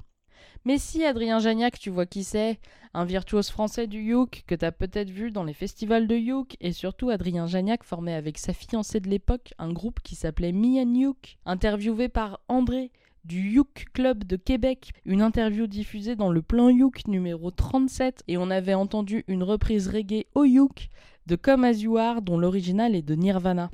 Mais 0.65 0.79
si, 0.79 1.05
Adrien 1.05 1.39
Jagnac, 1.39 1.79
tu 1.79 1.91
vois 1.91 2.07
qui 2.07 2.23
c'est. 2.23 2.61
Un 2.93 3.05
virtuose 3.05 3.51
français 3.51 3.87
du 3.87 4.03
youk 4.03 4.43
que 4.47 4.55
t'as 4.55 4.73
peut-être 4.73 5.11
vu 5.11 5.31
dans 5.31 5.45
les 5.45 5.55
festivals 5.55 6.09
de 6.09 6.17
youk, 6.17 6.57
et 6.61 6.73
surtout 6.73 7.11
Adrien 7.11 7.47
Jagnac 7.47 7.85
formé 7.85 8.15
avec 8.15 8.37
sa 8.37 8.53
fiancée 8.53 8.99
de 8.99 9.09
l'époque 9.09 9.55
un 9.59 9.73
groupe 9.73 10.01
qui 10.03 10.17
s'appelait 10.17 10.53
Me 10.53 10.83
and 10.83 10.95
Youk, 10.95 11.39
interviewé 11.47 12.09
par 12.09 12.41
André 12.49 12.91
du 13.25 13.53
Youk 13.53 13.87
Club 13.93 14.25
de 14.25 14.37
Québec, 14.37 14.91
une 15.05 15.23
interview 15.23 15.67
diffusée 15.67 16.17
dans 16.17 16.31
le 16.31 16.43
plan 16.43 16.69
Youk 16.69 17.07
numéro 17.07 17.51
37, 17.51 18.25
et 18.29 18.37
on 18.37 18.51
avait 18.51 18.75
entendu 18.75 19.25
une 19.29 19.45
reprise 19.45 19.89
reggae 19.89 20.27
au 20.35 20.45
Youk 20.45 20.89
de 21.27 21.37
Come 21.37 21.65
As 21.65 21.81
You 21.81 21.97
Are 21.97 22.23
dont 22.23 22.39
l'original 22.39 22.95
est 22.97 23.03
de 23.03 23.15
Nirvana. 23.15 23.71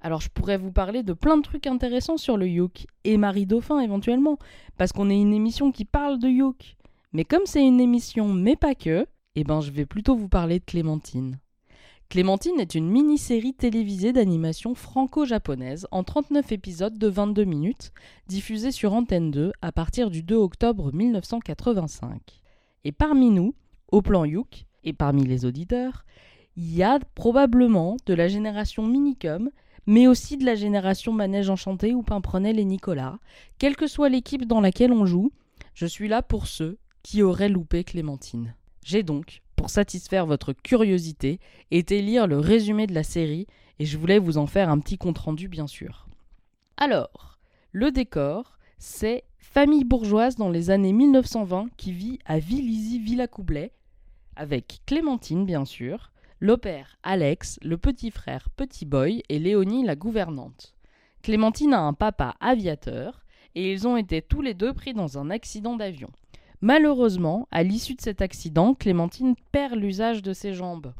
Alors 0.00 0.20
je 0.20 0.30
pourrais 0.30 0.56
vous 0.56 0.72
parler 0.72 1.02
de 1.02 1.12
plein 1.12 1.36
de 1.36 1.42
trucs 1.42 1.66
intéressants 1.66 2.16
sur 2.16 2.36
le 2.36 2.48
yoke, 2.48 2.86
et 3.04 3.16
Marie 3.16 3.46
Dauphin 3.46 3.80
éventuellement, 3.80 4.38
parce 4.76 4.92
qu'on 4.92 5.10
est 5.10 5.20
une 5.20 5.34
émission 5.34 5.72
qui 5.72 5.84
parle 5.84 6.18
de 6.18 6.28
yoke. 6.28 6.76
Mais 7.12 7.24
comme 7.24 7.44
c'est 7.44 7.66
une 7.66 7.80
émission 7.80 8.32
mais 8.32 8.56
pas 8.56 8.74
que, 8.74 9.06
eh 9.34 9.44
ben 9.44 9.60
je 9.60 9.70
vais 9.70 9.86
plutôt 9.86 10.16
vous 10.16 10.28
parler 10.28 10.58
de 10.58 10.64
Clémentine. 10.64 11.38
Clémentine 12.08 12.58
est 12.58 12.74
une 12.74 12.90
mini-série 12.90 13.54
télévisée 13.54 14.12
d'animation 14.12 14.74
franco-japonaise 14.74 15.86
en 15.92 16.02
39 16.02 16.50
épisodes 16.50 16.98
de 16.98 17.06
22 17.06 17.44
minutes, 17.44 17.92
diffusée 18.26 18.72
sur 18.72 18.94
Antenne 18.94 19.30
2 19.30 19.52
à 19.62 19.70
partir 19.70 20.10
du 20.10 20.24
2 20.24 20.34
octobre 20.34 20.92
1985. 20.92 22.20
Et 22.82 22.90
parmi 22.90 23.30
nous, 23.30 23.54
au 23.92 24.02
plan 24.02 24.24
Youk, 24.24 24.64
et 24.82 24.92
parmi 24.92 25.24
les 25.24 25.44
auditeurs, 25.44 26.04
il 26.56 26.74
y 26.74 26.82
a 26.82 26.98
probablement 27.14 27.96
de 28.06 28.14
la 28.14 28.26
génération 28.26 28.84
Minicum, 28.86 29.50
mais 29.86 30.06
aussi 30.06 30.36
de 30.36 30.44
la 30.44 30.54
génération 30.54 31.12
Manège 31.12 31.50
Enchanté 31.50 31.94
ou 31.94 32.02
Pimprenel 32.02 32.58
et 32.58 32.64
Nicolas. 32.64 33.18
Quelle 33.58 33.76
que 33.76 33.86
soit 33.86 34.08
l'équipe 34.08 34.46
dans 34.46 34.60
laquelle 34.60 34.92
on 34.92 35.06
joue, 35.06 35.32
je 35.74 35.86
suis 35.86 36.08
là 36.08 36.22
pour 36.22 36.46
ceux 36.46 36.78
qui 37.02 37.22
auraient 37.22 37.48
loupé 37.48 37.84
Clémentine. 37.84 38.54
J'ai 38.84 39.02
donc, 39.02 39.42
pour 39.56 39.70
satisfaire 39.70 40.26
votre 40.26 40.52
curiosité, 40.52 41.38
été 41.70 42.02
lire 42.02 42.26
le 42.26 42.38
résumé 42.38 42.86
de 42.86 42.94
la 42.94 43.02
série 43.02 43.46
et 43.78 43.84
je 43.84 43.98
voulais 43.98 44.18
vous 44.18 44.38
en 44.38 44.46
faire 44.46 44.68
un 44.68 44.78
petit 44.78 44.98
compte-rendu 44.98 45.48
bien 45.48 45.66
sûr. 45.66 46.08
Alors, 46.76 47.38
le 47.72 47.90
décor, 47.90 48.58
c'est 48.78 49.24
famille 49.38 49.84
bourgeoise 49.84 50.36
dans 50.36 50.50
les 50.50 50.70
années 50.70 50.92
1920 50.92 51.68
qui 51.76 51.92
vit 51.92 52.18
à 52.24 52.38
Villisy-Villacoublay, 52.38 53.72
avec 54.36 54.80
Clémentine 54.86 55.44
bien 55.44 55.64
sûr, 55.64 56.10
le 56.42 56.56
père 56.56 56.96
Alex, 57.02 57.58
le 57.60 57.76
petit 57.76 58.10
frère 58.10 58.48
Petit 58.56 58.86
Boy 58.86 59.22
et 59.28 59.38
Léonie 59.38 59.84
la 59.84 59.94
gouvernante. 59.94 60.74
Clémentine 61.22 61.74
a 61.74 61.80
un 61.80 61.92
papa 61.92 62.34
aviateur 62.40 63.26
et 63.54 63.70
ils 63.70 63.86
ont 63.86 63.98
été 63.98 64.22
tous 64.22 64.40
les 64.40 64.54
deux 64.54 64.72
pris 64.72 64.94
dans 64.94 65.18
un 65.18 65.28
accident 65.28 65.76
d'avion. 65.76 66.08
Malheureusement, 66.62 67.46
à 67.50 67.62
l'issue 67.62 67.94
de 67.94 68.00
cet 68.00 68.22
accident, 68.22 68.72
Clémentine 68.72 69.34
perd 69.52 69.74
l'usage 69.74 70.22
de 70.22 70.32
ses 70.32 70.54
jambes. 70.54 70.94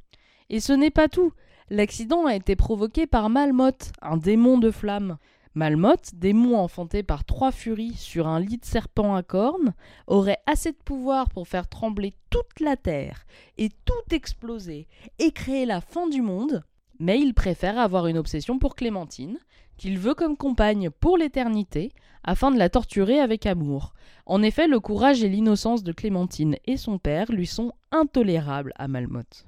Et 0.51 0.61
ce 0.61 0.75
n'est 0.75 0.91
pas 0.91 1.09
tout. 1.09 1.33
L'accident 1.71 2.27
a 2.27 2.35
été 2.35 2.55
provoqué 2.55 3.07
par 3.07 3.31
Malmoth, 3.31 3.93
un 4.03 4.19
démon 4.19 4.59
de 4.59 4.71
flamme. 4.71 5.17
Malmoth, 5.55 6.15
démon 6.15 6.57
enfanté 6.57 7.03
par 7.03 7.25
trois 7.25 7.51
furies 7.51 7.95
sur 7.95 8.29
un 8.29 8.39
lit 8.39 8.59
de 8.59 8.65
serpent 8.65 9.17
à 9.17 9.23
cornes, 9.23 9.75
aurait 10.07 10.39
assez 10.47 10.71
de 10.71 10.77
pouvoir 10.77 11.29
pour 11.29 11.49
faire 11.49 11.69
trembler 11.69 12.15
toute 12.31 12.61
la 12.61 12.77
terre 12.77 13.27
et 13.59 13.69
tout 13.85 14.15
exploser 14.15 14.87
et 15.19 15.33
créer 15.33 15.67
la 15.67 15.81
fin 15.81 16.07
du 16.09 16.23
monde, 16.23 16.63
mais 17.01 17.19
il 17.19 17.35
préfère 17.35 17.79
avoir 17.79 18.07
une 18.07 18.19
obsession 18.19 18.61
pour 18.61 18.77
Clémentine, 18.77 19.39
qu'il 19.77 19.99
veut 19.99 20.15
comme 20.15 20.37
compagne 20.37 20.91
pour 20.91 21.19
l'éternité, 21.19 21.93
afin 22.23 22.51
de 22.51 22.59
la 22.59 22.69
torturer 22.69 23.19
avec 23.19 23.47
amour. 23.47 23.95
En 24.27 24.43
effet, 24.43 24.69
le 24.69 24.79
courage 24.79 25.25
et 25.25 25.29
l'innocence 25.29 25.83
de 25.83 25.93
Clémentine 25.93 26.57
et 26.67 26.77
son 26.77 26.99
père 26.99 27.33
lui 27.33 27.47
sont 27.47 27.73
intolérables 27.91 28.75
à 28.77 28.89
Malmoth. 28.89 29.47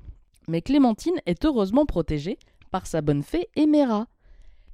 Mais 0.49 0.63
Clémentine 0.63 1.21
est 1.27 1.45
heureusement 1.45 1.87
protégée 1.87 2.39
par 2.71 2.87
sa 2.87 3.03
bonne 3.03 3.23
fée 3.23 3.49
Éméra. 3.55 4.09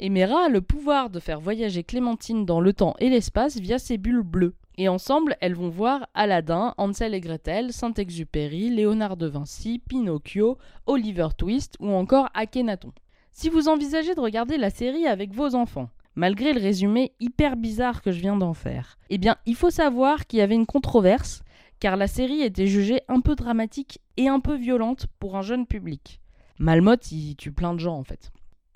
Éméra 0.01 0.44
a 0.44 0.49
le 0.49 0.61
pouvoir 0.61 1.11
de 1.11 1.18
faire 1.18 1.40
voyager 1.40 1.82
Clémentine 1.82 2.46
dans 2.46 2.61
le 2.61 2.72
temps 2.72 2.94
et 3.01 3.09
l'espace 3.09 3.59
via 3.59 3.80
ses 3.80 3.99
bulles 3.99 4.22
bleues. 4.22 4.55
Et 4.76 4.88
ensemble, 4.88 5.36
elles 5.40 5.57
vont 5.57 5.70
voir 5.70 6.07
Aladdin, 6.14 6.72
Hansel 6.78 7.14
et 7.14 7.20
Gretel, 7.20 7.72
Saint-Exupéry, 7.72 8.70
Léonard 8.70 9.16
de 9.16 9.26
Vinci, 9.26 9.80
Pinocchio, 9.80 10.57
Oliver 10.86 11.30
Twist 11.36 11.74
ou 11.80 11.88
encore 11.88 12.28
Akhenaton. 12.32 12.92
Si 13.32 13.49
vous 13.49 13.68
envisagez 13.68 14.14
de 14.14 14.20
regarder 14.20 14.57
la 14.57 14.70
série 14.70 15.09
avec 15.09 15.34
vos 15.34 15.57
enfants, 15.57 15.90
malgré 16.14 16.53
le 16.53 16.61
résumé 16.61 17.11
hyper 17.18 17.57
bizarre 17.57 18.01
que 18.01 18.12
je 18.12 18.20
viens 18.20 18.36
d'en 18.36 18.55
faire, 18.55 18.99
eh 19.11 19.18
bien, 19.18 19.36
il 19.46 19.57
faut 19.57 19.70
savoir 19.70 20.28
qu'il 20.28 20.38
y 20.38 20.42
avait 20.42 20.55
une 20.55 20.66
controverse, 20.66 21.42
car 21.80 21.96
la 21.96 22.07
série 22.07 22.42
était 22.42 22.68
jugée 22.68 23.01
un 23.09 23.20
peu 23.20 23.34
dramatique 23.34 23.99
et 24.16 24.28
un 24.28 24.38
peu 24.38 24.55
violente 24.55 25.09
pour 25.18 25.36
un 25.36 25.42
jeune 25.42 25.66
public. 25.66 26.20
Malmotte, 26.61 27.11
il 27.11 27.34
tue 27.34 27.53
plein 27.53 27.74
de 27.74 27.80
gens 27.80 27.96
en 27.96 28.05
fait. 28.05 28.30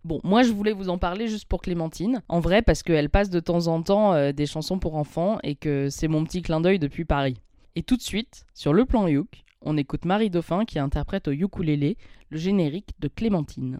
Bon, 0.05 0.20
moi 0.24 0.42
je 0.42 0.53
voulais 0.53 0.72
vous 0.72 0.88
en 0.88 0.98
parler 0.98 1.28
juste 1.28 1.46
pour 1.46 1.62
Clémentine, 1.62 2.22
en 2.28 2.40
vrai 2.40 2.61
parce 2.61 2.82
qu'elle 2.82 3.09
passe 3.09 3.30
de 3.30 3.38
temps 3.38 3.68
en 3.68 3.82
temps 3.82 4.14
euh, 4.14 4.32
des 4.32 4.46
chansons 4.46 4.80
pour 4.80 4.96
enfants 4.96 5.38
et 5.44 5.55
que 5.55 5.88
c'est 5.90 6.09
mon 6.09 6.24
petit 6.24 6.42
clin 6.42 6.61
d'œil 6.61 6.80
depuis 6.80 7.05
Paris. 7.05 7.36
Et 7.76 7.82
tout 7.82 7.96
de 7.96 8.03
suite, 8.03 8.44
sur 8.53 8.72
le 8.72 8.84
plan 8.84 9.07
Youk, 9.07 9.44
on 9.61 9.76
écoute 9.76 10.05
Marie 10.05 10.30
Dauphin 10.30 10.64
qui 10.64 10.80
interprète 10.80 11.28
au 11.28 11.32
ukulélé 11.32 11.96
le 12.30 12.36
générique 12.36 12.90
de 12.98 13.07
Clémentine. 13.07 13.78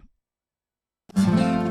Clémentine, 1.13 1.62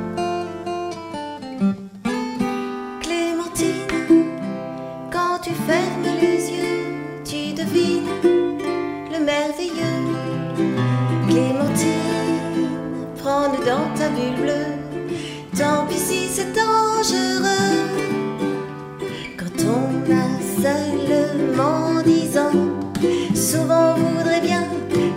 souvent 23.53 23.94
voudrait 23.96 24.40
bien 24.40 24.64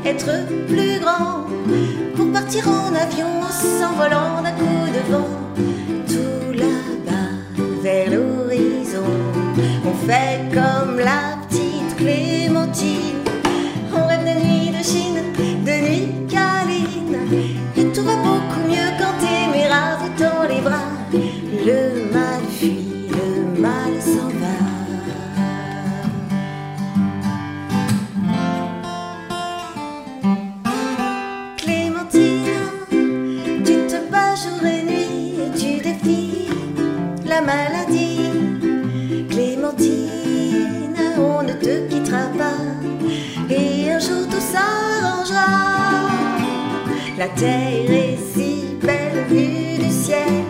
être 0.06 0.30
plus 0.68 1.00
grand 1.00 1.46
pour 2.16 2.30
partir 2.34 2.68
en 2.68 2.94
avion 2.94 3.30
en 3.42 3.52
s'envolant 3.64 4.42
d'un 4.44 4.52
coup 4.52 4.88
de 4.98 5.04
vent 5.12 5.34
tout 6.12 6.52
là-bas 6.64 7.32
vers 7.82 8.10
l'horizon. 8.12 9.10
On 9.86 9.94
fait 10.08 10.42
comme 10.54 11.00
la 11.00 11.38
petite 11.48 11.96
Clémentine. 11.96 12.35
La 47.26 47.32
terre 47.32 47.92
est 47.92 48.20
si 48.36 48.78
belle 48.80 49.26
vue 49.28 49.84
du 49.84 49.90
ciel, 49.90 50.44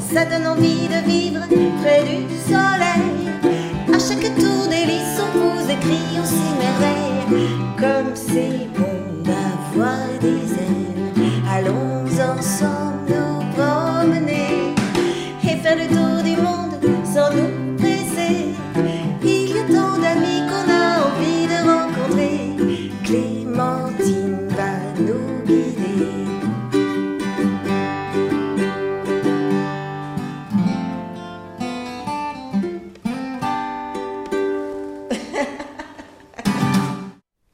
ça 0.00 0.24
donne 0.24 0.48
envie 0.48 0.88
de 0.88 1.08
vivre 1.08 1.42
près 1.80 2.02
du 2.02 2.36
soleil. 2.36 3.30
À 3.94 3.98
chaque 4.00 4.34
tour 4.34 4.66
d'hélice, 4.68 5.20
on 5.22 5.38
vous 5.38 5.70
écrit, 5.70 6.18
on 6.20 6.24
s'émerveille, 6.24 7.46
comme 7.78 8.16
c'est 8.16 8.66
bon 8.76 9.22
d'avoir 9.22 10.08
des 10.20 10.54
ailes. 10.54 11.44
Allons 11.48 12.04
ensemble 12.36 12.87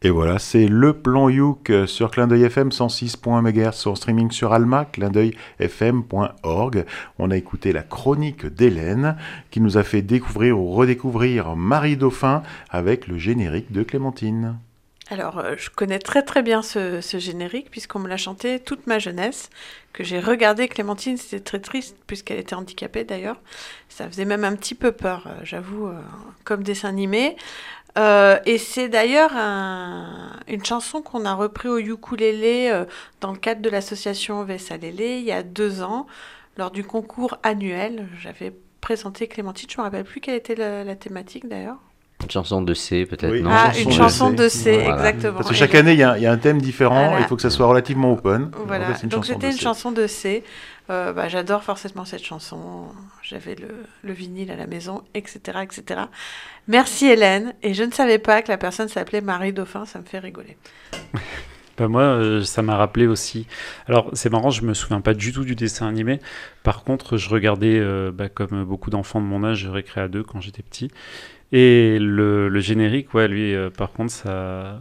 Et 0.06 0.10
voilà, 0.10 0.38
c'est 0.38 0.66
le 0.66 0.92
plan 0.92 1.30
Youk 1.30 1.70
euh, 1.70 1.86
sur 1.86 2.10
Clin 2.10 2.26
d'œil 2.26 2.42
FM 2.42 2.68
106.1 2.68 3.40
MHz 3.40 3.72
sur 3.72 3.96
streaming 3.96 4.30
sur 4.30 4.52
Alma, 4.52 4.84
clindeuilfm.org. 4.84 6.84
On 7.18 7.30
a 7.30 7.36
écouté 7.38 7.72
la 7.72 7.80
chronique 7.80 8.44
d'Hélène 8.44 9.16
qui 9.50 9.62
nous 9.62 9.78
a 9.78 9.82
fait 9.82 10.02
découvrir 10.02 10.60
ou 10.60 10.72
redécouvrir 10.72 11.56
Marie 11.56 11.96
Dauphin 11.96 12.42
avec 12.68 13.06
le 13.06 13.16
générique 13.16 13.72
de 13.72 13.82
Clémentine. 13.82 14.58
Alors, 15.08 15.38
euh, 15.38 15.54
je 15.56 15.70
connais 15.70 15.98
très 15.98 16.22
très 16.22 16.42
bien 16.42 16.60
ce, 16.60 17.00
ce 17.00 17.18
générique 17.18 17.70
puisqu'on 17.70 18.00
me 18.00 18.08
l'a 18.08 18.18
chanté 18.18 18.60
toute 18.60 18.86
ma 18.86 18.98
jeunesse, 18.98 19.48
que 19.94 20.04
j'ai 20.04 20.20
regardé 20.20 20.68
Clémentine, 20.68 21.16
c'était 21.16 21.40
très 21.40 21.60
triste 21.60 21.96
puisqu'elle 22.06 22.38
était 22.38 22.54
handicapée 22.54 23.04
d'ailleurs. 23.04 23.40
Ça 23.88 24.06
faisait 24.06 24.26
même 24.26 24.44
un 24.44 24.54
petit 24.54 24.74
peu 24.74 24.92
peur, 24.92 25.28
euh, 25.28 25.40
j'avoue, 25.44 25.88
comme 26.44 26.62
dessin 26.62 26.90
animé. 26.90 27.36
Euh, 27.96 28.38
et 28.44 28.58
c'est 28.58 28.88
d'ailleurs 28.88 29.30
un- 29.36 30.32
une 30.48 30.64
chanson 30.64 31.00
qu'on 31.00 31.24
a 31.24 31.34
repris 31.34 31.68
au 31.68 31.78
ukulélé 31.78 32.68
euh, 32.72 32.84
dans 33.20 33.30
le 33.32 33.38
cadre 33.38 33.62
de 33.62 33.70
l'association 33.70 34.42
Vessalélé 34.44 35.18
il 35.18 35.24
y 35.24 35.32
a 35.32 35.42
deux 35.44 35.82
ans, 35.82 36.06
lors 36.56 36.70
du 36.72 36.84
concours 36.84 37.36
annuel. 37.44 38.08
J'avais 38.20 38.52
présenté 38.80 39.28
Clémentine, 39.28 39.68
je 39.70 39.78
me 39.78 39.82
rappelle 39.84 40.04
plus 40.04 40.20
quelle 40.20 40.34
était 40.36 40.56
la 40.56 40.96
thématique 40.96 41.48
d'ailleurs. 41.48 41.78
Une 42.24 42.30
chanson 42.30 42.62
de 42.62 42.74
C, 42.74 43.06
peut-être, 43.06 43.30
Oui. 43.32 43.42
non 43.42 43.50
Ah, 43.52 43.66
chanson 43.72 43.80
une 43.82 43.86
de 43.88 43.92
chanson 43.92 44.30
C. 44.30 44.34
de 44.36 44.48
C, 44.48 44.72
Voilà. 44.82 44.94
exactement. 44.96 45.34
Parce 45.38 45.48
que 45.50 45.54
chaque 45.54 45.74
année, 45.74 45.92
il 45.92 45.98
y, 45.98 46.02
a- 46.02 46.16
il 46.18 46.22
y 46.22 46.26
a 46.26 46.32
un 46.32 46.36
thème 46.38 46.60
différent, 46.60 47.08
Voilà. 47.08 47.20
il 47.20 47.26
faut 47.26 47.36
que 47.36 47.42
ça 47.42 47.50
soit 47.50 47.66
relativement 47.66 48.12
open. 48.12 48.50
Voilà, 48.66 48.90
En 48.90 48.94
fait, 48.94 49.06
donc 49.06 49.24
chanson 49.24 49.32
c'était 49.34 49.50
une 49.50 49.58
chanson 49.60 49.92
de 49.92 50.06
C. 50.06 50.42
Euh, 50.90 51.12
bah, 51.14 51.28
J'adore 51.28 51.62
forcément 51.64 52.04
cette 52.04 52.24
chanson. 52.24 52.88
J'avais 53.22 53.54
le, 53.54 53.68
le 54.02 54.12
vinyle 54.12 54.50
à 54.50 54.56
la 54.56 54.66
maison, 54.66 55.02
etc., 55.14 55.58
etc. 55.62 56.00
Merci 56.68 57.06
Hélène. 57.06 57.54
Et 57.62 57.72
je 57.72 57.84
ne 57.84 57.90
savais 57.90 58.18
pas 58.18 58.42
que 58.42 58.48
la 58.48 58.58
personne 58.58 58.88
s'appelait 58.88 59.22
Marie 59.22 59.52
Dauphin. 59.54 59.86
Ça 59.86 59.98
me 59.98 60.04
fait 60.04 60.18
rigoler. 60.18 60.56
Bah 61.76 61.88
moi, 61.88 62.02
euh, 62.02 62.44
ça 62.44 62.62
m'a 62.62 62.76
rappelé 62.76 63.08
aussi. 63.08 63.48
Alors, 63.88 64.08
c'est 64.12 64.30
marrant, 64.30 64.50
je 64.50 64.62
me 64.62 64.74
souviens 64.74 65.00
pas 65.00 65.12
du 65.12 65.32
tout 65.32 65.42
du 65.42 65.56
dessin 65.56 65.88
animé. 65.88 66.20
Par 66.62 66.84
contre, 66.84 67.16
je 67.16 67.28
regardais, 67.28 67.80
euh, 67.80 68.12
bah, 68.14 68.28
comme 68.28 68.62
beaucoup 68.62 68.90
d'enfants 68.90 69.20
de 69.20 69.26
mon 69.26 69.42
âge, 69.42 69.66
Récréa 69.66 70.06
2 70.06 70.22
quand 70.22 70.40
j'étais 70.40 70.62
petit. 70.62 70.92
Et 71.56 71.98
le, 72.00 72.48
le 72.48 72.60
générique, 72.60 73.14
ouais, 73.14 73.28
lui, 73.28 73.54
euh, 73.54 73.70
par 73.70 73.92
contre, 73.92 74.12
ça, 74.12 74.80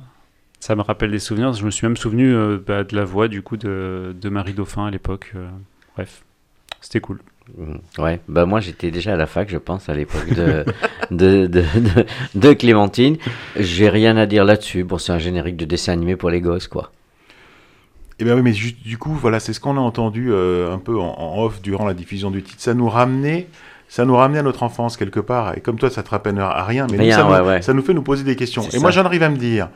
ça 0.60 0.76
me 0.76 0.82
rappelle 0.82 1.12
des 1.12 1.20
souvenirs. 1.20 1.54
Je 1.54 1.64
me 1.66 1.70
suis 1.72 1.86
même 1.86 1.98
souvenu 1.98 2.34
euh, 2.34 2.58
bah, 2.66 2.84
de 2.84 2.96
la 2.96 3.06
voix, 3.06 3.28
du 3.28 3.44
coup, 3.44 3.58
de, 3.58 4.16
de 4.20 4.30
Marie 4.30 4.54
Dauphin 4.54 4.88
à 4.88 4.92
l'époque. 4.92 5.34
euh, 5.36 5.48
bref, 5.96 6.24
c'était 6.82 7.00
cool. 7.00 7.20
Mm, 7.58 7.76
Ouais, 8.02 8.22
bah 8.28 8.46
moi 8.46 8.62
j'étais 8.62 8.90
déjà 8.90 9.14
à 9.14 9.18
la 9.18 9.28
fac, 9.28 9.50
je 9.50 9.58
pense, 9.58 9.90
à 9.90 9.94
l'époque 9.94 10.34
de, 10.34 10.66
de, 11.12 11.46
de, 11.48 11.62
de, 11.62 12.06
de 12.36 12.54
Clémentine. 12.54 13.18
J'ai 13.58 13.90
rien 13.90 14.18
à 14.18 14.26
dire 14.26 14.46
là-dessus. 14.46 14.84
Bon, 14.84 14.98
c'est 14.98 15.12
un 15.12 15.20
générique 15.20 15.58
de 15.58 15.66
dessin 15.66 15.94
animé 15.94 16.16
pour 16.16 16.32
les 16.32 16.42
gosses, 16.42 16.68
quoi. 16.68 16.92
Eh 18.20 18.24
bien 18.26 18.36
oui, 18.36 18.42
mais 18.44 18.52
du 18.54 18.98
coup, 18.98 19.14
voilà, 19.14 19.40
c'est 19.40 19.54
ce 19.54 19.60
qu'on 19.60 19.76
a 19.78 19.80
entendu 19.82 20.32
euh, 20.32 20.72
un 20.72 20.78
peu 20.78 20.98
en, 21.00 21.14
en 21.18 21.44
off 21.44 21.62
durant 21.62 21.86
la 21.86 21.94
diffusion 21.94 22.32
du 22.32 22.44
titre. 22.44 22.62
Ça 22.62 22.74
nous 22.74 22.88
ramenait, 22.88 23.48
ça 23.94 24.06
nous 24.06 24.16
ramenait 24.16 24.40
à 24.40 24.42
notre 24.42 24.64
enfance 24.64 24.98
quelque 24.98 25.20
part. 25.20 25.56
Et 25.56 25.62
comme 25.62 25.78
toi, 25.78 25.92
ça 25.92 26.02
te 26.02 26.10
rappelle 26.10 26.40
à 26.40 26.64
rien, 26.64 26.88
mais 26.90 26.98
nous, 26.98 27.12
ça, 27.12 27.30
ouais, 27.30 27.40
nous, 27.40 27.48
ouais. 27.48 27.62
ça 27.62 27.76
nous 27.76 27.84
fait 27.84 27.94
nous 27.94 28.02
poser 28.02 28.24
des 28.24 28.36
questions. 28.36 28.64
Et 28.74 28.80
moi, 28.80 28.90
j'en 28.90 29.06
arrive 29.06 29.22
à 29.22 29.30
me 29.30 29.38
dire, 29.38 29.70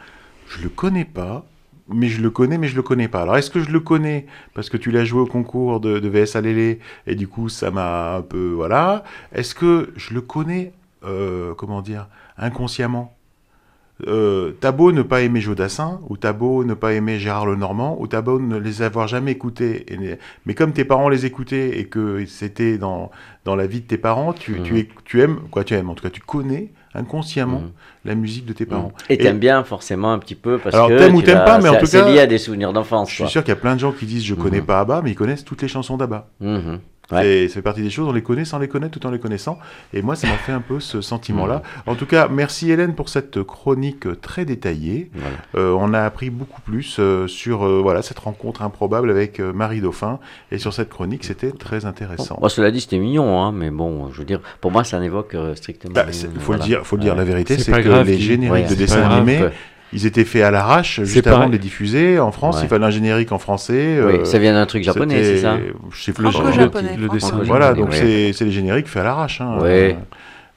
je 0.47 0.63
le 0.63 0.69
connais 0.69 1.05
pas, 1.05 1.45
mais 1.87 2.07
je 2.07 2.19
le 2.19 2.31
connais, 2.31 2.57
mais 2.57 2.67
je 2.67 2.75
le 2.75 2.81
connais 2.81 3.07
pas. 3.07 3.21
Alors, 3.21 3.37
est-ce 3.37 3.51
que 3.51 3.59
je 3.59 3.69
le 3.69 3.79
connais? 3.79 4.25
Parce 4.55 4.71
que 4.71 4.77
tu 4.77 4.89
l'as 4.89 5.05
joué 5.05 5.21
au 5.21 5.27
concours 5.27 5.79
de, 5.79 5.99
de 5.99 6.09
VS 6.09 6.35
Alélé 6.35 6.79
et 7.05 7.13
du 7.13 7.27
coup, 7.27 7.47
ça 7.47 7.69
m'a 7.69 8.15
un 8.15 8.21
peu, 8.23 8.53
voilà. 8.55 9.03
Est-ce 9.35 9.53
que 9.53 9.93
je 9.95 10.15
le 10.15 10.21
connais, 10.21 10.73
euh, 11.05 11.53
comment 11.53 11.83
dire, 11.83 12.07
inconsciemment? 12.39 13.15
Euh, 14.05 14.51
t'as 14.59 14.71
beau 14.71 14.91
ne 14.91 15.01
pas 15.01 15.21
aimer 15.21 15.41
Jodassin, 15.41 16.01
ou 16.09 16.17
t'as 16.17 16.33
beau 16.33 16.63
ne 16.63 16.73
pas 16.75 16.93
aimer 16.93 17.17
Gérard 17.17 17.47
Lenormand, 17.47 17.97
ou 17.99 18.05
t'as 18.07 18.21
beau 18.21 18.39
ne 18.39 18.57
les 18.57 18.81
avoir 18.83 19.07
jamais 19.07 19.31
écoutés, 19.31 19.91
et 19.91 20.17
mais 20.45 20.53
comme 20.53 20.71
tes 20.73 20.85
parents 20.85 21.09
les 21.09 21.25
écoutaient 21.25 21.79
et 21.79 21.85
que 21.85 22.23
c'était 22.25 22.77
dans, 22.77 23.09
dans 23.45 23.55
la 23.55 23.65
vie 23.65 23.81
de 23.81 23.87
tes 23.87 23.97
parents, 23.97 24.33
tu, 24.33 24.51
Mhm. 24.55 24.63
tu, 24.63 24.79
es- 24.79 24.89
tu 25.05 25.21
aimes, 25.21 25.39
quoi 25.49 25.63
tu 25.63 25.73
aimes, 25.73 25.89
en 25.89 25.95
tout 25.95 26.03
cas 26.03 26.11
tu 26.11 26.21
connais 26.21 26.69
inconsciemment 26.93 27.59
Mhm. 27.61 27.71
la 28.05 28.15
musique 28.15 28.45
de 28.45 28.53
tes 28.53 28.65
parents. 28.65 28.91
Et 29.09 29.17
t'aimes 29.17 29.37
bien 29.39 29.63
forcément 29.63 30.11
un 30.13 30.19
petit 30.19 30.33
peu 30.35 30.57
parce 30.57 30.75
Alors, 30.75 30.87
que 30.89 30.97
t'aimes 30.97 31.15
ou 31.15 31.21
t'aimes 31.21 31.43
pas, 31.45 31.59
mais 31.59 31.69
en 31.69 31.73
c'est- 31.73 31.79
tout 31.79 31.85
c'est 31.87 31.99
cas, 32.01 32.09
lié 32.11 32.19
à 32.19 32.27
des 32.27 32.37
souvenirs 32.39 32.73
d'enfance. 32.73 33.09
Je 33.09 33.15
suis 33.15 33.23
quoi. 33.23 33.29
sûr 33.29 33.43
qu'il 33.43 33.49
y 33.49 33.57
a 33.57 33.59
plein 33.59 33.75
de 33.75 33.79
gens 33.79 33.91
qui 33.91 34.05
disent 34.05 34.23
je 34.23 34.33
connais 34.35 34.59
Mhm. 34.61 34.65
pas 34.65 34.79
ABBA, 34.79 35.01
mais 35.03 35.11
ils 35.11 35.15
connaissent 35.15 35.45
toutes 35.45 35.61
les 35.61 35.67
chansons 35.67 35.97
d'ABBA. 35.97 36.27
Ouais. 37.11 37.21
C'est- 37.23 37.47
Ça 37.47 37.53
fait 37.55 37.61
partie 37.61 37.81
des 37.81 37.89
choses, 37.89 38.07
on 38.07 38.11
les 38.11 38.21
connaît 38.21 38.43
sans 38.45 38.59
les 38.59 38.67
connaître, 38.67 38.99
tout 38.99 39.07
en 39.07 39.11
les 39.11 39.19
connaissant. 39.19 39.57
Et 39.93 40.01
moi, 40.01 40.15
ça 40.15 40.27
m'a 40.27 40.33
fait 40.33 40.51
un 40.51 40.59
peu 40.61 40.79
ce 40.81 40.99
sentiment-là. 41.01 41.61
En 41.85 41.95
tout 41.95 42.05
cas, 42.05 42.27
merci 42.27 42.69
Hélène 42.71 42.95
pour 42.95 43.07
cette 43.09 43.41
chronique 43.43 44.19
très 44.21 44.43
détaillée. 44.43 45.09
Voilà. 45.13 45.35
Euh, 45.55 45.71
on 45.79 45.93
a 45.93 46.01
appris 46.01 46.29
beaucoup 46.29 46.59
plus 46.61 46.97
euh, 46.99 47.27
sur 47.27 47.65
euh, 47.65 47.79
voilà, 47.81 48.01
cette 48.01 48.19
rencontre 48.19 48.61
improbable 48.61 49.09
avec 49.09 49.39
euh, 49.39 49.53
Marie 49.53 49.79
Dauphin. 49.81 50.19
Et 50.51 50.57
sur 50.57 50.73
cette 50.73 50.89
chronique, 50.89 51.23
c'était 51.23 51.51
très 51.51 51.85
intéressant. 51.85 52.37
Bon, 52.41 52.49
cela 52.49 52.71
dit, 52.71 52.81
c'était 52.81 52.97
mignon, 52.99 53.41
hein, 53.41 53.51
mais 53.53 53.69
bon, 53.69 54.11
je 54.11 54.17
veux 54.19 54.25
dire, 54.25 54.41
pour 54.59 54.71
moi, 54.71 54.83
ça 54.83 54.99
n'évoque 54.99 55.33
euh, 55.35 55.55
strictement. 55.55 55.93
Bah, 55.93 56.03
rien, 56.03 56.11
c'est- 56.11 56.27
faut 56.27 56.39
voilà. 56.47 56.63
le 56.63 56.67
dire, 56.67 56.85
faut 56.85 56.97
le 56.97 57.01
dire. 57.03 57.15
La 57.15 57.23
vérité, 57.23 57.57
C'est 57.57 57.71
que 57.71 57.79
grave, 57.87 58.07
les 58.07 58.17
génériques 58.19 58.65
Ouais, 58.65 58.69
de 58.69 58.75
dessins 58.75 58.99
grave. 58.99 59.51
Ils 59.93 60.05
étaient 60.05 60.25
faits 60.25 60.43
à 60.43 60.51
l'arrache 60.51 61.01
juste 61.03 61.23
pareil. 61.23 61.37
avant 61.39 61.47
de 61.47 61.53
les 61.53 61.57
diffuser. 61.59 62.19
En 62.19 62.31
France, 62.31 62.57
Ouais. 62.57 62.63
il 62.63 62.67
fallait 62.69 62.85
un 62.85 62.89
générique 62.89 63.31
en 63.31 63.39
français. 63.39 63.99
Oui, 64.03 64.13
euh, 64.15 64.25
ça 64.25 64.37
vient 64.39 64.53
d'un 64.53 64.65
truc 64.65 64.83
japonais, 64.83 65.23
c'est 65.23 65.37
ça 65.37 65.57
Je 65.91 66.03
sais 66.03 66.11
plus. 66.13 66.25
le. 66.25 67.01
Le 67.01 67.09
dessin. 67.09 67.39
Voilà, 67.43 67.73
donc 67.73 67.93
c'est 67.93 68.31
les 68.41 68.51
génériques 68.51 68.87
faits 68.87 69.01
à 69.01 69.05
l'arrache. 69.05 69.41
Hein. 69.41 69.59
Ouais. 69.61 69.97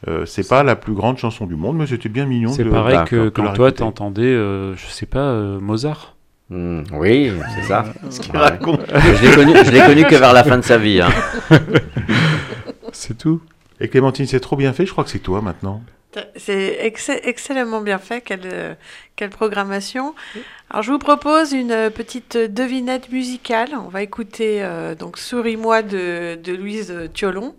Euh, 0.09 0.24
c'est 0.24 0.49
pas 0.49 0.62
la 0.62 0.76
plus 0.76 0.95
grande 0.95 1.18
chanson 1.18 1.45
du 1.47 1.57
monde, 1.57 1.76
mais 1.76 1.87
c'était 1.87 2.09
bien 2.09 2.24
mignon. 2.24 2.51
C'est 2.53 2.64
pareil 2.64 2.99
que 3.07 3.28
quand 3.28 3.53
toi, 3.53 3.70
t'entendais, 3.70 4.22
euh, 4.22 4.74
je 4.74 4.87
sais 4.87 5.05
pas, 5.07 5.18
euh, 5.18 5.61
Mozart. 5.61 6.16
Hmm, 6.49 6.83
oui, 6.95 7.31
c'est 7.55 7.68
ça. 7.68 7.85
Ce 8.09 8.18
qu'il 8.20 8.33
Ouais. 8.33 8.39
raconte. 8.39 8.81
Je 8.89 9.24
l'ai 9.28 9.35
connu, 9.35 9.53
je 9.64 9.70
l'ai 9.70 9.81
connu 9.83 10.05
que 10.05 10.16
vers 10.16 10.33
la 10.33 10.43
fin 10.43 10.57
de 10.57 10.62
sa 10.64 10.78
vie. 10.78 11.01
Hein. 11.03 11.11
C'est 12.93 13.16
tout. 13.16 13.41
Et 13.81 13.89
Clémentine, 13.89 14.26
c'est 14.26 14.41
trop 14.41 14.57
bien 14.57 14.72
fait. 14.72 14.85
Je 14.85 14.93
crois 14.93 15.05
que 15.05 15.11
c'est 15.11 15.20
toi 15.20 15.41
maintenant. 15.41 15.81
C'est 16.36 16.78
ex- 16.80 17.08
excellemment 17.22 17.80
bien 17.80 17.98
fait, 17.98 18.20
quelle, 18.20 18.40
euh, 18.44 18.74
quelle 19.16 19.30
programmation. 19.30 20.14
Alors 20.68 20.82
je 20.82 20.90
vous 20.90 20.98
propose 20.98 21.52
une 21.52 21.70
euh, 21.72 21.90
petite 21.90 22.36
devinette 22.36 23.11
musicale. 23.12 23.68
On 23.74 23.88
va 23.88 24.02
écouter 24.02 24.62
euh, 24.62 24.94
donc 24.94 25.18
Souris-moi 25.18 25.82
de, 25.82 26.34
de 26.42 26.52
Louise 26.52 26.92
Thiolon. 27.14 27.54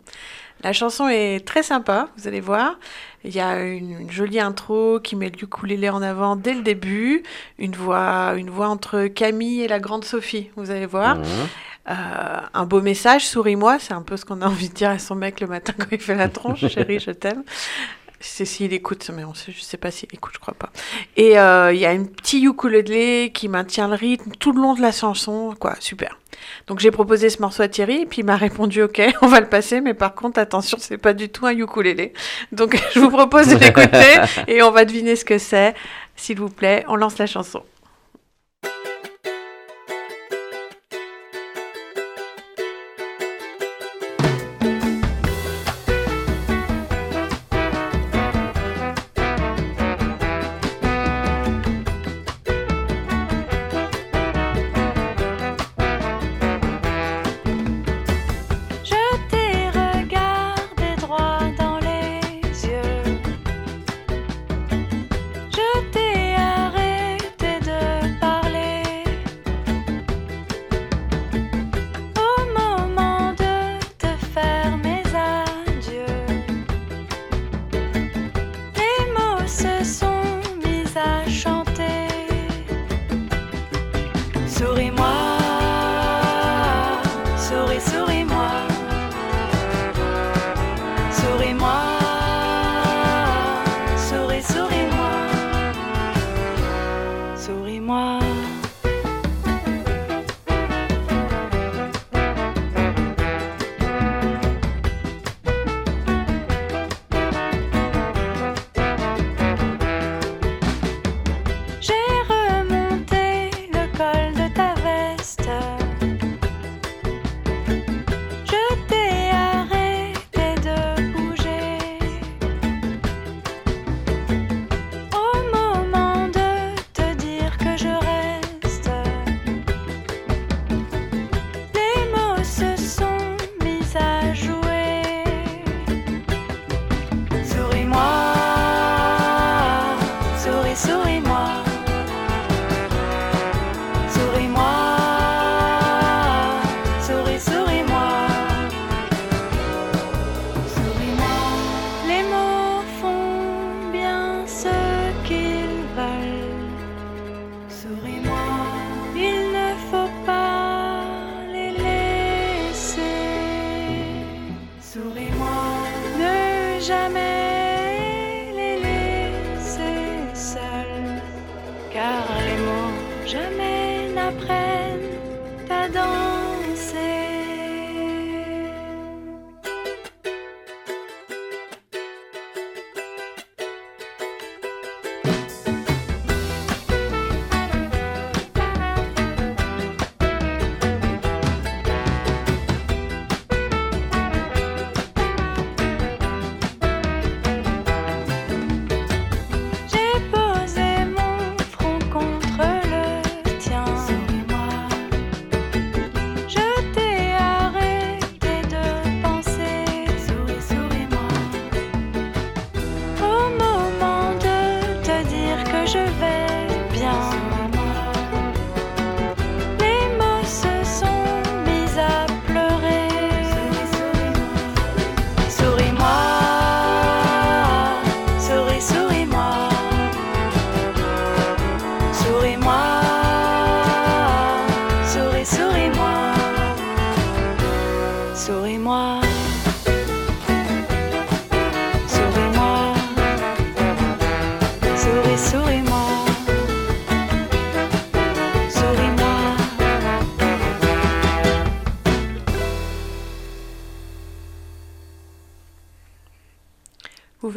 La 0.64 0.74
chanson 0.74 1.08
est 1.08 1.46
très 1.46 1.64
sympa, 1.64 2.10
vous 2.18 2.28
allez 2.28 2.42
voir. 2.42 2.78
Il 3.24 3.34
y 3.34 3.40
a 3.40 3.64
une, 3.64 4.02
une 4.02 4.12
jolie 4.12 4.40
intro 4.40 5.00
qui 5.00 5.16
met 5.16 5.30
le 5.30 5.44
ukulélé 5.44 5.90
en 5.90 6.02
avant 6.02 6.36
dès 6.36 6.54
le 6.54 6.62
début. 6.62 7.24
Une 7.58 7.74
voix, 7.76 8.34
une 8.38 8.50
voix 8.50 8.68
entre 8.68 9.08
Camille 9.08 9.62
et 9.62 9.68
la 9.68 9.80
grande 9.80 10.06
Sophie, 10.06 10.52
vous 10.58 10.70
allez 10.72 10.86
voir. 10.86 11.18
Euh, 11.90 11.94
un 12.54 12.66
beau 12.66 12.80
message, 12.80 13.26
souris-moi, 13.28 13.80
c'est 13.80 13.94
un 13.94 14.04
peu 14.04 14.16
ce 14.18 14.24
qu'on 14.24 14.42
a 14.44 14.46
envie 14.46 14.70
de 14.70 14.74
dire 14.76 14.92
à 14.92 15.00
son 15.00 15.16
mec 15.16 15.40
le 15.40 15.48
matin 15.48 15.74
quand 15.78 15.88
il 15.92 16.00
fait 16.00 16.14
la 16.16 16.30
tronche, 16.30 16.68
chérie, 16.68 17.00
je 17.00 17.10
t'aime. 17.12 17.44
C'est 18.24 18.46
s'il 18.46 18.72
écoute, 18.72 19.10
mais 19.14 19.24
on 19.24 19.34
sait, 19.34 19.52
je 19.52 19.62
sais 19.62 19.78
pas 19.78 19.90
s'il 19.90 20.08
écoute, 20.14 20.34
je 20.36 20.40
crois 20.40 20.54
pas. 20.54 20.70
Et 21.18 21.40
euh, 21.40 21.74
il 21.74 21.80
y 21.80 21.86
a 21.86 21.90
un 21.90 22.06
petit 22.06 22.44
ukulélé 22.44 23.32
qui 23.34 23.48
maintient 23.48 23.88
le 23.88 23.96
rythme 23.96 24.32
tout 24.40 24.52
le 24.52 24.62
long 24.62 24.76
de 24.76 24.82
la 24.82 24.92
chanson, 24.92 25.56
quoi, 25.60 25.76
super. 25.80 26.20
Donc 26.68 26.80
j'ai 26.80 26.92
proposé 26.92 27.30
ce 27.30 27.42
morceau 27.42 27.64
à 27.64 27.68
Thierry, 27.68 28.02
et 28.02 28.06
puis 28.06 28.22
il 28.22 28.26
m'a 28.26 28.36
répondu 28.36 28.84
ok, 28.84 29.02
on 29.22 29.28
va 29.28 29.40
le 29.40 29.50
passer, 29.50 29.82
mais 29.82 29.96
par 29.96 30.14
contre 30.14 30.40
attention, 30.40 30.78
c'est 30.80 30.98
pas 30.98 31.14
du 31.14 31.30
tout 31.30 31.48
un 31.48 31.58
ukulélé. 31.58 32.14
Donc 32.52 32.80
je 32.94 33.00
vous 33.00 33.10
propose 33.10 33.48
de 33.50 33.58
l'écouter 33.58 34.20
et 34.48 34.62
on 34.62 34.72
va 34.72 34.86
deviner 34.86 35.16
ce 35.16 35.26
que 35.26 35.38
c'est. 35.38 35.74
S'il 36.16 36.38
vous 36.38 36.50
plaît, 36.50 36.86
on 36.88 36.96
lance 36.96 37.18
la 37.18 37.26
chanson. 37.26 37.64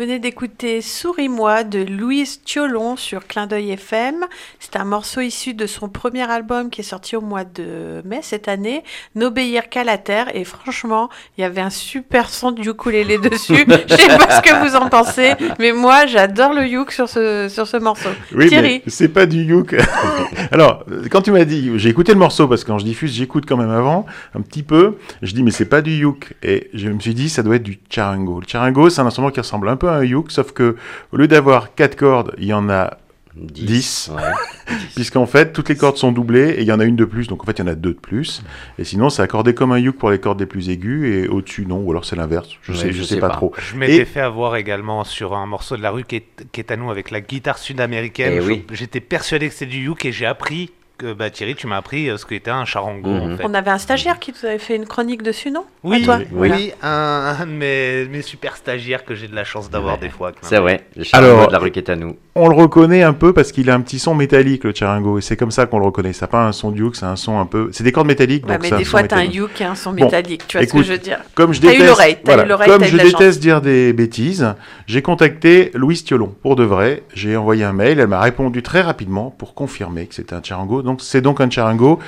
Venez 0.05 0.19
d'écouter 0.19 0.83
Souris-moi 0.83 1.65
de 1.65 1.79
Louise 1.79 2.43
Thiolon 2.45 2.95
sur 2.95 3.27
Clin 3.27 3.47
d'œil 3.47 3.71
FM. 3.71 4.27
C'est 4.75 4.81
un 4.81 4.85
morceau 4.85 5.21
issu 5.21 5.55
de 5.55 5.69
son 5.69 5.89
premier 5.89 6.29
album 6.29 6.69
qui 6.69 6.81
est 6.81 6.85
sorti 6.85 7.15
au 7.15 7.21
mois 7.21 7.45
de 7.45 8.03
mai 8.05 8.19
cette 8.23 8.49
année, 8.49 8.83
N'obéir 9.15 9.69
qu'à 9.69 9.85
la 9.85 9.99
terre. 9.99 10.35
Et 10.35 10.43
franchement, 10.43 11.11
il 11.39 11.43
y 11.43 11.45
avait 11.45 11.61
un 11.61 11.71
super 11.71 12.29
son 12.29 12.51
de 12.51 12.61
ukulélé 12.61 13.19
dessus. 13.31 13.65
Je 13.69 13.95
sais 13.95 14.19
pas 14.19 14.43
ce 14.43 14.43
que 14.43 14.67
vous 14.67 14.75
en 14.75 14.89
pensez, 14.89 15.35
mais 15.61 15.71
moi 15.71 16.07
j'adore 16.07 16.53
le 16.53 16.67
uk 16.67 16.91
sur 16.91 17.09
ce, 17.09 17.47
sur 17.49 17.69
ce 17.69 17.77
morceau. 17.77 18.09
Oui, 18.35 18.49
Thierry, 18.49 18.83
c'est 18.89 19.11
pas 19.11 19.27
du 19.27 19.45
yuk. 19.45 19.77
Alors, 20.51 20.85
quand 21.09 21.23
tu 21.23 21.31
m'as 21.31 21.45
dit, 21.45 21.71
j'ai 21.77 21.91
écouté 21.91 22.13
le 22.13 22.19
morceau 22.19 22.49
parce 22.49 22.65
que 22.65 22.73
quand 22.73 22.79
je 22.79 22.85
diffuse, 22.85 23.15
j'écoute 23.15 23.45
quand 23.47 23.57
même 23.57 23.71
avant, 23.71 24.07
un 24.35 24.41
petit 24.41 24.65
peu. 24.65 24.99
Je 25.23 25.35
dis, 25.35 25.45
mais 25.45 25.53
c'est 25.53 25.67
pas 25.67 25.83
du 25.83 25.93
yuk. 25.93 26.35
Et 26.43 26.71
je 26.75 26.89
me 26.89 26.99
suis 26.99 27.15
dit, 27.15 27.29
ça 27.29 27.45
doit 27.45 27.55
être 27.55 27.63
du 27.63 27.79
charango. 27.89 28.41
Le 28.41 28.49
charango, 28.49 28.91
c'est 28.91 29.01
un 29.01 29.07
instrument 29.07 29.31
qui 29.31 29.39
ressemble 29.39 29.69
un 29.69 29.77
peu 29.77 29.89
à 29.89 29.99
un 29.99 30.03
yuk, 30.03 30.33
sauf 30.33 30.51
que 30.51 30.75
au 31.13 31.17
lieu 31.17 31.29
d'avoir 31.29 31.77
quatre 31.77 31.95
cordes, 31.95 32.35
il 32.39 32.47
y 32.47 32.53
en 32.53 32.69
a 32.69 32.99
10. 33.37 34.11
ouais. 34.15 34.23
Puisqu'en 34.95 35.27
fait, 35.27 35.53
toutes 35.53 35.69
les 35.69 35.77
cordes 35.77 35.97
sont 35.97 36.13
doublées 36.13 36.51
et 36.51 36.61
il 36.63 36.67
y 36.67 36.73
en 36.73 36.81
a 36.81 36.85
une 36.85 36.97
de 36.97 37.05
plus, 37.05 37.27
donc 37.27 37.43
en 37.43 37.47
fait, 37.47 37.53
il 37.59 37.61
y 37.61 37.65
en 37.65 37.67
a 37.67 37.75
deux 37.75 37.95
de 37.95 37.99
plus. 37.99 38.43
Et 38.79 38.85
sinon, 38.85 39.11
c'est 39.11 39.23
accordé 39.23 39.55
comme 39.55 39.73
un 39.73 39.79
yuk 39.79 39.97
pour 39.99 40.11
les 40.11 40.19
cordes 40.21 40.39
les 40.41 40.47
plus 40.47 40.69
aiguës 40.71 41.25
et 41.25 41.29
au-dessus, 41.29 41.67
non, 41.67 41.79
ou 41.79 41.91
alors 41.91 42.05
c'est 42.05 42.17
l'inverse. 42.17 42.49
Je 42.63 42.73
Ouais, 42.73 42.79
sais, 42.79 42.93
je 42.93 42.99
je 42.99 43.03
sais 43.03 43.15
sais 43.17 43.21
pas, 43.21 43.29
pas. 43.29 43.35
trop. 43.37 43.53
Je 43.59 43.77
m'étais 43.77 43.97
Et- 43.97 44.05
fait 44.05 44.21
avoir 44.21 44.57
également 44.57 45.05
sur 45.05 45.35
un 45.35 45.47
morceau 45.47 45.77
de 45.77 45.83
la 45.83 45.91
rue 45.91 46.05
qui 46.05 46.17
est, 46.17 46.27
qui 46.53 46.61
est 46.61 46.71
à 46.71 46.77
nous 46.77 46.91
avec 46.91 47.11
la 47.11 47.21
guitare 47.21 47.59
sud-américaine. 47.59 48.35
Eh 48.37 48.41
oui. 48.41 48.65
J'étais 48.73 49.01
persuadé 49.01 49.49
que 49.49 49.55
c'était 49.55 49.67
du 49.71 49.85
yuk 49.85 50.05
et 50.05 50.13
j'ai 50.13 50.27
appris 50.27 50.71
que 50.97 51.13
bah, 51.13 51.29
Thierry, 51.29 51.57
tu 51.57 51.67
m'as 51.67 51.79
appris 51.79 52.09
euh, 52.09 52.17
ce 52.17 52.25
qu'était 52.25 52.53
un 52.53 52.65
charango 52.65 53.11
Mhm. 53.11 53.33
en 53.33 53.37
fait. 53.37 53.43
on 53.45 53.53
avait 53.55 53.73
un 53.73 53.79
stagiaire 53.79 54.21
qui 54.21 54.31
nous 54.33 54.49
avait 54.49 54.61
fait 54.61 54.77
une 54.77 54.87
chronique 54.87 55.23
dessus, 55.25 55.51
non? 55.51 55.65
Oui, 55.83 56.05
toi 56.05 56.19
oui, 56.21 56.27
Voilà. 56.31 56.57
un, 56.83 57.37
un 57.41 57.47
de 57.47 57.51
mes, 57.51 58.05
mes 58.07 58.23
super 58.23 58.57
stagiaires 58.57 59.05
que 59.05 59.17
j'ai 59.17 59.27
de 59.27 59.35
la 59.35 59.43
chance 59.43 59.69
d'avoir 59.69 59.95
Ouais. 59.95 60.03
des 60.03 60.09
fois. 60.09 60.31
C'est 60.43 60.61
vrai, 60.61 60.87
le 60.95 61.03
charango 61.03 61.33
Alors, 61.33 61.47
de 61.49 61.53
la 61.53 61.59
rue 61.59 61.73
qui 61.73 61.81
est 61.81 61.91
à 61.91 61.97
nous. 61.97 62.17
On 62.37 62.49
le 62.49 62.57
reconnaît 62.57 63.05
un 63.05 63.13
peu 63.13 63.33
parce 63.33 63.53
qu'il 63.53 63.71
a 63.71 63.75
un 63.75 63.81
petit 63.81 64.01
son 64.01 64.15
métallique, 64.17 64.65
le 64.65 64.75
charango. 64.75 65.19
Et 65.19 65.21
c'est 65.21 65.37
comme 65.37 65.53
ça 65.53 65.67
qu'on 65.67 65.79
le 65.79 65.85
reconnaît. 65.85 66.13
C'est 66.13 66.27
pas 66.27 66.45
un 66.45 66.51
son 66.51 66.73
du 66.73 66.83
yuk, 66.83 66.97
c'est 66.97 67.07
un 67.07 67.15
son 67.15 67.39
un 67.39 67.47
peu. 67.47 67.69
C'est 67.71 67.85
des 67.85 67.93
cordes 67.93 68.09
métalliques. 68.09 68.45
Ouais, 68.49 68.55
donc 68.59 68.69
mais 68.73 68.77
des 68.77 68.85
fois, 68.85 69.05
t'as 69.05 69.19
un 69.19 69.21
métallique. 69.21 69.41
uk 69.43 69.61
et 69.61 69.65
un 69.65 69.75
son 69.77 69.93
Bon, 69.93 70.05
métallique. 70.05 70.43
Tu 70.49 70.57
vois 70.57 70.65
ce 70.67 70.69
écoute, 70.71 70.81
que 70.81 70.87
je 70.89 70.93
veux 70.95 70.99
dire 70.99 71.19
Comme 71.37 71.53
je 71.55 71.61
T'as 71.61 71.69
eu 71.69 71.71
déteste, 71.73 71.89
l'oreille, 71.91 72.17
t'as 72.25 72.33
eu 72.33 72.35
voilà, 72.35 72.45
l'oreille, 72.49 72.69
comme 72.69 72.85
je 72.85 72.97
déteste 72.97 73.41
dire 73.41 73.61
des 73.61 73.93
bêtises, 73.93 74.53
j'ai 74.89 75.01
contacté 75.01 75.71
Louise 75.75 76.03
Thiolon 76.03 76.35
pour 76.43 76.57
de 76.57 76.65
vrai. 76.65 77.05
J'ai 77.15 77.37
envoyé 77.37 77.63
un 77.63 77.73
mail, 77.73 78.01
elle 78.01 78.09
m'a 78.09 78.21
répondu 78.21 78.63
très 78.65 78.81
rapidement 78.81 79.33
pour 79.39 79.55
confirmer 79.55 80.07
que 80.07 80.17
c'était 80.17 80.35
un 80.35 80.43
charango. 80.43 80.83
Donc 80.83 81.03
c'est 81.03 81.21
donc 81.21 81.41
un 81.41 81.49
charango. 81.49 82.01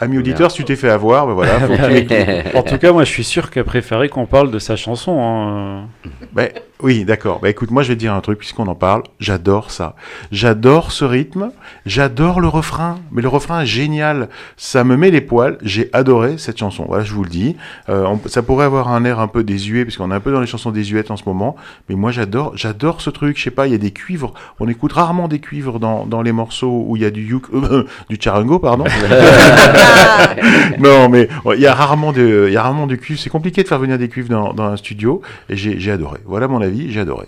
Ami 0.00 0.18
auditeur, 0.18 0.50
si 0.50 0.58
tu 0.58 0.64
t'es 0.64 0.76
fait 0.76 0.90
avoir, 0.90 1.26
ben 1.26 1.32
voilà. 1.34 1.58
faut 1.60 1.72
que 1.72 1.86
tu 1.86 1.92
m'écoutes. 1.92 2.54
En 2.56 2.62
tout 2.62 2.78
cas, 2.78 2.92
moi, 2.92 3.02
je 3.04 3.10
suis 3.10 3.24
sûr 3.24 3.50
qu'elle 3.50 3.64
préférait 3.64 4.08
qu'on 4.08 4.26
parle 4.26 4.50
de 4.50 4.58
sa 4.58 4.76
chanson. 4.76 5.18
hein. 5.20 5.86
Ben, 6.32 6.50
oui, 6.80 7.04
d'accord. 7.04 7.40
Ben, 7.40 7.48
écoute, 7.48 7.70
moi 7.72 7.82
je 7.82 7.88
vais 7.88 7.94
te 7.94 8.00
dire 8.00 8.14
un 8.14 8.20
truc 8.20 8.38
puisqu'on 8.38 8.66
en 8.68 8.74
parle. 8.74 9.02
J'adore 9.18 9.70
ça. 9.70 9.96
J'adore 10.30 10.92
ce 10.92 11.04
rythme. 11.04 11.50
J'adore 11.86 12.40
le 12.40 12.46
refrain. 12.48 12.98
Mais 13.10 13.20
le 13.22 13.28
refrain 13.28 13.62
est 13.62 13.66
génial. 13.66 14.28
Ça 14.56 14.84
me 14.84 14.96
met 14.96 15.10
les 15.10 15.20
poils. 15.20 15.58
J'ai 15.62 15.90
adoré 15.92 16.38
cette 16.38 16.58
chanson. 16.58 16.84
Voilà, 16.86 17.02
je 17.04 17.12
vous 17.12 17.24
le 17.24 17.30
dis. 17.30 17.56
Euh, 17.88 18.04
on- 18.06 18.20
ça 18.28 18.42
pourrait 18.42 18.64
avoir 18.66 18.88
un 18.88 19.04
air 19.04 19.18
un 19.18 19.26
peu 19.28 19.42
désuet 19.42 19.84
puisqu'on 19.84 20.10
est 20.10 20.14
un 20.14 20.20
peu 20.20 20.30
dans 20.32 20.40
les 20.40 20.46
chansons 20.46 20.70
désuètes 20.70 21.10
en 21.10 21.16
ce 21.16 21.24
moment. 21.26 21.56
Mais 21.88 21.94
moi 21.96 22.12
j'adore, 22.12 22.52
j'adore 22.56 23.00
ce 23.00 23.10
truc. 23.10 23.38
Je 23.38 23.42
sais 23.42 23.50
pas, 23.50 23.66
il 23.66 23.72
y 23.72 23.76
a 23.76 23.78
des 23.78 23.90
cuivres. 23.90 24.32
On 24.60 24.68
écoute 24.68 24.92
rarement 24.92 25.26
des 25.26 25.40
cuivres 25.40 25.80
dans, 25.80 26.06
dans 26.06 26.22
les 26.22 26.32
morceaux 26.32 26.84
où 26.86 26.96
il 26.96 27.02
y 27.02 27.06
a 27.06 27.10
du 27.10 27.22
yuk, 27.26 27.44
euh, 27.54 27.84
du 28.10 28.18
charango, 28.20 28.58
pardon. 28.60 28.84
non, 30.78 31.08
mais 31.08 31.28
il 31.56 31.60
y 31.60 31.66
a 31.66 31.74
rarement 31.74 32.12
de, 32.12 32.44
il 32.48 32.52
y 32.52 32.56
a 32.56 32.62
rarement 32.62 32.86
de 32.86 32.94
cuivres. 32.96 33.20
C'est 33.20 33.30
compliqué 33.30 33.62
de 33.62 33.68
faire 33.68 33.78
venir 33.78 33.98
des 33.98 34.08
cuivres 34.08 34.28
dans, 34.28 34.52
dans 34.52 34.64
un 34.64 34.76
studio. 34.76 35.22
Et 35.48 35.56
j'ai 35.56 35.80
j'ai 35.80 35.90
adoré. 35.90 36.18
Voilà 36.24 36.48
mon 36.48 36.60
avis. 36.60 36.67
J'ai 36.90 37.00
adoré. 37.00 37.26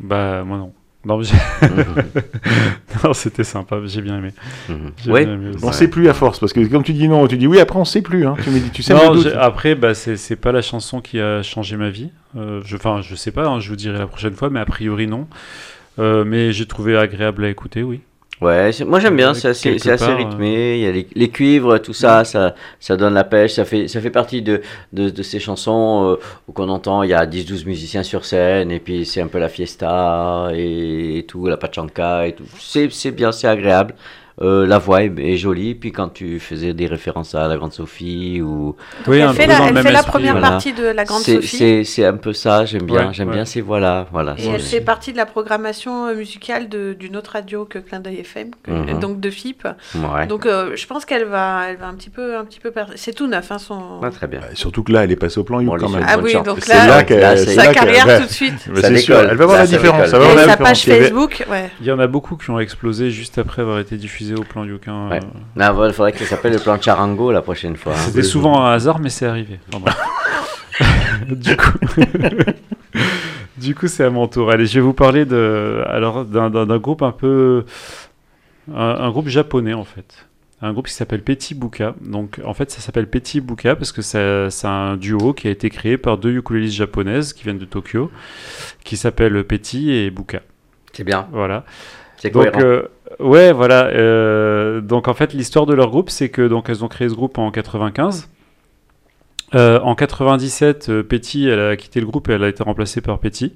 Bah, 0.00 0.44
moi 0.44 0.58
non. 0.58 0.72
Non, 3.04 3.12
c'était 3.12 3.44
sympa, 3.44 3.76
j'ai 3.86 4.02
bien 4.02 4.18
aimé. 4.18 4.32
Mhm. 4.68 4.92
J'ai 5.04 5.10
Ouais. 5.12 5.24
bien 5.24 5.34
aimé 5.34 5.50
aussi. 5.54 5.64
On 5.64 5.70
sait 5.72 5.88
plus 5.88 6.08
à 6.08 6.14
force 6.14 6.40
parce 6.40 6.52
que 6.52 6.60
comme 6.66 6.82
tu 6.82 6.92
dis 6.94 7.08
non, 7.08 7.26
tu 7.28 7.36
dis 7.36 7.46
oui. 7.46 7.60
Après 7.60 7.78
on 7.78 7.84
sait 7.84 8.02
plus. 8.02 8.26
Hein. 8.26 8.34
Tu 8.42 8.50
me 8.50 8.58
dis, 8.58 8.70
tu 8.70 8.82
sais 8.82 8.92
Non, 8.94 9.14
après, 9.38 9.74
bah, 9.74 9.94
c'est 9.94 10.16
c'est 10.16 10.34
pas 10.36 10.50
la 10.52 10.62
chanson 10.62 11.00
qui 11.00 11.20
a 11.20 11.42
changé 11.42 11.76
ma 11.76 11.90
vie. 11.90 12.10
Euh, 12.36 12.60
je, 12.64 12.74
enfin, 12.76 13.02
je 13.02 13.14
sais 13.14 13.30
pas, 13.30 13.46
hein, 13.46 13.60
je 13.60 13.68
vous 13.68 13.76
dirai 13.76 13.98
la 13.98 14.06
prochaine 14.06 14.34
fois, 14.34 14.50
mais 14.50 14.58
a 14.60 14.64
priori 14.64 15.06
non. 15.06 15.28
Euh, 15.98 16.24
mais 16.24 16.52
j'ai 16.52 16.66
trouvé 16.66 16.96
agréable 16.96 17.44
à 17.44 17.48
écouter, 17.50 17.82
oui. 17.82 18.00
Ouais, 18.42 18.70
moi 18.84 19.00
j'aime 19.00 19.16
bien, 19.16 19.32
c'est 19.32 19.48
assez, 19.48 19.88
assez 19.88 20.12
rythmé, 20.12 20.76
il 20.76 20.82
y 20.82 20.86
a 20.86 20.92
les, 20.92 21.08
les 21.14 21.30
cuivres, 21.30 21.78
tout 21.78 21.94
ça, 21.94 22.22
ça, 22.24 22.54
ça 22.80 22.94
donne 22.98 23.14
la 23.14 23.24
pêche, 23.24 23.54
ça 23.54 23.64
fait, 23.64 23.88
ça 23.88 23.98
fait 24.02 24.10
partie 24.10 24.42
de, 24.42 24.60
de, 24.92 25.08
de 25.08 25.22
ces 25.22 25.40
chansons 25.40 26.10
euh, 26.10 26.20
où 26.46 26.52
qu'on 26.52 26.68
entend, 26.68 27.02
il 27.02 27.08
y 27.08 27.14
a 27.14 27.24
10-12 27.24 27.64
musiciens 27.64 28.02
sur 28.02 28.26
scène, 28.26 28.70
et 28.70 28.78
puis 28.78 29.06
c'est 29.06 29.22
un 29.22 29.28
peu 29.28 29.38
la 29.38 29.48
fiesta, 29.48 30.50
et, 30.52 31.24
tout, 31.26 31.46
la 31.46 31.56
pachanka, 31.56 32.26
et 32.26 32.34
tout. 32.34 32.44
C'est 32.58 32.90
c'est 32.92 33.10
bien, 33.10 33.32
c'est 33.32 33.48
agréable. 33.48 33.94
Euh, 34.42 34.66
la 34.66 34.76
voix 34.76 35.02
est, 35.02 35.12
est 35.18 35.38
jolie, 35.38 35.74
puis 35.74 35.92
quand 35.92 36.08
tu 36.10 36.38
faisais 36.40 36.74
des 36.74 36.86
références 36.86 37.34
à 37.34 37.48
la 37.48 37.56
Grande 37.56 37.72
Sophie, 37.72 38.42
ou... 38.42 38.76
Oui, 39.06 39.22
un 39.22 39.30
elle 39.30 39.34
fait 39.34 39.44
peu 39.46 39.48
la, 39.52 39.56
dans 39.58 39.62
le 39.64 39.68
elle 39.68 39.74
même 39.74 39.82
fait 39.86 39.92
la 39.92 39.98
esprit, 40.00 40.10
première 40.12 40.32
voilà. 40.34 40.48
partie 40.50 40.72
de 40.74 40.84
la 40.84 41.04
Grande 41.04 41.22
Sophie. 41.22 41.84
C'est 41.86 42.04
un 42.04 42.16
peu 42.18 42.34
ça, 42.34 42.66
j'aime 42.66 42.82
bien, 42.82 43.06
Ouais, 43.08 43.14
j'aime 43.14 43.28
ouais. 43.28 43.34
bien 43.34 43.44
ces 43.46 43.62
voix-là, 43.62 44.06
voilà. 44.12 44.34
Et 44.36 44.42
c'est- 44.42 44.48
elle 44.50 44.60
fait 44.60 44.80
partie 44.82 45.12
de 45.12 45.16
la 45.16 45.24
programmation 45.24 46.06
euh, 46.08 46.14
musicale 46.14 46.68
d'une 46.68 47.16
autre 47.16 47.30
radio 47.32 47.64
que 47.64 47.78
Clin 47.78 48.00
d'œil 48.00 48.18
FM, 48.20 48.50
que- 48.62 48.70
Mhm. 48.70 49.00
donc 49.00 49.20
de 49.20 49.30
FIP. 49.30 49.66
Ouais, 49.94 50.26
Donc 50.26 50.44
euh, 50.44 50.72
je 50.76 50.86
pense 50.86 51.06
qu'elle 51.06 51.24
va, 51.24 51.70
elle 51.70 51.76
va 51.78 51.86
un 51.86 51.94
petit 51.94 52.10
peu, 52.10 52.36
un 52.36 52.44
petit 52.44 52.60
peu. 52.60 52.70
per- 52.70 52.84
C'est 52.96 53.14
tout 53.14 53.26
neuf, 53.28 53.50
hein, 53.50 53.58
son. 53.58 54.00
Ouais, 54.02 54.10
très 54.10 54.26
bien. 54.26 54.40
Bah, 54.40 54.48
surtout 54.52 54.82
que 54.82 54.92
là, 54.92 55.04
elle 55.04 55.12
est 55.12 55.16
passée 55.16 55.40
au 55.40 55.44
plan 55.44 55.62
Bon, 55.62 55.78
quand 55.78 55.88
même. 55.88 56.04
Ah 56.06 56.18
oui, 56.22 56.34
donc 56.44 56.58
C'est 56.60 56.74
là, 56.74 56.98
sa 57.46 57.72
carrière 57.72 58.20
tout 58.20 58.26
de 58.26 58.30
suite. 58.30 58.52
C'est 58.74 58.96
sûr, 58.98 59.14
décolle. 59.16 59.28
elle 59.30 59.36
va 59.38 59.46
voir 59.46 59.58
la 59.58 59.66
différence. 59.66 60.10
Ça 60.10 60.18
va 60.18 60.24
voir 60.26 60.36
la 60.36 60.42
sa 60.42 60.48
différence. 60.56 60.68
page 60.68 60.86
Il 60.86 60.90
y 60.90 60.92
avait- 60.92 61.00
Facebook. 61.04 61.46
Il 61.80 61.86
y 61.86 61.90
en 61.90 61.98
a 61.98 62.06
beaucoup 62.06 62.36
qui 62.36 62.50
ont 62.50 62.58
explosé 62.60 63.10
juste 63.10 63.38
après 63.38 63.62
avoir 63.62 63.78
été 63.78 63.96
au 64.34 64.42
plan 64.42 64.64
Yuk. 64.64 64.88
hein. 64.88 65.08
Ouais. 65.10 65.20
Non, 65.56 65.72
voilà, 65.72 65.90
il 65.90 65.94
faudrait 65.94 66.12
que 66.12 66.18
ça 66.18 66.24
s'appelle 66.26 66.52
le 66.52 66.58
plan 66.58 66.80
Charango 66.80 67.30
la 67.32 67.42
prochaine 67.42 67.76
fois. 67.76 67.92
hein. 67.92 67.98
C'était 67.98 68.22
souvent 68.22 68.64
un 68.64 68.72
hasard, 68.72 68.98
mais 68.98 69.08
c'est 69.10 69.26
arrivé. 69.26 69.60
Enfin, 69.72 69.80
bref. 69.80 69.96
du 71.30 71.56
coup, 71.56 71.78
du 73.58 73.74
coup, 73.74 73.88
c'est 73.88 74.04
à 74.04 74.10
mon 74.10 74.26
tour. 74.28 74.50
Allez, 74.50 74.66
je 74.66 74.74
vais 74.74 74.80
vous 74.80 74.92
parler 74.92 75.24
de, 75.24 75.82
alors, 75.88 76.24
d'un, 76.24 76.50
d'un- 76.50 76.66
d'un 76.66 76.78
groupe 76.78 77.02
un 77.02 77.12
peu, 77.12 77.64
un, 78.72 78.78
un 79.00 79.10
groupe 79.10 79.28
japonais 79.28 79.74
en 79.74 79.84
fait. 79.84 80.26
Un 80.62 80.72
groupe 80.72 80.86
qui 80.86 80.94
s'appelle 80.94 81.22
Petit 81.22 81.54
Buka. 81.54 81.94
Donc, 82.00 82.40
en 82.44 82.54
fait, 82.54 82.70
ça 82.70 82.80
s'appelle 82.80 83.08
Petit 83.08 83.42
Buka 83.42 83.76
parce 83.76 83.92
que 83.92 84.00
c'est 84.00 84.48
un 84.66 84.96
duo 84.96 85.34
qui 85.34 85.48
a 85.48 85.50
été 85.50 85.68
créé 85.68 85.98
par 85.98 86.16
deux 86.16 86.30
ukulélistes 86.32 86.74
japonaises 86.76 87.34
qui 87.34 87.44
viennent 87.44 87.58
de 87.58 87.66
Tokyo, 87.66 88.10
qui 88.82 88.96
s'appellent 88.96 89.44
Petit 89.44 89.92
et 89.92 90.10
Buka. 90.10 90.40
C'est 90.94 91.04
bien, 91.04 91.28
Voilà. 91.30 91.64
c'est 92.16 92.30
Donc, 92.30 92.50
cohérent. 92.50 92.60
euh, 92.66 92.88
ouais, 93.20 93.52
voilà. 93.52 93.86
euh, 93.86 94.80
donc, 94.80 95.08
en 95.08 95.14
fait, 95.14 95.32
l'histoire 95.32 95.66
de 95.66 95.74
leur 95.74 95.90
groupe, 95.90 96.10
c'est 96.10 96.28
que 96.28 96.46
donc 96.46 96.68
elles 96.68 96.84
ont 96.84 96.88
créé 96.88 97.08
ce 97.08 97.14
groupe 97.14 97.38
en 97.38 97.50
95. 97.50 98.28
Euh, 99.54 99.80
en 99.80 99.94
97, 99.94 100.88
euh, 100.88 101.02
Petty, 101.02 101.46
elle 101.48 101.60
a 101.60 101.76
quitté 101.76 102.00
le 102.00 102.06
groupe 102.06 102.28
et 102.28 102.32
elle 102.32 102.44
a 102.44 102.48
été 102.48 102.62
remplacée 102.62 103.00
par 103.00 103.18
Petty. 103.18 103.52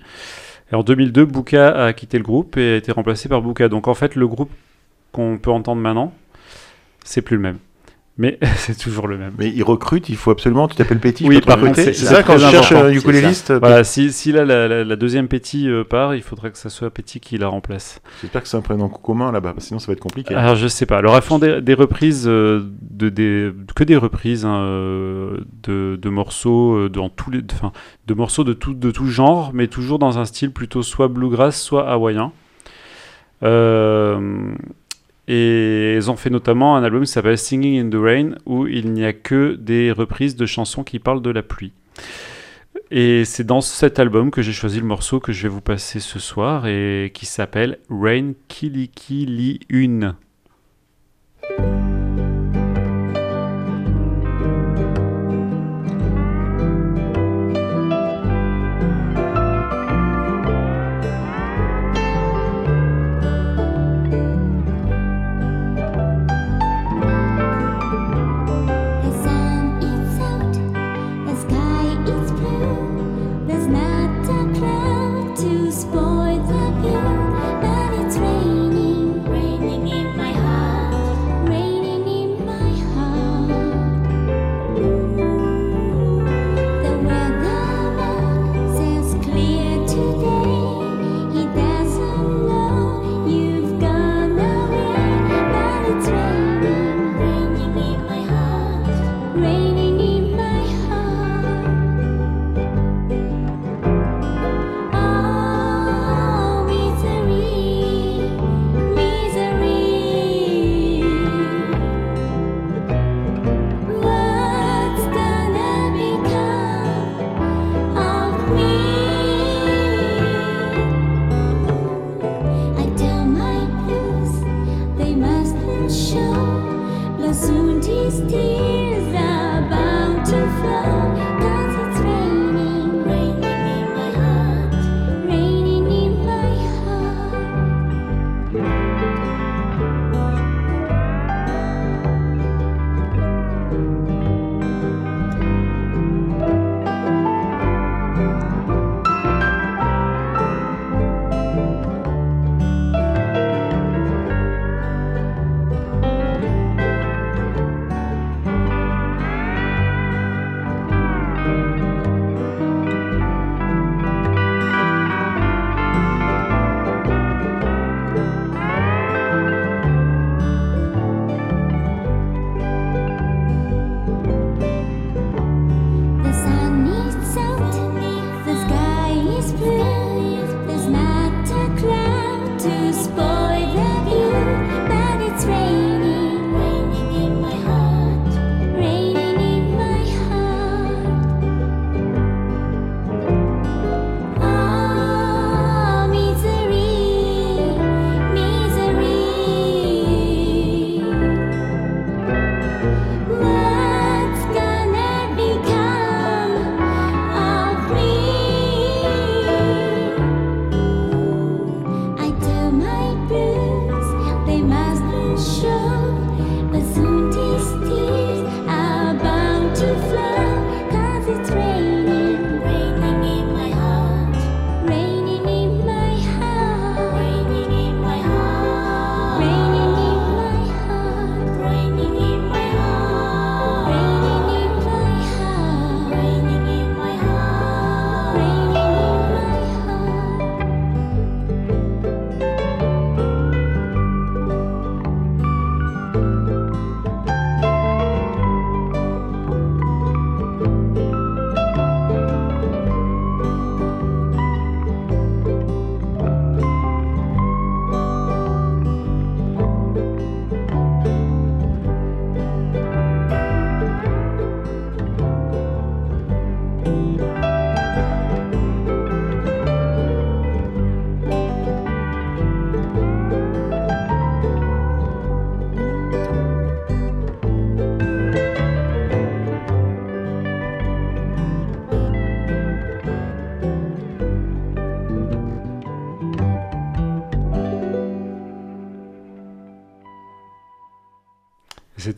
Et 0.73 0.77
en 0.77 0.83
2002, 0.83 1.25
Buka 1.25 1.87
a 1.87 1.93
quitté 1.93 2.17
le 2.19 2.25
groupe 2.25 2.57
et 2.57 2.75
a 2.75 2.77
été 2.77 2.93
remplacé 2.93 3.29
par 3.29 3.43
Buka. 3.43 3.69
Donc, 3.69 3.89
en 3.89 3.95
fait, 3.95 4.15
le 4.15 4.29
groupe 4.29 4.51
qu'on 5.13 5.39
peut 5.39 5.51
entendre 5.51 5.81
maintenant, 5.81 6.13
c'est 7.05 7.23
plus 7.23 7.37
le 7.37 7.43
même. 7.43 7.59
Mais 8.21 8.39
c'est 8.57 8.77
toujours 8.77 9.09
le 9.09 9.17
même. 9.17 9.33
Mais 9.39 9.49
ils 9.49 9.63
recrutent, 9.63 10.11
il 10.11 10.17
faut 10.17 10.31
absolument, 10.31 10.69
tu 10.69 10.77
t'appelles 10.77 10.99
Petit, 11.01 11.27
Oui, 11.27 11.41
par 11.41 11.59
c'est- 11.75 11.95
ça, 11.95 12.23
quand 12.23 12.37
je 12.37 12.47
cherche 12.51 12.73
un 12.73 12.91
ukuléliste, 12.93 13.51
Voilà, 13.53 13.83
si, 13.83 14.13
si 14.13 14.31
là, 14.31 14.45
la, 14.45 14.69
la- 14.69 14.85
la 14.85 14.97
deuxième 14.97 15.27
Petty 15.27 15.69
euh, 15.69 15.83
part, 15.85 16.15
il 16.15 16.21
faudrait 16.23 16.51
que 16.51 16.59
ça 16.59 16.69
soit 16.69 16.91
Petty 16.91 17.19
qui 17.19 17.39
la 17.39 17.49
remplace. 17.49 18.03
j'espère 18.21 18.43
que 18.43 18.49
c'est 18.49 18.59
un 18.59 18.61
prénom 18.61 18.91
commun 18.91 19.33
là-bas, 19.33 19.55
sinon 19.57 19.79
ça 19.81 19.87
va 19.87 19.95
être 19.95 20.01
compliqué. 20.01 20.35
Alors 20.35 20.55
je 20.55 20.69
sais 20.69 20.85
pas. 20.85 20.99
Alors 20.99 21.17
elles 21.17 21.23
font 21.23 21.39
des, 21.39 21.63
des 21.63 21.73
reprises 21.75 22.25
euh, 22.29 22.61
de 22.91 23.09
des 23.09 23.51
que 23.75 23.85
des 23.85 23.97
reprises 23.97 24.45
hein, 24.45 24.59
euh, 24.61 25.39
de, 25.63 25.97
de 26.01 26.09
morceaux 26.11 26.75
euh, 26.75 26.89
dans 26.91 27.09
tous 27.09 27.31
les 27.31 27.41
enfin 27.53 27.73
de 28.07 28.13
morceaux 28.15 28.45
de 28.45 28.53
tout 28.53 28.75
de 28.75 28.91
tout 28.91 29.07
genre, 29.07 29.53
mais 29.55 29.67
toujours 29.67 29.99
dans 29.99 30.19
un 30.19 30.27
style 30.27 30.51
plutôt 30.53 30.83
soit 30.83 31.09
bluegrass, 31.09 31.59
soit 31.59 31.89
hawaïen. 31.89 32.33
Euh, 33.43 34.53
et 35.33 35.95
ils 35.95 36.11
ont 36.11 36.17
fait 36.17 36.29
notamment 36.29 36.75
un 36.75 36.83
album 36.83 37.05
qui 37.05 37.13
s'appelle 37.13 37.39
Singing 37.39 37.87
in 37.87 37.89
the 37.89 38.03
Rain, 38.03 38.31
où 38.47 38.67
il 38.67 38.93
n'y 38.93 39.05
a 39.05 39.13
que 39.13 39.55
des 39.55 39.93
reprises 39.93 40.35
de 40.35 40.45
chansons 40.45 40.83
qui 40.83 40.99
parlent 40.99 41.23
de 41.23 41.31
la 41.31 41.45
pluie. 41.45 41.73
Et 42.91 43.25
c'est 43.25 43.45
dans 43.45 43.61
cet 43.61 44.01
album 44.01 44.33
que 44.33 44.43
j'ai 44.43 44.53
choisi 44.53 44.81
le 44.81 44.87
morceau 44.87 45.21
que 45.21 45.31
je 45.31 45.45
vais 45.45 45.49
vous 45.49 45.61
passer 45.61 46.01
ce 46.01 46.19
soir 46.19 46.67
et 46.67 47.13
qui 47.15 47.27
s'appelle 47.27 47.79
Rain 47.89 48.33
Kilikili 48.49 49.61
1. 49.73 50.17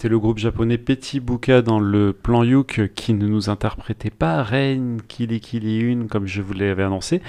C'était 0.03 0.11
le 0.11 0.19
groupe 0.19 0.39
japonais 0.39 0.79
Petit 0.79 1.21
Buka 1.21 1.63
dans 1.63 1.79
le 1.79 2.13
plan 2.13 2.43
Yuk 2.43 2.91
qui 2.97 3.15
ne 3.15 3.29
nous 3.29 3.51
interprétait 3.51 4.11
pas 4.11 4.43
Rain 4.43 4.97
Kili 5.07 5.39
Kili 5.39 5.79
Une 5.79 6.09
comme 6.09 6.27
je 6.27 6.43
vous 6.43 6.55
l'avais 6.55 6.83
annoncé, 6.83 7.23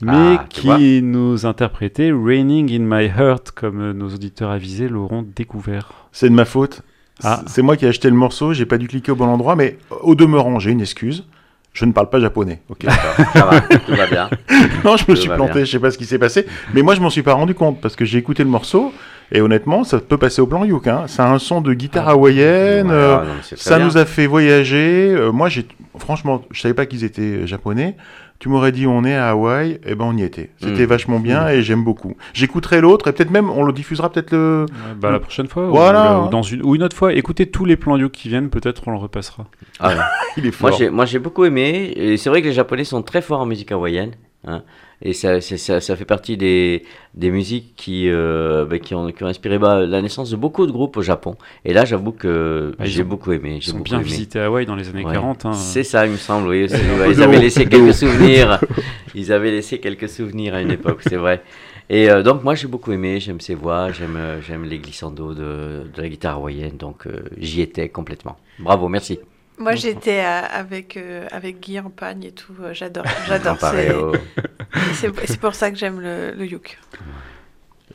mais 0.00 0.36
Ah, 0.38 0.44
qui 0.48 1.02
nous 1.02 1.44
interprétait 1.44 2.12
Raining 2.12 2.70
in 2.72 2.84
My 2.86 3.06
Heart 3.06 3.50
comme 3.50 3.90
nos 3.90 4.10
auditeurs 4.10 4.50
avisés 4.50 4.88
l'auront 4.88 5.26
découvert. 5.34 5.90
C'est 6.12 6.28
de 6.28 6.34
ma 6.34 6.44
faute. 6.44 6.82
Ah. 7.24 7.42
C'est 7.48 7.62
moi 7.62 7.76
qui 7.76 7.84
ai 7.84 7.88
acheté 7.88 8.08
le 8.08 8.14
morceau, 8.14 8.52
j'ai 8.52 8.64
pas 8.64 8.78
dû 8.78 8.86
cliquer 8.86 9.10
au 9.10 9.16
bon 9.16 9.26
endroit, 9.26 9.56
mais 9.56 9.76
au 10.02 10.14
demeurant, 10.14 10.60
j'ai 10.60 10.70
une 10.70 10.82
excuse. 10.82 11.24
Je 11.72 11.84
ne 11.84 11.90
parle 11.90 12.10
pas 12.10 12.20
japonais. 12.20 12.62
Ok. 12.68 12.84
Ça 13.32 13.44
va, 13.44 13.60
tout 13.60 13.94
va 13.96 14.06
bien. 14.06 14.30
non, 14.84 14.96
je 14.96 15.02
me 15.02 15.14
Tout 15.14 15.16
suis 15.16 15.30
planté, 15.30 15.54
bien. 15.54 15.64
je 15.64 15.70
sais 15.72 15.80
pas 15.80 15.90
ce 15.90 15.98
qui 15.98 16.06
s'est 16.06 16.18
passé. 16.18 16.46
Mais 16.74 16.82
moi, 16.82 16.94
je 16.94 17.00
m'en 17.00 17.10
suis 17.10 17.22
pas 17.24 17.34
rendu 17.34 17.54
compte 17.54 17.80
parce 17.80 17.96
que 17.96 18.04
j'ai 18.04 18.18
écouté 18.18 18.44
le 18.44 18.50
morceau 18.50 18.92
et 19.32 19.40
honnêtement, 19.40 19.84
ça 19.84 19.98
peut 20.00 20.18
passer 20.18 20.40
au 20.42 20.46
plan 20.46 20.64
Youk. 20.64 20.86
Hein. 20.86 21.04
Ça 21.06 21.24
a 21.26 21.32
un 21.32 21.38
son 21.38 21.60
de 21.60 21.72
guitare 21.74 22.08
hawaïenne. 22.08 22.86
Voilà, 22.86 23.20
euh, 23.20 23.24
non, 23.24 23.32
ça 23.42 23.76
bien. 23.76 23.86
nous 23.86 23.96
a 23.98 24.04
fait 24.04 24.26
voyager. 24.26 25.12
Euh, 25.14 25.32
moi, 25.32 25.48
j'ai 25.48 25.66
franchement, 25.98 26.42
je 26.50 26.60
savais 26.60 26.74
pas 26.74 26.86
qu'ils 26.86 27.04
étaient 27.04 27.46
japonais. 27.46 27.96
Tu 28.38 28.48
m'aurais 28.48 28.72
dit 28.72 28.86
on 28.86 29.04
est 29.04 29.14
à 29.14 29.28
Hawaï, 29.30 29.78
et 29.84 29.94
ben 29.94 30.06
on 30.06 30.16
y 30.16 30.22
était. 30.22 30.48
C'était 30.62 30.84
Mm. 30.84 30.88
vachement 30.88 31.20
bien 31.20 31.48
et 31.48 31.60
j'aime 31.60 31.84
beaucoup. 31.84 32.16
J'écouterai 32.32 32.80
l'autre 32.80 33.08
et 33.08 33.12
peut-être 33.12 33.30
même 33.30 33.50
on 33.50 33.64
le 33.64 33.72
diffusera 33.74 34.10
peut-être 34.10 34.30
le. 34.32 34.64
Ouais, 34.66 34.94
bah, 34.98 35.10
la 35.10 35.20
prochaine 35.20 35.46
fois, 35.46 35.66
ou- 35.68 35.72
Voilà. 35.72 36.20
ou, 36.22 36.28
dans 36.30 36.40
une, 36.42 36.62
ou 36.64 36.74
une 36.74 36.82
autre 36.82 36.96
fois, 36.96 37.12
écoutez 37.12 37.50
tous 37.50 37.66
les 37.66 37.76
plans 37.76 37.98
Yuk 37.98 38.12
qui 38.12 38.30
viennent, 38.30 38.48
peut-être 38.48 38.82
on 38.86 38.92
le 38.92 38.96
repassera. 38.96 39.44
Ah 39.78 39.88
ouais. 39.90 39.94
Il 40.38 40.46
est 40.46 40.52
fort. 40.52 40.70
Moi, 40.70 40.78
j'ai, 40.78 40.88
moi, 40.88 41.04
j'ai 41.04 41.18
beaucoup 41.18 41.44
aimé. 41.44 42.14
C'est 42.16 42.30
vrai 42.30 42.40
que 42.40 42.46
les 42.46 42.54
Japonais 42.54 42.84
sont 42.84 43.02
très 43.02 43.20
forts 43.20 43.40
en 43.40 43.46
musique 43.46 43.72
hawaïenne. 43.72 44.12
hein. 44.46 44.62
Et 45.02 45.12
ça, 45.14 45.40
ça, 45.40 45.80
ça 45.80 45.96
fait 45.96 46.04
partie 46.04 46.36
des, 46.36 46.84
des 47.14 47.30
musiques 47.30 47.72
qui, 47.76 48.08
euh, 48.08 48.64
bah, 48.66 48.78
qui, 48.78 48.94
ont, 48.94 49.10
qui 49.12 49.24
ont 49.24 49.28
inspiré 49.28 49.58
bah, 49.58 49.86
la 49.86 50.02
naissance 50.02 50.30
de 50.30 50.36
beaucoup 50.36 50.66
de 50.66 50.72
groupes 50.72 50.96
au 50.98 51.02
Japon. 51.02 51.36
Et 51.64 51.72
là, 51.72 51.84
j'avoue 51.84 52.12
que 52.12 52.74
ils 52.80 52.86
j'ai 52.86 53.00
Ils 53.00 53.04
beaucoup 53.04 53.32
aimé. 53.32 53.58
J'ai 53.60 53.70
ont 53.72 53.76
beaucoup 53.76 53.84
bien 53.84 54.00
aimé. 54.00 54.04
visité 54.08 54.40
Hawaï 54.40 54.66
dans 54.66 54.76
les 54.76 54.88
années 54.90 55.04
Ouais. 55.04 55.14
40. 55.14 55.46
hein. 55.46 55.52
C'est 55.54 55.84
ça, 55.84 56.04
il 56.06 56.12
me 56.12 56.16
semble, 56.18 56.48
oui. 56.48 56.66
Ils 57.10 57.22
avaient 57.22 57.38
laissé 57.38 57.66
quelques 57.68 57.94
souvenirs. 57.94 58.60
Ils 59.14 59.32
avaient 59.32 59.50
laissé 59.50 59.78
quelques 59.80 60.08
souvenirs 60.08 60.54
à 60.54 60.60
une 60.60 60.70
époque, 60.70 61.00
c'est 61.02 61.16
vrai. 61.16 61.42
Et 61.88 62.08
euh, 62.08 62.22
donc, 62.22 62.44
moi, 62.44 62.54
j'ai 62.54 62.68
beaucoup 62.68 62.92
aimé. 62.92 63.18
J'aime 63.18 63.40
ses 63.40 63.54
voix, 63.56 63.90
j'aime, 63.90 64.14
euh, 64.16 64.40
j'aime 64.42 64.64
les 64.64 64.78
glissandos 64.78 65.34
de, 65.34 65.86
de 65.92 66.00
la 66.02 66.08
guitare 66.08 66.36
hawaïenne. 66.36 66.76
Donc, 66.76 67.06
euh, 67.06 67.22
j'y 67.38 67.62
étais 67.62 67.88
complètement. 67.88 68.36
Bravo, 68.60 68.88
merci. 68.88 69.18
Moi, 69.60 69.74
j'étais 69.76 70.20
euh, 70.24 70.40
avec, 70.50 70.96
euh, 70.96 71.26
avec 71.30 71.60
Guy 71.60 71.78
en 71.78 71.90
pagne 71.90 72.24
et 72.24 72.32
tout. 72.32 72.54
euh, 72.62 72.72
J'adore. 72.74 73.04
J'adore. 73.28 73.58
C'est- 74.94 75.38
pour 75.40 75.54
ça 75.54 75.70
que 75.70 75.76
j'aime 75.76 76.00
le, 76.00 76.32
le 76.36 76.46
Youk. 76.46 76.78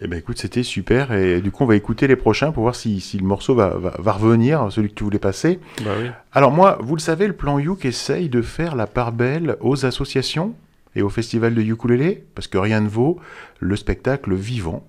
Eh 0.01 0.07
ben 0.07 0.20
écoute, 0.20 0.38
c'était 0.38 0.63
super 0.63 1.13
et 1.13 1.39
du 1.39 1.51
coup 1.51 1.63
on 1.63 1.68
va 1.68 1.76
écouter 1.78 2.05
les 2.05 2.18
prochains 2.18 2.51
pour 2.51 2.63
voir 2.63 2.76
si, 2.76 2.99
si 2.99 3.18
le 3.18 3.26
morceau 3.26 3.55
va, 3.55 3.70
va, 3.70 3.93
va 3.97 4.11
revenir, 4.11 4.70
celui 4.70 4.89
que 4.89 4.93
tu 4.93 5.05
voulais 5.05 5.20
passer. 5.20 5.57
Bah 5.86 5.91
oui. 6.01 6.09
Alors 6.34 6.51
moi, 6.51 6.78
vous 6.82 6.95
le 6.95 7.01
savez, 7.01 7.28
le 7.28 7.34
plan 7.34 7.59
Youk 7.59 7.86
essaye 7.86 8.28
de 8.28 8.41
faire 8.41 8.76
la 8.76 8.88
part 8.88 9.13
belle 9.13 9.55
aux 9.61 9.86
associations 9.86 10.53
et 10.97 11.01
au 11.01 11.07
festival 11.09 11.55
de 11.55 11.61
ukulélé, 11.61 12.26
parce 12.36 12.47
que 12.47 12.57
rien 12.57 12.82
ne 12.82 12.89
vaut 12.89 13.20
le 13.61 13.76
spectacle 13.78 14.34
vivant. 14.34 14.86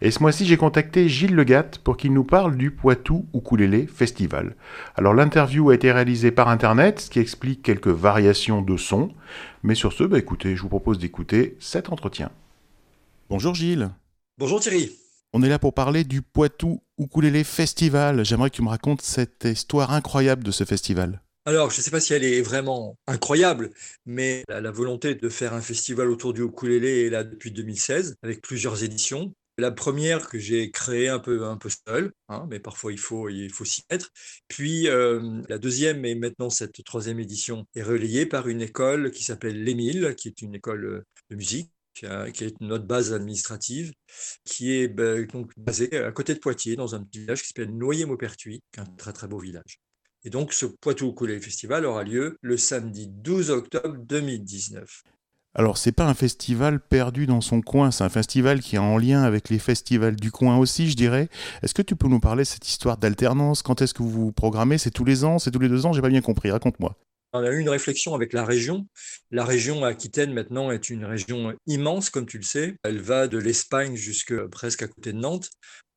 Et 0.00 0.10
ce 0.10 0.20
mois-ci, 0.20 0.44
j'ai 0.44 0.56
contacté 0.56 1.08
Gilles 1.08 1.34
Legat 1.34 1.70
pour 1.82 1.96
qu'il 1.96 2.12
nous 2.12 2.24
parle 2.24 2.56
du 2.56 2.70
Poitou 2.70 3.26
Ukulélé 3.34 3.86
Festival. 3.86 4.56
Alors 4.96 5.14
l'interview 5.14 5.70
a 5.70 5.74
été 5.74 5.92
réalisée 5.92 6.30
par 6.30 6.48
Internet, 6.48 7.00
ce 7.00 7.10
qui 7.10 7.20
explique 7.20 7.62
quelques 7.62 7.88
variations 7.88 8.62
de 8.62 8.76
son. 8.76 9.10
Mais 9.62 9.74
sur 9.74 9.92
ce, 9.92 10.04
bah 10.04 10.18
écoutez, 10.18 10.56
je 10.56 10.62
vous 10.62 10.68
propose 10.68 10.98
d'écouter 10.98 11.56
cet 11.60 11.90
entretien. 11.90 12.30
Bonjour 13.30 13.54
Gilles. 13.54 13.90
Bonjour 14.38 14.60
Thierry. 14.60 14.90
On 15.32 15.42
est 15.42 15.48
là 15.48 15.58
pour 15.58 15.74
parler 15.74 16.04
du 16.04 16.22
Poitou 16.22 16.82
Ukulélé 16.98 17.42
Festival. 17.42 18.24
J'aimerais 18.24 18.50
que 18.50 18.56
tu 18.56 18.62
me 18.62 18.68
racontes 18.68 19.02
cette 19.02 19.44
histoire 19.44 19.92
incroyable 19.92 20.44
de 20.44 20.50
ce 20.50 20.64
festival. 20.64 21.22
Alors, 21.46 21.70
je 21.70 21.78
ne 21.78 21.82
sais 21.82 21.90
pas 21.90 22.00
si 22.00 22.14
elle 22.14 22.24
est 22.24 22.40
vraiment 22.40 22.96
incroyable, 23.06 23.70
mais 24.06 24.44
la, 24.48 24.62
la 24.62 24.70
volonté 24.70 25.14
de 25.14 25.28
faire 25.28 25.52
un 25.52 25.60
festival 25.60 26.08
autour 26.08 26.32
du 26.32 26.42
ukulélé 26.42 27.06
est 27.06 27.10
là 27.10 27.22
depuis 27.22 27.50
2016, 27.50 28.16
avec 28.22 28.40
plusieurs 28.40 28.82
éditions. 28.82 29.34
La 29.56 29.70
première 29.70 30.28
que 30.28 30.38
j'ai 30.38 30.70
créée 30.72 31.08
un 31.08 31.20
peu, 31.20 31.44
un 31.44 31.56
peu 31.56 31.68
seul, 31.86 32.12
hein, 32.28 32.46
mais 32.50 32.58
parfois 32.58 32.92
il 32.92 32.98
faut, 32.98 33.28
il 33.28 33.52
faut 33.52 33.64
s'y 33.64 33.82
mettre. 33.90 34.10
Puis 34.48 34.88
euh, 34.88 35.42
la 35.48 35.58
deuxième 35.58 36.04
et 36.04 36.16
maintenant 36.16 36.50
cette 36.50 36.82
troisième 36.84 37.20
édition 37.20 37.64
est 37.76 37.82
relayée 37.84 38.26
par 38.26 38.48
une 38.48 38.60
école 38.62 39.12
qui 39.12 39.22
s'appelle 39.22 39.62
l'Émile, 39.62 40.14
qui 40.16 40.26
est 40.28 40.42
une 40.42 40.54
école 40.56 40.84
euh, 40.84 41.06
de 41.30 41.36
musique, 41.36 41.70
qui 41.94 42.06
a- 42.06 42.30
qui 42.32 42.44
est 42.44 42.60
notre 42.60 42.84
base 42.86 43.12
administrative, 43.12 43.92
qui 44.44 44.72
est 44.72 44.88
ben, 44.88 45.24
donc 45.26 45.52
basée 45.56 45.96
à 45.98 46.10
côté 46.12 46.34
de 46.34 46.40
Poitiers, 46.40 46.74
dans 46.76 46.94
un 46.96 47.04
petit 47.04 47.20
village 47.20 47.42
qui 47.42 47.48
s'appelle 47.48 47.70
Noyer-Maupertuis, 47.76 48.60
qui 48.72 48.80
est 48.80 48.82
un 48.82 48.86
très 48.96 49.12
très 49.12 49.28
beau 49.28 49.38
village. 49.38 49.78
Et 50.24 50.30
donc, 50.30 50.52
ce 50.52 50.66
Poitou 50.66 51.10
Ukulélé 51.10 51.40
Festival 51.40 51.84
aura 51.84 52.02
lieu 52.02 52.38
le 52.40 52.56
samedi 52.56 53.06
12 53.08 53.50
octobre 53.50 53.96
2019. 53.98 55.02
Alors, 55.56 55.78
c'est 55.78 55.92
pas 55.92 56.06
un 56.06 56.14
festival 56.14 56.80
perdu 56.80 57.26
dans 57.26 57.40
son 57.40 57.60
coin, 57.60 57.92
c'est 57.92 58.02
un 58.02 58.08
festival 58.08 58.60
qui 58.60 58.74
est 58.74 58.80
en 58.80 58.98
lien 58.98 59.22
avec 59.22 59.50
les 59.50 59.60
festivals 59.60 60.16
du 60.16 60.32
coin 60.32 60.56
aussi, 60.56 60.90
je 60.90 60.96
dirais. 60.96 61.28
Est-ce 61.62 61.74
que 61.74 61.82
tu 61.82 61.94
peux 61.94 62.08
nous 62.08 62.18
parler 62.18 62.42
de 62.42 62.48
cette 62.48 62.68
histoire 62.68 62.96
d'alternance? 62.96 63.62
Quand 63.62 63.80
est-ce 63.80 63.94
que 63.94 64.02
vous 64.02 64.32
programmez? 64.32 64.78
C'est 64.78 64.90
tous 64.90 65.04
les 65.04 65.24
ans? 65.24 65.38
C'est 65.38 65.52
tous 65.52 65.60
les 65.60 65.68
deux 65.68 65.86
ans? 65.86 65.92
J'ai 65.92 66.02
pas 66.02 66.08
bien 66.08 66.22
compris, 66.22 66.50
raconte-moi. 66.50 66.96
On 67.34 67.44
a 67.44 67.50
eu 67.50 67.60
une 67.60 67.68
réflexion 67.68 68.14
avec 68.14 68.32
la 68.32 68.44
région. 68.44 68.86
La 69.30 69.44
région 69.44 69.84
Aquitaine 69.84 70.32
maintenant 70.32 70.72
est 70.72 70.90
une 70.90 71.04
région 71.04 71.52
immense, 71.66 72.10
comme 72.10 72.26
tu 72.26 72.38
le 72.38 72.44
sais. 72.44 72.74
Elle 72.82 73.00
va 73.00 73.28
de 73.28 73.38
l'Espagne 73.38 73.94
jusque 73.94 74.36
presque 74.46 74.82
à 74.82 74.88
côté 74.88 75.12
de 75.12 75.18
Nantes. 75.18 75.50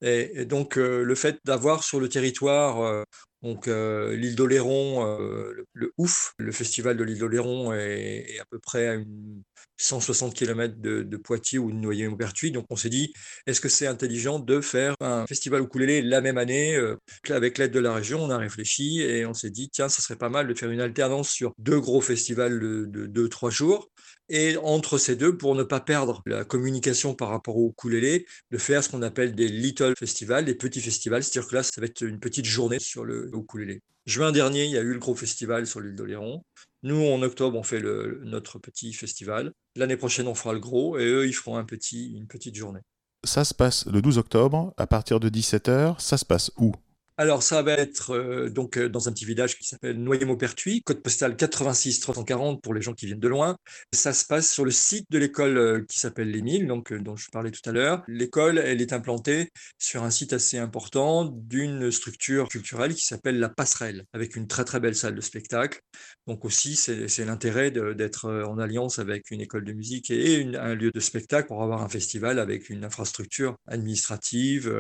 Et, 0.04 0.42
et 0.42 0.46
donc 0.46 0.78
euh, 0.78 1.04
le 1.04 1.16
fait 1.16 1.40
d'avoir 1.46 1.84
sur 1.84 2.00
le 2.00 2.10
territoire 2.10 2.82
euh, 2.82 3.04
donc 3.44 3.68
euh, 3.68 4.16
l'île 4.16 4.36
d'Oléron, 4.36 5.06
euh, 5.06 5.66
le, 5.74 5.94
OUF, 5.98 6.34
le 6.38 6.52
festival 6.52 6.98
de 6.98 7.04
l'île 7.04 7.20
d'Oléron 7.20 7.74
est, 7.74 8.26
est 8.30 8.40
à 8.40 8.46
peu 8.46 8.60
près 8.60 8.88
à 8.88 8.94
une 8.96 9.44
160 9.78 10.34
km 10.34 10.76
de, 10.78 11.04
de 11.04 11.18
Poitiers 11.18 11.60
ou 11.60 11.72
de 11.72 11.78
Noyer-Maupertuis. 11.78 12.52
Donc 12.52 12.66
on 12.70 12.76
s'est 12.76 12.90
dit, 12.90 13.14
est-ce 13.46 13.62
que 13.62 13.70
c'est 13.70 13.88
intelligent 13.88 14.40
de 14.40 14.60
faire 14.62 14.96
un 15.00 15.26
festival 15.28 15.62
ukulélé 15.62 16.02
la 16.02 16.22
même 16.22 16.38
année 16.38 16.76
euh, 16.76 16.96
Avec 17.30 17.58
l'aide 17.58 17.72
de 17.72 17.80
la 17.80 17.94
région, 17.94 18.24
on 18.24 18.30
a 18.30 18.38
réfléchi 18.38 19.02
et 19.02 19.26
on 19.26 19.34
s'est 19.34 19.52
dit, 19.52 19.70
tiens, 19.70 19.90
ça 19.90 20.02
serait 20.02 20.18
pas 20.18 20.30
mal 20.30 20.48
de 20.48 20.54
faire 20.54 20.72
une 20.72 20.82
alternance 20.82 21.30
sur 21.30 21.54
deux 21.60 21.80
gros 21.80 22.02
festivals 22.02 22.60
de, 22.60 22.86
de 22.86 23.06
deux, 23.06 23.30
trois 23.30 23.52
jours. 23.52 23.90
Et 24.30 24.58
entre 24.58 24.98
ces 24.98 25.16
deux, 25.16 25.38
pour 25.38 25.56
ne 25.56 25.64
pas 25.64 25.80
perdre 25.80 26.22
la 26.26 26.44
communication 26.44 27.16
par 27.16 27.30
rapport 27.30 27.56
au 27.56 27.70
ukulélé, 27.70 28.26
de 28.52 28.58
faire 28.58 28.84
ce 28.84 28.90
qu'on 28.90 29.02
appelle 29.02 29.34
des 29.34 29.48
little 29.48 29.94
festivals, 29.98 30.44
des 30.44 30.56
petits 30.56 30.82
festivals. 30.82 31.24
C'est-à-dire 31.24 31.50
que 31.50 31.56
là, 31.56 31.64
ça 31.64 31.80
va 31.80 31.86
être 31.86 32.02
une 32.02 32.20
petite 32.20 32.46
journée 32.46 32.80
sur 32.80 33.06
le 33.06 33.27
ukulélé. 33.34 33.82
Juin 34.06 34.32
dernier, 34.32 34.66
il 34.66 34.72
y 34.72 34.78
a 34.78 34.82
eu 34.82 34.94
le 34.94 35.00
gros 35.00 35.16
festival 35.16 35.68
sur 35.68 35.82
l'île 35.82 35.96
d'Oléron. 35.96 36.44
Nous, 36.84 37.06
en 37.08 37.22
octobre, 37.22 37.58
on 37.58 37.64
fait 37.64 37.80
le, 37.80 38.22
notre 38.24 38.60
petit 38.60 38.94
festival. 38.94 39.52
L'année 39.76 39.98
prochaine, 39.98 40.28
on 40.28 40.36
fera 40.36 40.54
le 40.54 40.60
gros 40.60 40.98
et 40.98 41.06
eux, 41.06 41.28
ils 41.28 41.34
feront 41.34 41.58
un 41.58 41.66
petit, 41.66 42.14
une 42.14 42.28
petite 42.28 42.56
journée. 42.56 42.80
Ça 43.24 43.44
se 43.44 43.54
passe 43.54 43.86
le 43.88 44.02
12 44.02 44.18
octobre, 44.18 44.74
à 44.78 44.88
partir 44.88 45.20
de 45.20 45.30
17h. 45.30 46.00
Ça 46.00 46.18
se 46.18 46.24
passe 46.24 46.52
où? 46.58 46.72
Alors, 47.20 47.42
ça 47.42 47.64
va 47.64 47.72
être 47.74 48.12
euh, 48.12 48.48
donc 48.52 48.78
euh, 48.78 48.90
dans 48.90 49.10
un 49.10 49.12
petit 49.12 49.26
village 49.26 49.58
qui 49.58 49.66
s'appelle 49.66 49.98
Noyer-Maupertuis, 49.98 50.84
code 50.84 51.02
postal 51.02 51.36
86 51.36 52.00
340 52.00 52.62
pour 52.62 52.76
les 52.76 52.82
gens 52.84 52.94
qui 52.94 53.08
viennent 53.08 53.20
de 53.20 53.28
loin. 53.28 53.58
Ça 53.92 54.14
se 54.14 54.24
passe 54.24 54.54
sur 54.54 54.64
le 54.64 54.70
site 54.70 55.08
de 55.10 55.18
l'école 55.18 55.58
euh, 55.58 55.86
qui 55.90 55.98
s'appelle 55.98 56.30
l'Émile, 56.30 56.68
donc 56.68 56.94
dont 56.94 57.16
je 57.16 57.28
parlais 57.32 57.50
tout 57.50 57.68
à 57.68 57.72
l'heure. 57.72 58.04
L'école, 58.08 58.60
elle 58.60 58.84
est 58.84 58.94
implantée 58.94 59.50
sur 59.80 60.04
un 60.04 60.12
site 60.12 60.32
assez 60.32 60.60
important 60.60 61.26
d'une 61.26 61.90
structure 61.90 62.50
culturelle 62.50 62.94
qui 62.94 63.04
s'appelle 63.04 63.40
la 63.40 63.50
Passerelle, 63.50 64.04
avec 64.14 64.36
une 64.36 64.46
très 64.46 64.64
très 64.64 64.80
belle 64.80 64.96
salle 64.96 65.16
de 65.16 65.22
spectacle. 65.22 65.82
Donc 66.28 66.46
aussi, 66.46 66.76
c'est 66.76 67.26
l'intérêt 67.26 67.72
d'être 67.72 68.30
en 68.30 68.60
alliance 68.60 69.00
avec 69.00 69.32
une 69.32 69.42
école 69.42 69.64
de 69.64 69.74
musique 69.74 70.12
et 70.12 70.46
un 70.56 70.76
lieu 70.76 70.92
de 70.92 71.00
spectacle 71.00 71.48
pour 71.48 71.64
avoir 71.64 71.82
un 71.82 71.90
festival 71.90 72.38
avec 72.38 72.70
une 72.70 72.84
infrastructure 72.84 73.56
administrative 73.66 74.72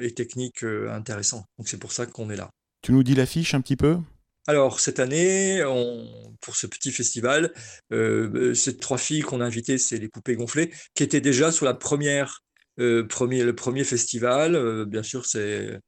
et 0.00 0.12
technique 0.12 0.64
intéressante. 0.64 1.44
Pour 1.84 1.92
ça 1.92 2.06
qu'on 2.06 2.30
est 2.30 2.36
là. 2.36 2.48
Tu 2.80 2.92
nous 2.92 3.02
dis 3.02 3.14
l'affiche 3.14 3.52
un 3.52 3.60
petit 3.60 3.76
peu? 3.76 3.98
Alors, 4.46 4.80
cette 4.80 5.00
année, 5.00 5.62
on- 5.66 6.34
pour 6.40 6.56
ce 6.56 6.66
petit 6.66 6.90
festival, 6.90 7.52
euh, 7.92 8.54
ces 8.54 8.78
trois 8.78 8.96
filles 8.96 9.20
qu'on 9.20 9.42
a 9.42 9.44
invitées, 9.44 9.76
c'est 9.76 9.98
les 9.98 10.08
Poupées 10.08 10.34
Gonflées, 10.34 10.72
qui 10.94 11.02
étaient 11.02 11.20
déjà 11.20 11.52
sur 11.52 11.66
la 11.66 11.74
première, 11.74 12.40
euh, 12.80 13.06
premier, 13.06 13.44
le 13.44 13.54
premier 13.54 13.84
festival. 13.84 14.54
Euh, 14.54 14.86
bien 14.86 15.02
sûr, 15.02 15.26
c'est 15.26 15.78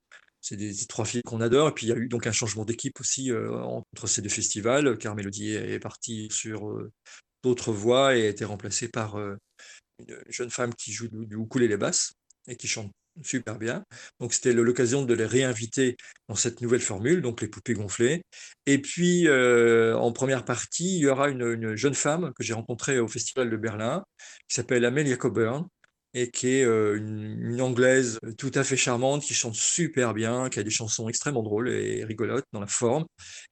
c'est 0.42 0.56
des, 0.56 0.74
des 0.74 0.86
trois 0.86 1.06
filles 1.06 1.22
qu'on 1.24 1.40
adore. 1.40 1.68
Et 1.70 1.72
puis, 1.72 1.86
il 1.86 1.88
y 1.88 1.92
a 1.92 1.96
eu 1.96 2.08
donc 2.08 2.26
un 2.26 2.32
changement 2.32 2.66
d'équipe 2.66 3.00
aussi 3.00 3.32
euh, 3.32 3.50
entre 3.62 4.06
ces 4.06 4.20
deux 4.20 4.28
festivals, 4.28 4.98
car 4.98 5.14
Mélodie 5.14 5.52
est, 5.54 5.78
partie 5.80 6.28
sur 6.30 6.68
euh, 6.68 6.92
d'autres 7.42 7.72
voies 7.72 8.16
et 8.16 8.26
a 8.26 8.28
été 8.28 8.44
remplacée 8.44 8.88
par 8.88 9.16
euh, 9.16 9.34
une 9.98 10.18
jeune 10.28 10.50
femme 10.50 10.74
qui 10.74 10.92
joue 10.92 11.08
du, 11.08 11.26
du 11.26 11.36
ukulélé 11.36 11.78
basse 11.78 12.12
et 12.48 12.56
qui 12.56 12.68
chante 12.68 12.92
super 13.22 13.58
bien. 13.58 13.84
Donc, 14.20 14.32
c'était 14.34 14.52
l'occasion 14.52 15.04
de 15.04 15.14
les 15.14 15.26
réinviter 15.26 15.96
dans 16.28 16.34
cette 16.34 16.60
nouvelle 16.60 16.80
formule, 16.80 17.22
donc 17.22 17.40
les 17.40 17.48
poupées 17.48 17.74
gonflées. 17.74 18.22
Et 18.66 18.78
puis, 18.78 19.28
euh, 19.28 19.96
en 19.96 20.12
première 20.12 20.44
partie, 20.44 20.96
il 20.96 21.00
y 21.00 21.06
aura 21.08 21.28
une, 21.30 21.42
une 21.42 21.76
jeune 21.76 21.94
femme 21.94 22.32
que 22.36 22.42
j'ai 22.42 22.54
rencontrée 22.54 22.98
au 22.98 23.08
Festival 23.08 23.50
de 23.50 23.56
Berlin, 23.56 24.04
qui 24.48 24.54
s'appelle 24.56 24.84
Amelia 24.84 25.16
Coburn, 25.16 25.66
et 26.14 26.30
qui 26.30 26.48
est 26.48 26.64
euh, 26.64 26.96
une, 26.96 27.38
une 27.52 27.60
anglaise 27.60 28.18
tout 28.38 28.50
à 28.54 28.64
fait 28.64 28.76
charmante, 28.76 29.22
qui 29.22 29.34
chante 29.34 29.54
super 29.54 30.14
bien, 30.14 30.48
qui 30.48 30.58
a 30.58 30.62
des 30.62 30.70
chansons 30.70 31.08
extrêmement 31.08 31.42
drôles 31.42 31.68
et 31.68 32.04
rigolotes 32.04 32.46
dans 32.52 32.60
la 32.60 32.66
forme. 32.66 33.04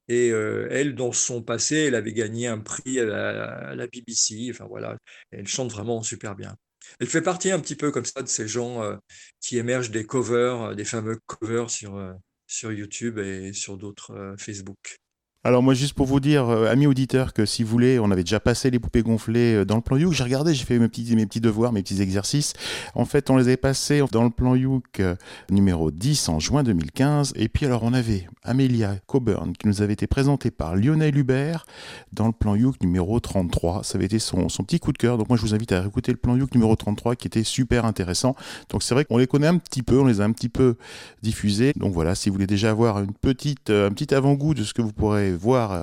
Et 0.09 0.31
euh, 0.31 0.67
elle, 0.71 0.95
dans 0.95 1.13
son 1.13 1.43
passé, 1.43 1.77
elle 1.77 1.95
avait 1.95 2.13
gagné 2.15 2.47
un 2.47 2.59
prix 2.59 3.01
à 3.01 3.05
la, 3.05 3.45
à 3.71 3.75
la 3.75 3.87
BBC. 3.87 4.49
Enfin 4.51 4.67
voilà, 4.67 4.97
elle 5.31 5.47
chante 5.47 5.73
vraiment 5.73 6.03
super 6.03 6.35
bien. 6.37 6.55
Elle 7.01 7.07
fait 7.07 7.23
partie 7.23 7.51
un 7.51 7.61
petit 7.61 7.77
peu 7.77 7.91
comme 7.91 8.05
ça 8.05 8.23
de 8.23 8.29
ces 8.29 8.49
gens 8.49 8.83
euh, 8.83 8.97
qui 9.41 9.59
émergent 9.59 9.91
des 9.91 10.07
covers, 10.07 10.63
euh, 10.63 10.75
des 10.75 10.85
fameux 10.85 11.19
covers 11.27 11.71
sur, 11.71 11.97
euh, 11.97 12.13
sur 12.47 12.73
YouTube 12.73 13.19
et 13.19 13.53
sur 13.53 13.77
d'autres 13.77 14.35
Facebook. 14.39 15.04
Alors 15.47 15.63
moi 15.63 15.75
juste 15.75 15.93
pour 15.93 16.07
vous 16.07 16.21
dire, 16.21 16.49
euh, 16.49 16.71
amis 16.71 16.87
auditeurs, 16.87 17.35
que 17.35 17.45
si 17.45 17.63
vous 17.65 17.69
voulez, 17.69 17.99
on 17.99 18.11
avait 18.11 18.23
déjà 18.23 18.41
passé 18.41 18.71
les 18.71 18.79
poupées 18.79 19.03
gonflées 19.03 19.57
euh, 19.57 19.65
dans 19.67 19.77
le 19.77 19.83
plan 19.83 19.99
Youk. 19.99 20.15
J'ai 20.15 20.25
regardé, 20.25 20.55
j'ai 20.55 20.65
fait 20.65 20.79
mes 20.79 20.89
petits, 20.89 21.41
devoirs, 21.43 21.71
mes 21.71 21.83
petits 21.83 22.01
exercices. 22.01 22.55
En 22.95 23.05
fait, 23.05 23.29
on 23.29 23.37
les 23.37 23.49
avait 23.49 23.59
passés 23.59 24.03
dans 24.11 24.25
le 24.25 24.31
plan 24.31 24.55
Youk 24.55 25.01
euh, 25.01 25.17
numéro 25.51 25.91
10 25.91 26.31
en 26.31 26.41
juin 26.41 26.63
2015. 26.63 27.35
Et 27.37 27.49
puis 27.49 27.67
alors 27.67 27.83
on 27.83 27.93
avait 27.93 28.27
Amelia 28.43 28.97
Coburn 29.07 29.53
qui 29.53 29.69
nous 29.69 29.83
avait 29.83 29.93
été 29.93 30.07
présentée 30.07 30.51
par 30.51 30.77
Lionel 30.77 31.15
Hubert 31.15 31.67
dans 32.15 32.27
le 32.27 32.33
plan 32.33 32.55
Youk 32.55 32.81
numéro 32.81 33.21
33. 33.21 33.85
Ça 33.85 33.99
avait 33.99 34.07
été 34.07 34.21
son, 34.21 34.49
son 34.49 34.63
petit 34.63 34.81
coup 34.81 34.93
de 34.93 34.99
cœur. 34.99 35.19
Donc 35.19 35.29
moi 35.29 35.37
je 35.37 35.43
vous 35.43 35.53
invite 35.53 35.73
à 35.73 35.85
écouter 35.85 36.11
le 36.11 36.17
plan 36.17 36.39
Youk 36.39 36.55
numéro 36.55 36.75
33 36.75 37.17
qui 37.17 37.27
était 37.27 37.45
super 37.45 37.85
intéressant. 37.85 38.35
Donc 38.71 38.83
c'est 38.83 38.95
vrai 38.95 39.05
qu'on 39.05 39.19
les 39.19 39.27
connaît 39.27 39.49
un 39.49 39.59
petit 39.59 39.83
peu, 39.83 39.99
on 39.99 40.07
les 40.07 40.23
a 40.23 40.25
un 40.25 40.33
petit 40.33 40.49
peu 40.49 40.77
diffusés. 41.23 41.75
Donc 41.77 41.93
voilà, 41.93 42.15
si 42.15 42.31
vous 42.31 42.37
voulez 42.37 42.47
déjà 42.47 42.71
avoir 42.71 43.01
une 43.01 43.13
petite, 43.13 43.69
un 43.69 43.91
petit 43.91 44.15
avant-goût 44.15 44.55
de 44.55 44.65
ce 44.65 44.73
que 44.73 44.81
vous 44.81 44.95
pourrez 44.95 45.34
voir 45.37 45.73
euh, 45.73 45.83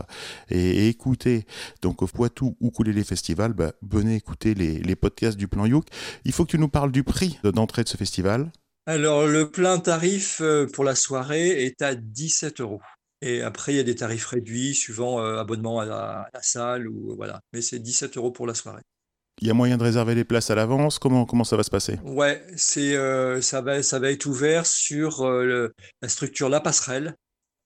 et, 0.49 0.85
et 0.85 0.87
écouter 0.89 1.45
donc 1.81 2.01
au 2.01 2.07
Poitou 2.07 2.55
Ukulele 2.61 3.03
Festival, 3.03 3.53
bah, 3.53 3.73
venez 3.81 4.15
écouter 4.15 4.53
les, 4.53 4.79
les 4.79 4.95
podcasts 4.95 5.37
du 5.37 5.47
plan 5.47 5.65
Youk. 5.65 5.85
Il 6.25 6.31
faut 6.31 6.45
que 6.45 6.51
tu 6.51 6.59
nous 6.59 6.69
parles 6.69 6.91
du 6.91 7.03
prix 7.03 7.39
de- 7.43 7.51
d'entrée 7.51 7.83
de 7.83 7.89
ce 7.89 7.97
festival. 7.97 8.51
Alors, 8.87 9.27
le 9.27 9.49
plein 9.49 9.79
tarif 9.79 10.41
euh, 10.41 10.65
pour 10.73 10.83
la 10.83 10.95
soirée 10.95 11.65
est 11.65 11.81
à 11.81 11.95
17 11.95 12.61
euros. 12.61 12.81
Et 13.21 13.41
après, 13.43 13.73
il 13.73 13.77
y 13.77 13.79
a 13.79 13.83
des 13.83 13.95
tarifs 13.95 14.25
réduits 14.25 14.73
suivant 14.73 15.19
euh, 15.19 15.37
abonnement 15.37 15.79
à 15.79 15.85
la, 15.85 16.21
à 16.21 16.27
la 16.33 16.41
salle 16.41 16.87
ou 16.87 17.15
voilà. 17.15 17.39
Mais 17.53 17.61
c'est 17.61 17.77
17 17.79 18.17
euros 18.17 18.31
pour 18.31 18.47
la 18.47 18.55
soirée. 18.55 18.81
Il 19.41 19.47
y 19.47 19.51
a 19.51 19.53
moyen 19.53 19.77
de 19.77 19.83
réserver 19.83 20.13
les 20.15 20.23
places 20.23 20.49
à 20.51 20.55
l'avance? 20.55 20.99
Comment, 20.99 21.25
comment 21.25 21.43
ça 21.43 21.57
va 21.57 21.63
se 21.63 21.69
passer? 21.71 21.97
Ouais, 22.03 22.43
c'est 22.55 22.95
euh, 22.95 23.41
ça 23.41 23.61
va 23.61 23.81
ça 23.83 23.97
va 23.99 24.11
être 24.11 24.25
ouvert 24.25 24.65
sur 24.65 25.21
euh, 25.21 25.45
le- 25.45 25.73
la 26.01 26.09
structure 26.09 26.49
La 26.49 26.59
Passerelle. 26.59 27.15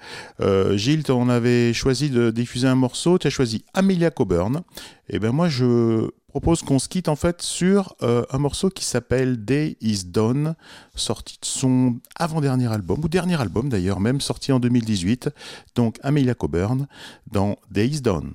Gilles, 0.74 1.04
on 1.10 1.28
avait 1.28 1.72
choisi 1.72 2.10
de 2.10 2.30
diffuser 2.30 2.68
un 2.68 2.74
morceau, 2.74 3.18
tu 3.18 3.26
as 3.26 3.30
choisi 3.30 3.64
Amelia 3.74 4.10
Coburn. 4.10 4.62
Et 5.08 5.18
ben 5.18 5.32
moi, 5.32 5.48
je 5.48 6.08
propose 6.28 6.62
qu'on 6.62 6.78
se 6.78 6.88
quitte 6.88 7.08
en 7.08 7.16
fait 7.16 7.42
sur 7.42 7.96
un 8.00 8.38
morceau 8.38 8.70
qui 8.70 8.84
s'appelle 8.84 9.44
Is 9.80 10.04
Done, 10.06 10.54
sorti 10.94 11.38
de 11.40 11.46
son 11.46 11.98
avant-dernier 12.16 12.70
album, 12.72 13.00
ou 13.02 13.08
dernier 13.08 13.40
album 13.40 13.68
d'ailleurs, 13.68 14.00
même 14.00 14.20
sorti 14.20 14.52
en 14.52 14.60
2018. 14.60 15.30
Donc 15.74 15.98
Amelia 16.02 16.34
Coburn 16.34 16.86
dans 17.30 17.56
Day 17.70 17.88
is 17.88 18.00
Done. 18.00 18.34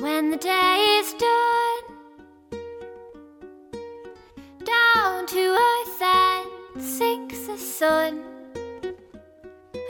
When 0.00 0.30
the 0.30 0.36
day 0.36 1.00
is 1.00 1.12
done, 1.14 1.96
down 4.64 5.26
to 5.26 5.38
earth 5.38 5.77
sinks 6.80 7.46
the 7.46 7.56
sun, 7.56 8.22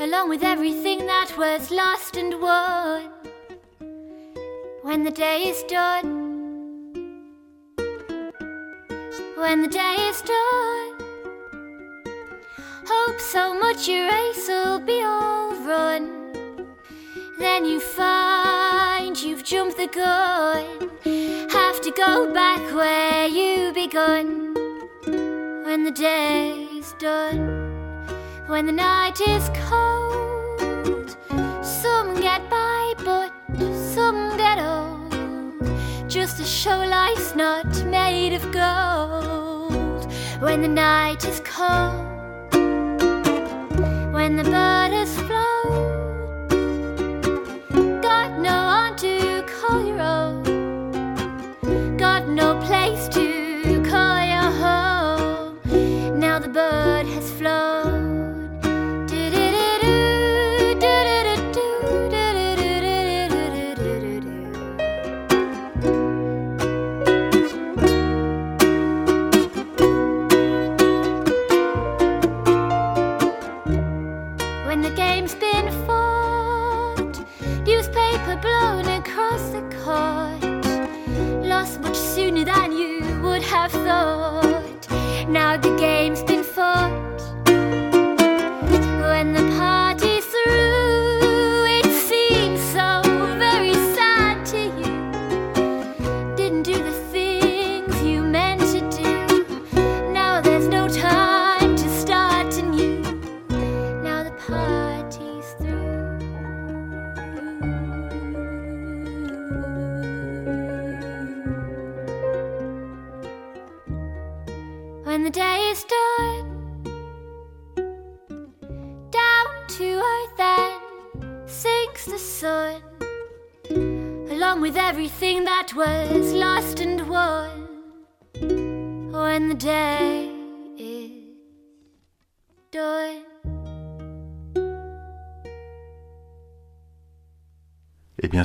along 0.01 0.29
with 0.29 0.43
everything 0.43 1.07
that 1.07 1.37
was 1.37 1.71
lost 1.71 2.17
and 2.17 2.41
won. 2.41 3.11
When 4.83 5.05
the 5.05 5.11
day 5.11 5.49
is 5.49 5.63
done, 5.65 6.29
when 9.37 9.63
the 9.63 9.69
day 9.69 9.97
is 10.09 10.23
done, 10.23 10.93
hope 12.87 13.21
so 13.21 13.59
much 13.59 13.89
your 13.89 14.11
race 14.11 14.49
will 14.49 14.79
be 14.81 15.03
all 15.03 15.55
run. 15.67 16.19
Then 17.39 17.65
you 17.65 17.81
find 17.81 19.21
you've 19.21 19.45
jumped 19.45 19.77
the 19.77 19.89
gun. 19.89 20.91
Have 21.51 21.81
to 21.83 21.91
go 21.91 22.33
back 22.33 22.61
where 22.75 23.27
you 23.29 23.73
begun. 23.73 24.55
When 25.65 25.85
the 25.85 25.91
day's 25.91 26.68
when 27.03 28.67
the 28.67 28.73
night 28.73 29.21
is 29.21 29.49
cold, 29.69 31.17
some 31.65 32.21
get 32.21 32.51
by, 32.51 32.95
but 33.05 33.31
some 33.73 34.37
get 34.37 34.59
old. 34.59 36.11
Just 36.11 36.39
to 36.39 36.45
show 36.45 36.79
life's 36.79 37.37
not 37.37 37.67
made 37.85 38.33
of 38.33 38.43
gold. 38.51 40.11
When 40.41 40.63
the 40.63 40.69
night 40.69 41.25
is 41.25 41.41
cold, 41.45 42.53
when 44.13 44.37
the 44.37 44.45
bird 44.45 44.93
has 44.93 45.17
flown 45.21 45.78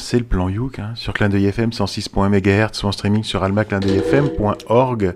c'est 0.04 0.18
le 0.18 0.26
plan 0.26 0.50
Youk 0.50 0.80
hein, 0.80 0.92
sur 0.96 1.14
Clin 1.14 1.30
d'œil 1.30 1.46
FM 1.46 1.70
106.1 1.70 2.30
MHz 2.30 2.84
ou 2.84 2.88
en 2.88 2.92
streaming 2.92 3.24
sur 3.24 3.42
almaclindeuilfm.org. 3.44 5.16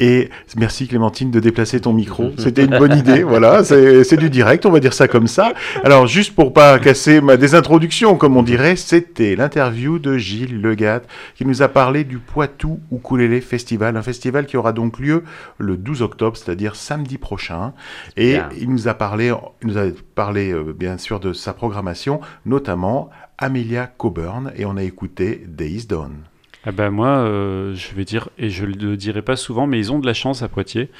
Et 0.00 0.30
merci 0.56 0.88
Clémentine 0.88 1.30
de 1.30 1.40
déplacer 1.40 1.80
ton 1.80 1.92
micro. 1.92 2.32
C'était 2.38 2.64
une 2.64 2.78
bonne 2.78 2.96
idée. 2.96 3.22
Voilà, 3.22 3.62
c'est 3.64 4.16
du 4.16 4.30
direct, 4.30 4.64
on 4.66 4.70
va 4.70 4.80
dire 4.80 4.94
ça 4.94 5.08
comme 5.08 5.26
ça. 5.26 5.52
Alors, 5.84 6.06
juste 6.06 6.34
pour 6.34 6.52
pas 6.52 6.78
casser 6.78 7.20
ma 7.20 7.36
désintroduction, 7.36 8.16
comme 8.16 8.36
on 8.36 8.42
dirait, 8.42 8.76
c'était 8.76 9.36
l'interview 9.36 9.98
de 9.98 10.16
Gilles 10.16 10.60
Legat 10.60 11.02
qui 11.36 11.44
nous 11.44 11.62
a 11.62 11.68
parlé 11.68 12.04
du 12.04 12.18
Poitou 12.18 12.80
Ukulele 12.90 13.42
Festival, 13.42 13.96
un 13.96 14.02
festival 14.02 14.46
qui 14.46 14.56
aura 14.56 14.72
donc 14.72 14.98
lieu 14.98 15.24
le 15.58 15.76
12 15.76 16.02
octobre, 16.02 16.36
c'est-à-dire 16.36 16.76
samedi 16.76 17.18
prochain. 17.18 17.72
Et 18.16 18.32
Bien. 18.32 18.48
il 18.58 18.70
nous 18.70 18.88
a 18.88 18.94
parlé, 18.94 19.32
il 19.62 19.68
nous 19.68 19.78
a 19.78 19.86
parlé 20.14 20.52
euh, 20.52 20.72
bien 20.72 20.98
sûr 20.98 21.20
de 21.20 21.32
sa 21.32 21.52
programmation, 21.52 22.20
notamment 22.46 23.10
Amelia 23.38 23.86
Coburn, 23.86 24.52
et 24.56 24.64
on 24.64 24.76
a 24.76 24.82
écouté 24.82 25.44
Days 25.46 25.86
Dawn. 25.86 26.22
Ah 26.66 26.72
bah 26.72 26.90
moi, 26.90 27.08
euh, 27.08 27.74
je 27.74 27.94
vais 27.94 28.04
dire, 28.04 28.30
et 28.38 28.48
je 28.48 28.64
le 28.64 28.96
dirai 28.96 29.22
pas 29.22 29.36
souvent, 29.36 29.66
mais 29.66 29.78
ils 29.78 29.92
ont 29.92 29.98
de 29.98 30.06
la 30.06 30.14
chance 30.14 30.42
à 30.42 30.48
Poitiers, 30.48 30.90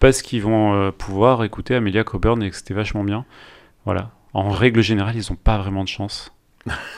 parce 0.00 0.22
qu'ils 0.22 0.42
vont 0.42 0.74
euh, 0.74 0.90
pouvoir 0.90 1.44
écouter 1.44 1.74
Amelia 1.74 2.04
Coburn 2.04 2.42
et 2.42 2.50
que 2.50 2.56
c'était 2.56 2.74
vachement 2.74 3.04
bien. 3.04 3.24
Voilà. 3.84 4.10
En 4.34 4.50
règle 4.50 4.82
générale, 4.82 5.16
ils 5.16 5.32
ont 5.32 5.36
pas 5.36 5.58
vraiment 5.58 5.82
de 5.82 5.88
chance, 5.88 6.32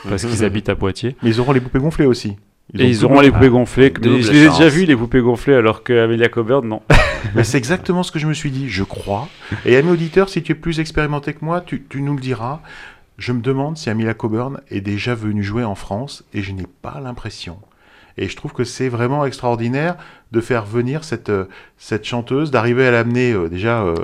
parce 0.09 0.25
qu'ils 0.25 0.45
habitent 0.45 0.69
à 0.69 0.77
Poitiers. 0.77 1.17
Mais 1.23 1.31
ils 1.31 1.41
auront 1.41 1.53
les 1.53 1.61
poupées 1.61 1.79
gonflées 1.79 2.07
aussi. 2.07 2.37
Et 2.79 2.87
ils 2.87 3.05
auront 3.05 3.21
les 3.21 3.31
poupées 3.31 3.49
gonflées. 3.49 3.93
je 4.03 4.09
les 4.09 4.45
ai 4.45 4.49
déjà 4.49 4.69
vus, 4.69 4.85
les 4.85 4.97
poupées 4.97 5.21
gonflées, 5.21 5.55
alors 5.55 5.83
que 5.83 5.93
Amelia 5.93 6.29
Coburn, 6.29 6.67
non. 6.67 6.83
Mais 7.35 7.45
c'est 7.45 7.59
exactement 7.59 8.03
ce 8.03 8.13
que 8.13 8.19
je 8.19 8.27
me 8.27 8.35
suis 8.35 8.51
dit, 8.51 8.69
je 8.69 8.85
crois. 8.85 9.29
Et 9.65 9.77
ami 9.77 9.91
auditeur, 9.91 10.29
si 10.29 10.43
tu 10.43 10.53
es 10.53 10.55
plus 10.55 10.81
expérimenté 10.81 11.35
que 11.35 11.45
moi, 11.45 11.61
tu, 11.61 11.85
tu 11.89 12.01
nous 12.03 12.15
le 12.15 12.21
diras. 12.21 12.61
Je 13.19 13.33
me 13.33 13.43
demande 13.43 13.77
si 13.77 13.91
Amelia 13.91 14.15
Coburn 14.15 14.61
est 14.71 14.81
déjà 14.81 15.15
venue 15.15 15.43
jouer 15.43 15.65
en 15.65 15.75
France 15.75 16.25
et 16.33 16.41
je 16.43 16.53
n'ai 16.53 16.67
pas 16.81 17.01
l'impression. 17.03 17.59
Et 18.17 18.29
je 18.29 18.37
trouve 18.37 18.53
que 18.53 18.65
c'est 18.65 18.89
vraiment 18.89 19.25
extraordinaire 19.27 19.97
de 20.33 20.41
faire 20.41 20.65
venir 20.65 21.05
cette, 21.05 21.29
euh, 21.29 21.45
cette 21.77 22.05
chanteuse, 22.05 22.51
d'arriver 22.51 22.87
à 22.87 22.91
l'amener 22.91 23.33
euh, 23.33 23.49
déjà. 23.49 23.83
euh, 23.83 23.95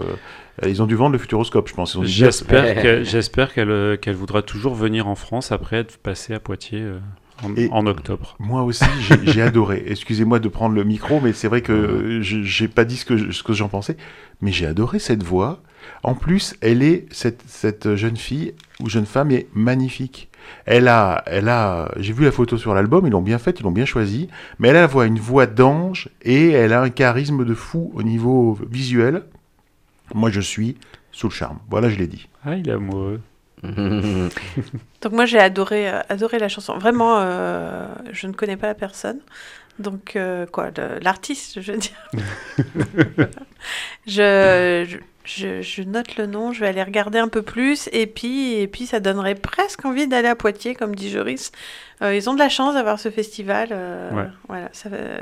ils 0.65 0.83
ont 0.83 0.87
dû 0.87 0.95
vendre 0.95 1.13
le 1.13 1.19
Futuroscope, 1.19 1.69
je 1.69 1.75
pense. 1.75 1.99
J'espère 2.05 3.53
qu'elle 4.01 4.15
voudra 4.15 4.43
toujours 4.43 4.75
venir 4.75 5.07
en 5.09 5.15
France 5.15 5.53
après 5.53 5.77
être 5.79 5.99
passée 5.99 6.33
à 6.35 6.41
Poitiers 6.41 6.81
euh, 6.83 6.99
en, 7.43 7.55
en 7.71 7.87
octobre. 7.87 8.37
Moi 8.39 8.63
aussi, 8.63 8.85
j'ai 9.25 9.43
adoré. 9.43 9.85
Excusez-moi 9.89 10.39
de 10.39 10.49
prendre 10.49 10.75
le 10.75 10.85
micro, 10.85 11.21
mais 11.21 11.33
c'est 11.33 11.49
vrai 11.49 11.63
que 11.63 12.21
je 12.23 12.43
j'ai 12.43 12.69
pas 12.69 12.85
dit 12.85 12.97
ce 12.97 13.05
que, 13.05 13.17
je- 13.17 13.31
ce 13.31 13.43
que 13.43 13.53
j'en 13.53 13.69
pensais. 13.69 13.97
Mais 14.41 14.53
j'ai 14.53 14.67
adoré 14.67 14.99
cette 14.99 15.23
voix. 15.23 15.63
En 16.03 16.15
plus, 16.15 16.57
elle 16.61 16.83
est 16.83 17.07
cette, 17.13 17.43
cette 17.47 17.95
jeune 17.95 18.17
fille 18.17 18.55
ou 18.81 18.89
jeune 18.89 19.07
femme 19.07 19.31
est 19.31 19.47
magnifique. 19.55 20.29
Elle 20.65 20.89
a, 20.89 21.23
elle 21.27 21.49
a. 21.49 21.91
J'ai 21.99 22.13
vu 22.13 22.25
la 22.25 22.33
photo 22.33 22.57
sur 22.59 22.75
l'album. 22.75 23.07
Ils 23.07 23.11
l'ont 23.11 23.23
bien 23.23 23.39
faite, 23.39 23.61
ils 23.61 23.63
l'ont 23.63 23.71
bien 23.73 23.85
choisie. 23.85 24.29
Mais 24.59 24.69
elle 24.69 24.77
a 24.77 24.87
voix, 24.87 25.07
une 25.07 25.19
voix 25.19 25.47
d'ange 25.47 26.09
et 26.23 26.51
elle 26.51 26.73
a 26.73 26.83
un 26.83 26.91
charisme 26.91 27.45
de 27.45 27.55
fou 27.55 27.93
au 27.95 28.03
niveau 28.03 28.59
visuel. 28.71 29.23
Moi, 30.15 30.31
je 30.31 30.41
suis 30.41 30.77
sous 31.13 31.29
le 31.29 31.33
charme. 31.33 31.59
Voilà, 31.71 31.89
je 31.89 31.97
l'ai 31.99 32.07
dit. 32.07 32.29
Ah, 32.45 32.57
il 32.57 32.69
est 32.69 32.73
amoureux. 32.73 33.21
Donc 35.03 35.13
moi 35.13 35.27
j'ai 35.27 35.39
adoré, 35.39 35.89
euh, 35.91 36.01
adoré 36.09 36.39
la 36.39 36.49
chanson. 36.49 36.77
Vraiment, 36.79 37.19
euh, 37.21 37.87
je 38.13 38.27
ne 38.27 38.33
connais 38.33 38.57
pas 38.57 38.67
la 38.69 38.75
personne. 38.75 39.21
Donc 39.79 40.17
euh, 40.17 40.47
quoi, 40.47 40.71
l'artiste, 41.03 41.61
je 41.61 41.73
veux 41.73 41.79
dire. 41.79 41.93
je, 44.07 44.85
je, 44.89 44.97
je- 45.25 45.63
je 45.63 45.83
note 45.83 46.17
le 46.17 46.27
nom, 46.27 46.53
je 46.53 46.61
vais 46.61 46.69
aller 46.69 46.83
regarder 46.83 47.19
un 47.19 47.29
peu 47.29 47.43
plus 47.43 47.89
et 47.93 48.07
puis, 48.07 48.55
et 48.55 48.69
puis 48.69 48.87
ça 48.87 49.01
donnerait 49.01 49.35
presque 49.35 49.85
envie 49.85 50.07
d'aller 50.07 50.29
à 50.29 50.37
Poitiers, 50.37 50.75
comme 50.75 50.95
dit 50.95 51.11
Joris. 51.11 51.53
Euh, 52.03 52.15
ils 52.15 52.29
ont 52.31 52.35
de 52.35 52.39
la 52.39 52.49
chance 52.49 52.75
d'avoir 52.75 52.99
ce 52.99 53.11
festival. 53.11 53.69
euh, 53.73 54.11
Ouais. 54.13 54.29
Voilà, 54.49 54.71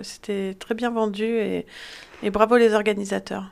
c'était 0.03 0.55
très 0.55 0.75
bien 0.75 0.91
vendu 0.91 1.25
et, 1.25 1.67
et 2.23 2.31
bravo 2.31 2.57
les 2.57 2.75
organisateurs. 2.75 3.51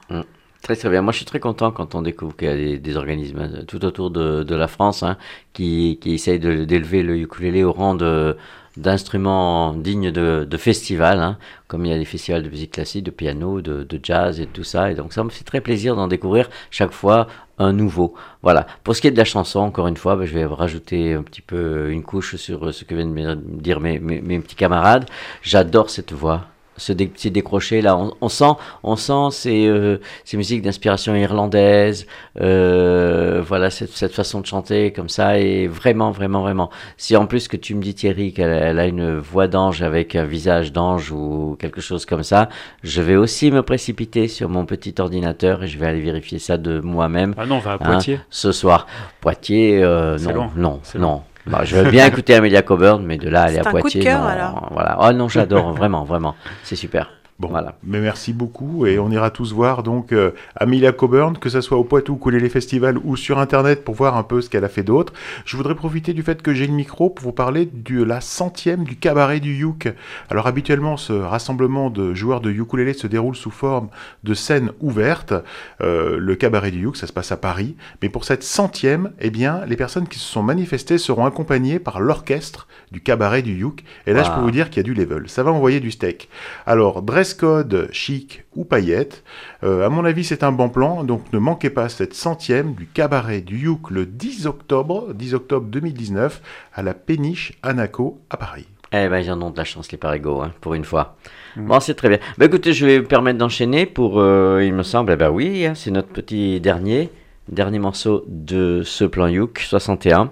Très 0.62 0.76
très 0.76 0.89
bien. 0.90 1.02
Moi, 1.02 1.12
je 1.12 1.16
suis 1.16 1.26
très 1.26 1.40
content 1.40 1.72
quand 1.72 1.97
on 1.97 2.02
découvre 2.02 2.36
qu'il 2.36 2.48
y 2.48 2.74
a 2.74 2.78
des, 2.78 2.97
organismes 2.97 3.39
euh, 3.40 3.64
tout 3.64 3.84
autour 3.84 4.10
de, 4.10 4.55
la 4.55 4.68
France 4.68 5.02
hein, 5.02 5.16
qui, 5.52 5.98
qui 6.01 6.14
essayent 6.14 6.39
d'élever 6.39 7.02
le 7.02 7.16
ukulélé 7.18 7.64
au 7.64 7.72
rang 7.72 7.94
de 7.94 8.36
d'instruments 8.78 9.74
dignes 9.74 10.10
de, 10.10 10.47
de 10.48 10.56
festivals, 10.56 11.20
hein, 11.20 11.36
comme 11.68 11.84
il 11.84 11.90
y 11.90 11.94
a 11.94 11.98
des 11.98 12.06
festivals 12.06 12.43
de 12.43 12.48
musique 12.48 12.72
classique, 12.72 13.05
de 13.05 13.10
piano, 13.10 13.60
de, 13.60 14.01
jazz 14.02 14.40
et 14.40 14.47
tout 14.47 14.64
ça. 14.64 14.90
Et 14.90 14.94
donc 14.94 15.12
ça 15.12 15.22
me 15.24 15.28
fait 15.28 15.44
très 15.44 15.60
plaisir 15.60 15.94
d'en 15.94 16.09
découvrir 16.09 16.48
chaque 16.70 16.93
fois 16.93 17.26
un 17.59 17.72
nouveau. 17.74 18.14
Voilà. 18.43 18.66
Pour 18.82 18.97
ce 18.97 19.02
qui 19.02 19.09
est 19.09 19.10
de 19.10 19.18
la 19.18 19.24
chanson, 19.24 19.59
encore 19.60 19.89
une 19.89 19.98
fois, 19.98 20.16
ben, 20.16 20.24
je 20.24 20.32
vais 20.32 20.47
rajouter 20.47 21.12
un 21.12 21.22
petit 21.22 21.43
peu 21.43 21.90
une 21.90 22.02
couche 22.02 22.36
sur 22.36 22.72
ce 22.72 22.84
que 22.84 22.94
viennent 22.94 23.14
de 23.14 23.60
dire 23.60 23.80
mes, 23.80 23.98
mes 23.98 24.39
petits 24.40 24.56
camarades. 24.56 25.06
J'adore 25.43 25.90
cette 25.90 26.12
voix. 26.12 26.47
Ce 26.82 26.92
dé- 26.92 27.06
petit 27.06 27.30
décroché 27.30 27.80
là, 27.80 27.96
on, 27.96 28.12
on 28.20 28.28
sent, 28.28 28.52
on 28.82 28.96
sent 28.96 29.28
ces, 29.30 29.66
euh, 29.66 29.98
ces 30.24 30.36
musiques 30.36 30.62
d'inspiration 30.62 31.14
irlandaise, 31.14 32.06
euh, 32.40 33.42
voilà 33.46 33.70
cette, 33.70 33.90
cette 33.92 34.12
façon 34.12 34.40
de 34.40 34.46
chanter 34.46 34.92
comme 34.92 35.09
ça 35.09 35.38
et 35.38 35.66
vraiment, 35.68 36.10
vraiment, 36.10 36.40
vraiment. 36.42 36.70
Si 36.96 37.16
en 37.16 37.26
plus 37.26 37.46
que 37.48 37.56
tu 37.56 37.74
me 37.74 37.82
dis 37.82 37.94
Thierry 37.94 38.32
qu'elle 38.32 38.50
elle 38.52 38.78
a 38.78 38.86
une 38.86 39.18
voix 39.18 39.48
d'ange 39.48 39.82
avec 39.82 40.16
un 40.16 40.24
visage 40.24 40.72
d'ange 40.72 41.10
ou 41.12 41.56
quelque 41.59 41.80
chose 41.80 42.04
comme 42.06 42.22
ça, 42.22 42.48
je 42.82 43.00
vais 43.00 43.16
aussi 43.16 43.50
me 43.50 43.62
précipiter 43.62 44.28
sur 44.28 44.48
mon 44.48 44.64
petit 44.66 44.94
ordinateur 44.98 45.62
et 45.62 45.68
je 45.68 45.78
vais 45.78 45.86
aller 45.86 46.00
vérifier 46.00 46.38
ça 46.38 46.56
de 46.59 46.80
moi-même 46.80 47.34
Ah 47.38 47.46
non, 47.46 47.56
on 47.56 47.59
va 47.60 47.72
à 47.72 47.74
Hein, 47.74 47.78
Poitiers. 47.78 48.20
ce 48.30 48.52
soir. 48.52 48.86
Poitiers, 49.20 49.82
euh, 49.82 50.18
non, 50.18 50.32
loin. 50.32 50.50
non, 50.56 50.80
C'est 50.82 50.98
non. 50.98 51.22
Bah, 51.47 51.62
je 51.64 51.77
veux 51.77 51.90
bien 51.90 52.06
écouter 52.09 52.35
Amelia 52.35 52.62
Coburn, 52.62 53.02
mais 53.05 53.19
de 53.19 53.28
là 53.28 53.43
aller 53.43 53.59
à 53.59 53.62
un 53.62 53.64
coup 53.64 53.77
de 53.77 53.81
Poitiers, 53.81 54.02
cœur, 54.02 54.20
non. 54.20 54.27
alors. 54.28 54.69
Voilà. 54.73 54.97
Oh 55.01 55.12
non, 55.12 55.28
j'adore 55.28 55.73
vraiment, 55.73 56.05
vraiment. 56.05 56.35
C'est 56.62 56.77
super. 56.77 57.10
Bon, 57.43 57.48
Voilà. 57.48 57.74
mais 57.82 57.98
merci 58.01 58.32
beaucoup 58.32 58.86
et 58.86 59.01
on 59.01 59.10
ira 59.10 59.31
tous 59.31 59.52
voir 59.52 59.82
donc 59.82 60.12
euh, 60.12 60.31
Amelia 60.55 60.93
Coburn, 60.93 61.36
que 61.36 61.48
ce 61.48 61.60
soit 61.60 61.77
au 61.77 61.82
Poitou 61.82 62.14
Ukulele 62.14 62.48
Festival 62.48 62.98
ou 63.02 63.16
sur 63.16 63.40
internet 63.40 63.82
pour 63.85 63.97
voir 63.97 64.16
un 64.16 64.23
peu 64.23 64.40
ce 64.40 64.48
qu'elle 64.48 64.62
a 64.64 64.69
fait 64.69 64.85
d'autre. 64.85 65.12
Je 65.44 65.56
voudrais 65.56 65.74
profiter 65.74 66.12
du 66.12 66.23
fait 66.23 66.40
que 66.40 66.55
j'ai 66.55 66.69
le 66.69 66.73
micro 66.73 67.10
pour 67.10 67.24
vous 67.24 67.32
parler 67.32 67.69
de 67.73 68.01
la 68.01 68.20
centième 68.20 68.85
du 68.85 68.94
cabaret 68.94 69.40
du 69.40 69.56
Youk. 69.56 69.93
Alors 70.31 70.47
habituellement, 70.47 70.97
ce 70.97 71.12
rassemblement 71.12 71.90
de 71.90 72.14
joueurs 72.14 72.40
de 72.43 72.48
ukulélé 72.52 72.93
se 72.93 73.09
déroule 73.09 73.35
sous 73.35 73.51
forme 73.51 73.89
de 74.23 74.35
scène 74.35 74.70
ouverte. 74.81 75.35
Euh, 75.81 76.19
le 76.20 76.36
cabaret 76.36 76.70
du 76.70 76.82
Youk, 76.82 76.97
ça 76.97 77.09
se 77.09 77.12
passe 77.12 77.32
à 77.32 77.36
Paris. 77.36 77.74
Mais 78.02 78.09
pour 78.09 78.24
cette 78.24 78.44
centième, 78.44 79.10
eh 79.20 79.31
bien, 79.31 79.62
les 79.66 79.74
personnes 79.77 80.06
qui 80.06 80.20
se 80.20 80.27
sont 80.31 80.44
manifestées 80.44 80.97
seront 80.97 81.27
accompagnées 81.27 81.81
par 81.81 81.98
l'orchestre 81.98 82.69
du 82.93 83.01
cabaret 83.01 83.43
du 83.43 83.55
Youk. 83.56 83.82
Et 84.06 84.12
là, 84.12 84.23
je 84.23 84.31
peux 84.31 84.40
vous 84.43 84.52
dire 84.52 84.70
qu'il 84.70 84.77
y 84.77 84.81
a 84.81 84.85
du 84.85 84.94
level. 84.94 85.28
Ça 85.28 85.43
va 85.43 85.51
envoyer 85.51 85.81
du 85.81 85.90
steak. 85.90 86.28
Alors, 86.66 87.02
dress 87.02 87.31
code 87.34 87.88
chic 87.92 88.44
ou 88.54 88.64
paillettes. 88.64 89.24
Euh, 89.62 89.86
à 89.86 89.88
mon 89.88 90.04
avis, 90.04 90.24
c'est 90.24 90.42
un 90.42 90.52
bon 90.52 90.68
plan. 90.68 91.04
Donc, 91.04 91.32
ne 91.32 91.38
manquez 91.38 91.70
pas 91.70 91.88
cette 91.88 92.14
centième 92.14 92.74
du 92.74 92.86
cabaret 92.86 93.40
du 93.40 93.59
Youk 93.59 93.90
le 93.90 94.06
10 94.06 94.46
octobre, 94.46 95.12
10 95.14 95.34
octobre 95.34 95.66
2019, 95.66 96.42
à 96.74 96.82
la 96.82 96.94
Péniche 96.94 97.54
Anaco 97.62 98.20
à 98.30 98.36
Paris. 98.36 98.66
Eh 98.94 99.09
ben, 99.09 99.18
ils 99.18 99.30
en 99.30 99.40
ont 99.40 99.50
de 99.50 99.56
la 99.56 99.64
chance, 99.64 99.90
les 99.90 99.98
parigots, 99.98 100.42
hein, 100.42 100.52
pour 100.60 100.74
une 100.74 100.84
fois. 100.84 101.16
Mm. 101.56 101.66
Bon, 101.66 101.80
c'est 101.80 101.94
très 101.94 102.10
bien. 102.10 102.18
Bah, 102.36 102.44
écoutez, 102.44 102.74
je 102.74 102.84
vais 102.84 102.98
me 102.98 103.06
permettre 103.06 103.38
d'enchaîner 103.38 103.86
pour, 103.86 104.20
euh, 104.20 104.62
il 104.62 104.74
me 104.74 104.82
semble, 104.82 105.12
eh 105.12 105.16
ben 105.16 105.30
oui, 105.30 105.64
hein, 105.64 105.74
c'est 105.74 105.90
notre 105.90 106.09
petit 106.09 106.60
dernier, 106.60 107.09
dernier 107.48 107.78
morceau 107.78 108.24
de 108.28 108.82
ce 108.84 109.04
plan 109.04 109.28
Youk 109.28 109.60
61. 109.60 110.30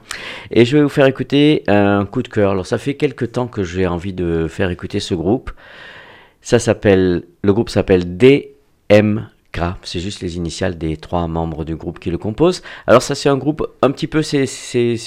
Et 0.50 0.66
je 0.66 0.76
vais 0.76 0.82
vous 0.82 0.90
faire 0.90 1.06
écouter 1.06 1.64
un 1.68 2.04
coup 2.04 2.22
de 2.22 2.28
cœur. 2.28 2.50
Alors, 2.50 2.66
ça 2.66 2.76
fait 2.76 2.94
quelques 2.94 3.32
temps 3.32 3.46
que 3.46 3.62
j'ai 3.62 3.86
envie 3.86 4.12
de 4.12 4.46
faire 4.46 4.70
écouter 4.70 5.00
ce 5.00 5.14
groupe. 5.14 5.50
Ça 6.42 6.58
s'appelle, 6.58 7.24
le 7.42 7.52
groupe 7.52 7.68
s'appelle 7.68 8.16
DMK. 8.16 9.60
C'est 9.82 10.00
juste 10.00 10.20
les 10.20 10.36
initiales 10.36 10.78
des 10.78 10.96
trois 10.96 11.26
membres 11.28 11.64
du 11.64 11.76
groupe 11.76 11.98
qui 11.98 12.10
le 12.10 12.18
composent. 12.18 12.62
Alors 12.86 13.02
ça 13.02 13.14
c'est 13.14 13.28
un 13.28 13.36
groupe 13.36 13.66
un 13.82 13.90
petit 13.90 14.06
peu, 14.06 14.22
c'est, 14.22 14.46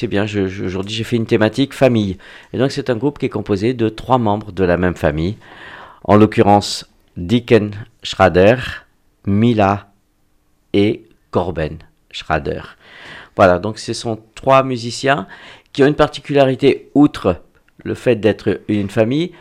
bien, 0.07 0.25
aujourd'hui 0.25 0.93
j'ai 0.93 1.03
fait 1.03 1.15
une 1.15 1.25
thématique 1.25 1.73
famille. 1.73 2.17
Et 2.53 2.57
donc 2.57 2.71
c'est 2.71 2.89
un 2.89 2.95
groupe 2.95 3.19
qui 3.19 3.25
est 3.25 3.29
composé 3.29 3.73
de 3.73 3.89
trois 3.89 4.17
membres 4.17 4.51
de 4.51 4.63
la 4.63 4.77
même 4.77 4.95
famille. 4.95 5.37
En 6.03 6.17
l'occurrence 6.17 6.89
Dicken 7.17 7.71
Schrader, 8.03 8.57
Mila 9.25 9.91
et 10.73 11.05
Corben 11.31 11.77
Schrader. 12.11 12.61
Voilà, 13.35 13.59
donc 13.59 13.79
ce 13.79 13.93
sont 13.93 14.19
trois 14.35 14.63
musiciens 14.63 15.27
qui 15.71 15.83
ont 15.83 15.87
une 15.87 15.95
particularité, 15.95 16.91
outre 16.93 17.41
le 17.83 17.95
fait 17.95 18.15
d'être 18.15 18.61
une 18.67 18.89
famille, 18.89 19.31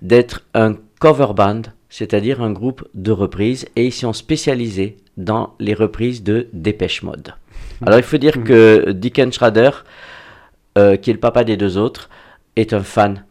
d'être 0.00 0.42
un 0.54 0.76
cover 1.02 1.34
band, 1.34 1.62
c'est-à-dire 1.90 2.40
un 2.40 2.52
groupe 2.52 2.86
de 2.94 3.10
reprises, 3.10 3.66
et 3.74 3.86
ils 3.86 3.92
sont 3.92 4.12
spécialisés 4.12 4.98
dans 5.16 5.56
les 5.58 5.74
reprises 5.74 6.22
de 6.22 6.46
Dépêche 6.52 7.02
Mode. 7.02 7.34
Alors 7.84 7.98
il 7.98 8.04
faut 8.04 8.18
dire 8.18 8.44
que 8.44 8.92
Dicken 8.92 9.32
Schrader, 9.32 9.70
euh, 10.78 10.94
qui 10.96 11.10
est 11.10 11.12
le 11.12 11.18
papa 11.18 11.42
des 11.42 11.56
deux 11.56 11.76
autres, 11.76 12.08
est 12.54 12.72
un 12.72 12.84
fan 12.84 13.24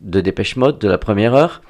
de 0.00 0.20
Dépêche 0.20 0.54
Mode 0.54 0.78
de 0.78 0.86
la 0.86 0.98
première 0.98 1.34
heure, 1.34 1.62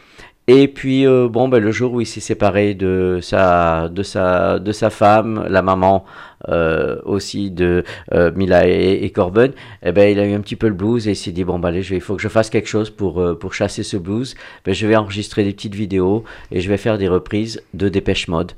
Et 0.49 0.69
puis, 0.69 1.05
euh, 1.07 1.29
bon, 1.29 1.49
ben, 1.49 1.59
le 1.61 1.73
jour 1.73 1.93
où 1.93 2.01
il 2.01 2.07
s'est 2.07 2.21
séparé 2.21 2.75
de 2.75 3.19
sa, 3.21 3.89
de 3.89 4.05
sa, 4.05 4.61
de 4.61 4.71
sa 4.71 4.91
femme, 4.91 5.45
la 5.49 5.61
maman 5.61 6.05
euh, 6.49 7.01
aussi 7.05 7.51
de 7.51 7.83
euh, 8.15 8.31
Mila 8.37 8.69
et, 8.69 9.01
et 9.05 9.11
Corbin, 9.11 9.49
eh 9.83 9.91
ben, 9.91 10.09
il 10.09 10.21
a 10.21 10.25
eu 10.27 10.35
un 10.35 10.41
petit 10.41 10.55
peu 10.55 10.69
le 10.69 10.75
blues 10.75 11.09
et 11.09 11.13
il 11.13 11.17
s'est 11.17 11.33
dit, 11.33 11.43
bon, 11.43 11.59
ben, 11.59 11.71
allez, 11.71 11.85
il 11.91 12.01
faut 12.01 12.15
que 12.15 12.23
je 12.23 12.29
fasse 12.29 12.49
quelque 12.49 12.69
chose 12.69 12.91
pour, 12.91 13.21
euh, 13.21 13.35
pour 13.37 13.55
chasser 13.55 13.83
ce 13.83 13.97
blues. 13.97 14.37
Ben, 14.65 14.73
je 14.73 14.87
vais 14.87 14.95
enregistrer 14.95 15.43
des 15.43 15.53
petites 15.53 15.75
vidéos 15.75 16.23
et 16.53 16.61
je 16.61 16.69
vais 16.69 16.77
faire 16.77 16.97
des 16.97 17.09
reprises 17.09 17.61
de 17.75 17.89
Dépêche 17.89 18.29
Mode. 18.29 18.53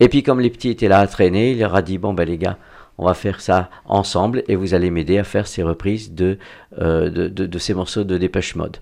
Et 0.00 0.08
puis, 0.08 0.22
comme 0.22 0.40
les 0.40 0.48
petits 0.50 0.70
étaient 0.70 0.88
là 0.88 1.00
à 1.00 1.06
traîner, 1.06 1.52
il 1.52 1.58
leur 1.58 1.74
a 1.74 1.82
dit, 1.82 1.98
bon, 1.98 2.14
ben, 2.14 2.24
les 2.26 2.38
gars, 2.38 2.56
on 2.96 3.04
va 3.04 3.12
faire 3.12 3.42
ça 3.42 3.68
ensemble 3.84 4.44
et 4.48 4.56
vous 4.56 4.72
allez 4.72 4.90
m'aider 4.90 5.18
à 5.18 5.24
faire 5.24 5.46
ces 5.46 5.62
reprises 5.62 6.14
de, 6.14 6.38
euh, 6.80 7.10
de, 7.10 7.28
de- 7.28 7.44
de 7.46 7.58
ces 7.58 7.74
morceaux 7.74 8.04
de 8.04 8.16
Dépêche 8.16 8.54
Mode. 8.54 8.78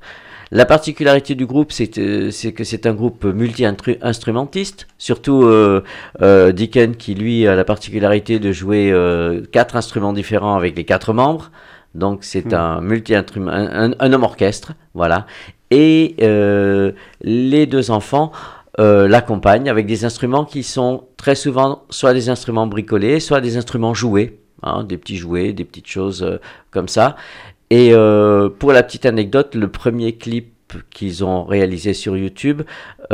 La 0.55 0.67
particularité 0.67 1.35
du 1.35 1.47
groupe, 1.47 1.73
c'est 1.73 1.97
euh, 1.97 2.31
que 2.55 2.63
c'est 2.63 2.85
un 2.85 2.93
groupe 2.93 3.25
multi-instrumentiste, 3.25 4.87
surtout 4.99 5.45
euh, 5.45 5.83
euh, 6.21 6.53
Deacon 6.53 6.93
qui 6.93 7.15
lui 7.15 7.47
a 7.47 7.55
la 7.57 7.65
particularité 7.65 8.39
de 8.39 8.53
jouer 8.53 8.93
euh, 8.93 9.41
quatre 9.51 9.77
instruments 9.77 10.13
différents 10.13 10.55
avec 10.55 10.77
les 10.77 10.85
quatre 10.85 11.15
membres. 11.15 11.51
Donc 11.95 12.19
c'est 12.23 12.53
Hmm. 12.53 12.55
un 12.55 12.81
multi 12.83 13.15
un, 13.15 13.25
un, 13.49 13.93
un 13.99 14.13
homme 14.13 14.25
orchestre, 14.25 14.75
voilà. 14.93 15.27
Et 15.71 16.17
les 17.23 17.67
deux 17.67 17.91
enfants 17.91 18.31
l'accompagnent 18.79 19.71
avec 19.71 19.87
des 19.87 20.05
instruments 20.05 20.45
qui 20.45 20.65
sont 20.65 21.05
très 21.17 21.35
souvent 21.35 21.85
soit 21.89 22.13
des 22.13 22.29
instruments 22.29 22.67
bricolés, 22.67 23.21
soit 23.21 23.41
des 23.41 23.57
instruments 23.57 23.95
joués, 23.95 24.39
hein, 24.63 24.85
des 24.85 24.99
petits 24.99 25.17
jouets, 25.17 25.55
des 25.55 25.65
petites 25.65 25.89
choses 25.89 26.23
euh, 26.23 26.39
comme 26.71 26.89
ça. 26.89 27.17
Et 27.73 27.95
euh, 27.95 28.51
pour 28.51 28.71
la 28.75 28.83
petite 28.83 29.07
anecdote, 29.07 29.55
le 29.55 29.67
premier 29.67 30.13
clip 30.13 30.75
qu'ils 30.91 31.25
ont 31.25 31.45
réalisé 31.45 31.95
sur 31.95 32.19
YouTube, 32.19 32.61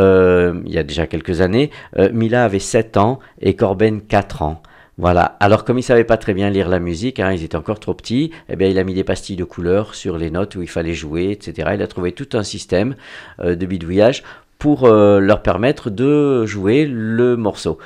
euh, 0.00 0.60
il 0.66 0.72
y 0.72 0.78
a 0.78 0.82
déjà 0.82 1.06
quelques 1.06 1.42
années, 1.42 1.70
euh, 1.96 2.10
Mila 2.12 2.44
avait 2.44 2.58
7 2.58 2.96
ans 2.96 3.20
et 3.40 3.54
Corben 3.54 4.00
4 4.00 4.42
ans. 4.42 4.60
Voilà. 4.96 5.36
Alors 5.38 5.64
comme 5.64 5.78
il 5.78 5.84
savait 5.84 6.02
pas 6.02 6.16
très 6.16 6.34
bien 6.34 6.50
lire 6.50 6.68
la 6.68 6.80
musique, 6.80 7.20
hein, 7.20 7.30
ils 7.32 7.44
étaient 7.44 7.54
encore 7.54 7.78
trop 7.78 7.94
petits, 7.94 8.32
eh 8.48 8.56
bien 8.56 8.66
il 8.66 8.80
a 8.80 8.82
mis 8.82 8.94
des 8.94 9.04
pastilles 9.04 9.36
de 9.36 9.44
couleur 9.44 9.94
sur 9.94 10.18
les 10.18 10.28
notes 10.28 10.56
où 10.56 10.62
il 10.62 10.68
fallait 10.68 10.92
jouer, 10.92 11.30
etc. 11.30 11.70
Il 11.74 11.82
a 11.82 11.86
trouvé 11.86 12.10
tout 12.10 12.36
un 12.36 12.42
système 12.42 12.96
de 13.40 13.64
bidouillage 13.64 14.24
pour 14.58 14.88
leur 14.88 15.42
permettre 15.42 15.88
de 15.88 16.46
jouer 16.46 16.84
le 16.84 17.36
morceau. 17.36 17.78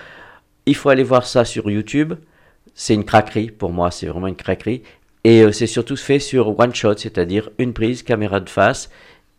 Il 0.65 0.75
faut 0.75 0.89
aller 0.89 1.03
voir 1.03 1.27
ça 1.27 1.45
sur 1.45 1.71
YouTube. 1.71 2.15
C'est 2.75 2.95
une 2.95 3.05
craquerie 3.05 3.51
pour 3.51 3.73
moi, 3.73 3.91
c'est 3.91 4.07
vraiment 4.07 4.29
une 4.29 4.37
craquerie. 4.37 4.83
Et 5.25 5.43
euh, 5.43 5.53
c'est 5.53 5.67
surtout 5.67 5.97
fait 5.97 6.19
sur 6.19 6.59
one 6.59 6.75
shot, 6.75 6.97
c'est-à-dire 6.97 7.51
une 7.59 7.73
prise, 7.73 8.03
caméra 8.03 8.41
de 8.41 8.49
face, 8.49 8.91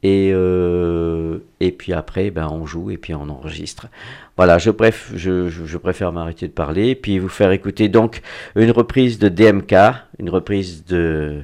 et, 0.01 0.31
euh, 0.33 1.39
et 1.59 1.71
puis 1.71 1.93
après, 1.93 2.29
ben, 2.29 2.49
on 2.49 2.65
joue 2.65 2.91
et 2.91 2.97
puis 2.97 3.13
on 3.15 3.29
enregistre. 3.29 3.87
Voilà, 4.35 4.57
je, 4.57 4.71
je 5.15 5.77
préfère 5.77 6.11
m'arrêter 6.11 6.47
de 6.47 6.53
parler, 6.53 6.89
et 6.89 6.95
puis 6.95 7.19
vous 7.19 7.29
faire 7.29 7.51
écouter 7.51 7.89
donc 7.89 8.21
une 8.55 8.71
reprise 8.71 9.19
de 9.19 9.29
DMK, 9.29 9.73
une 10.19 10.29
reprise 10.29 10.85
de 10.85 11.41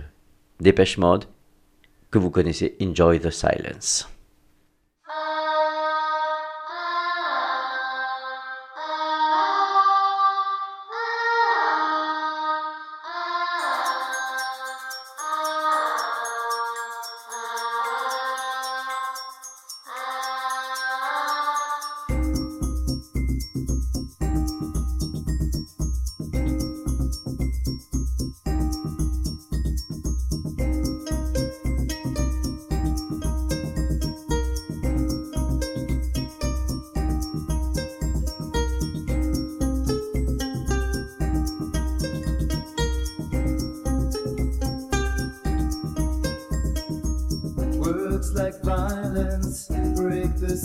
Dépêche 0.59 0.97
Mode, 0.97 1.25
que 2.11 2.17
vous 2.17 2.29
connaissez, 2.29 2.75
Enjoy 2.81 3.19
the 3.19 3.29
Silence. 3.29 4.09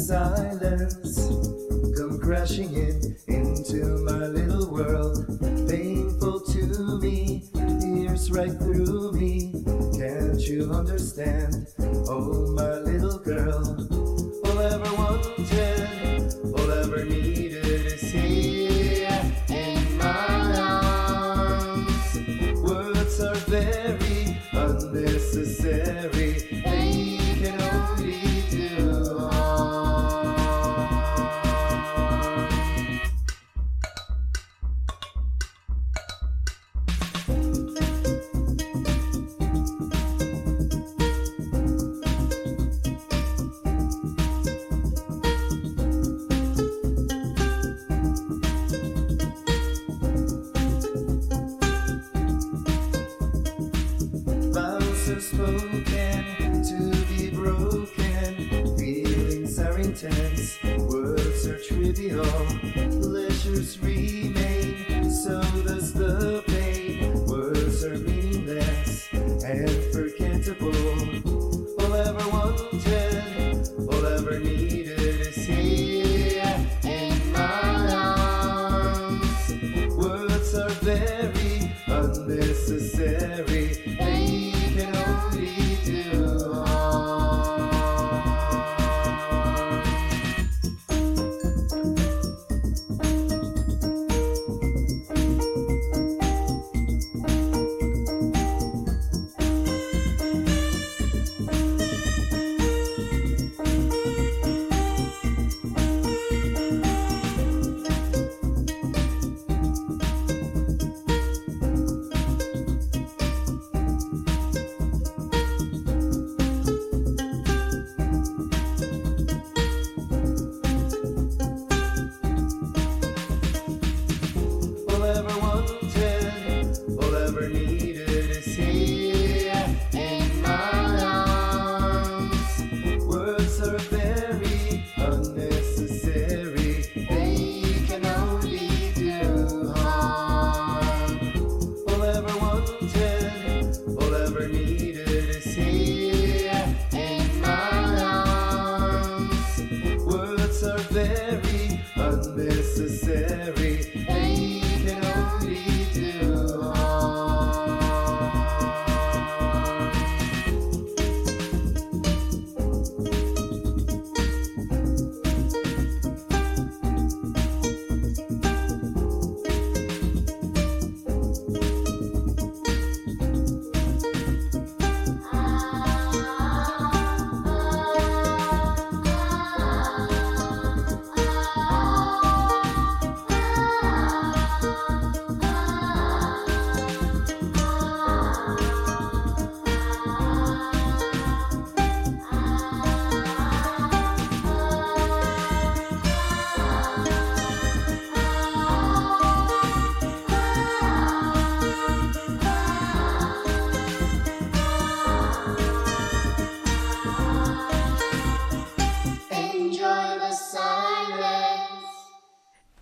Silence. 0.06 1.16
Come 1.96 2.18
crashing 2.20 2.74
in 2.74 2.93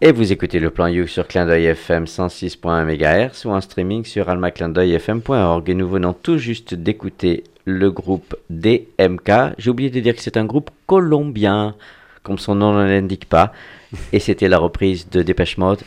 Et 0.05 0.11
vous 0.11 0.33
écoutez 0.33 0.59
le 0.59 0.70
plan 0.70 0.89
You 0.89 1.07
sur 1.07 1.29
Clin 1.29 1.47
d'œil 1.47 1.66
FM 1.66 2.05
106.1 2.07 2.85
MHz 2.85 3.47
ou 3.47 3.51
en 3.51 3.61
streaming 3.61 4.05
sur 4.05 4.29
almaclindeuilfm.org. 4.29 5.70
Et 5.70 5.74
nous 5.74 5.89
venons 5.89 6.12
tout 6.12 6.39
juste 6.39 6.74
d'écouter 6.74 7.45
le 7.66 7.91
groupe 7.93 8.35
DMK. 8.51 9.55
J'ai 9.59 9.70
oublié 9.70 9.91
de 9.91 10.01
dire 10.01 10.16
que 10.16 10.23
c'est 10.23 10.37
un 10.37 10.45
groupe 10.45 10.70
colombien, 10.89 11.77
comme 12.24 12.39
son 12.39 12.57
nom 12.57 12.73
ne 12.73 12.85
l'indique 12.85 13.29
pas. 13.29 13.53
Et 14.12 14.19
c'était 14.19 14.49
la 14.49 14.59
reprise 14.59 15.09
de 15.09 15.23
Dépêche 15.23 15.57
Mode, 15.57 15.83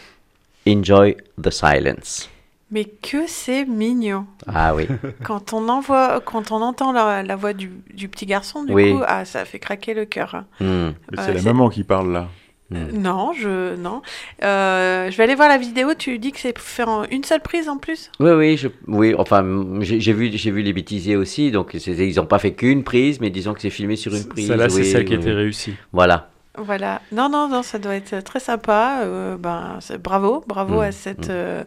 Enjoy 0.65 1.17
the 1.41 1.49
Silence. 1.51 2.29
Mais 2.71 2.85
que 2.85 3.27
c'est 3.27 3.65
mignon. 3.65 4.25
Ah 4.47 4.73
oui. 4.75 4.87
Quand 5.23 5.51
on, 5.51 5.67
envoie, 5.69 6.21
quand 6.23 6.51
on 6.51 6.61
entend 6.61 6.91
la, 6.93 7.21
la 7.21 7.35
voix 7.35 7.53
du, 7.53 7.69
du 7.93 8.07
petit 8.07 8.25
garçon, 8.25 8.63
du 8.63 8.73
Oui. 8.73 8.93
coup, 8.93 9.03
ah, 9.05 9.23
ça 9.25 9.43
fait 9.45 9.59
craquer 9.59 9.93
le 9.93 10.05
cœur. 10.05 10.45
Hmm. 10.61 10.63
Mais 10.65 11.19
Euh, 11.19 11.23
c'est 11.25 11.33
la 11.33 11.39
c'est- 11.39 11.45
maman 11.45 11.69
qui 11.69 11.83
parle 11.83 12.11
là. 12.13 12.27
Non, 12.71 13.31
je 13.33 13.75
non. 13.75 14.01
Euh, 14.43 15.11
je 15.11 15.17
vais 15.17 15.23
aller 15.23 15.35
voir 15.35 15.49
la 15.49 15.57
vidéo. 15.57 15.93
Tu 15.97 16.17
dis 16.17 16.31
que 16.31 16.39
c'est 16.39 16.57
fait 16.57 16.83
en 16.83 17.03
une 17.05 17.23
seule 17.23 17.41
prise 17.41 17.69
en 17.69 17.77
plus? 17.77 18.11
Oui, 18.19 18.31
oui, 18.31 18.57
je, 18.57 18.67
oui, 18.87 19.13
enfin, 19.17 19.45
j'ai 19.81 20.13
vu, 20.13 20.31
j'ai 20.33 20.51
vu 20.51 20.61
les 20.61 20.73
bêtisiers 20.73 21.15
aussi, 21.15 21.51
donc 21.51 21.73
ils 21.73 22.15
n'ont 22.15 22.25
pas 22.25 22.39
fait 22.39 22.53
qu'une 22.53 22.83
prise, 22.83 23.19
mais 23.19 23.29
disons 23.29 23.53
que 23.53 23.61
c'est 23.61 23.69
filmé 23.69 23.95
sur 23.95 24.15
une 24.15 24.27
prise. 24.27 24.47
Celle-là, 24.47 24.69
c'est 24.69 24.81
oui, 24.81 24.91
celle 24.91 25.05
qui 25.05 25.13
oui, 25.13 25.19
était 25.19 25.31
réussie. 25.31 25.73
Voilà. 25.93 26.31
Voilà. 26.57 27.01
Non, 27.11 27.29
non, 27.29 27.47
non, 27.47 27.63
ça 27.63 27.79
doit 27.79 27.95
être 27.95 28.19
très 28.23 28.39
sympa. 28.39 28.99
Euh, 29.03 29.37
ben, 29.37 29.79
bravo, 30.03 30.43
bravo 30.47 30.75
Mm, 30.77 30.79
à 30.83 30.91
cette 30.91 31.27
mm. 31.27 31.31
euh, 31.31 31.63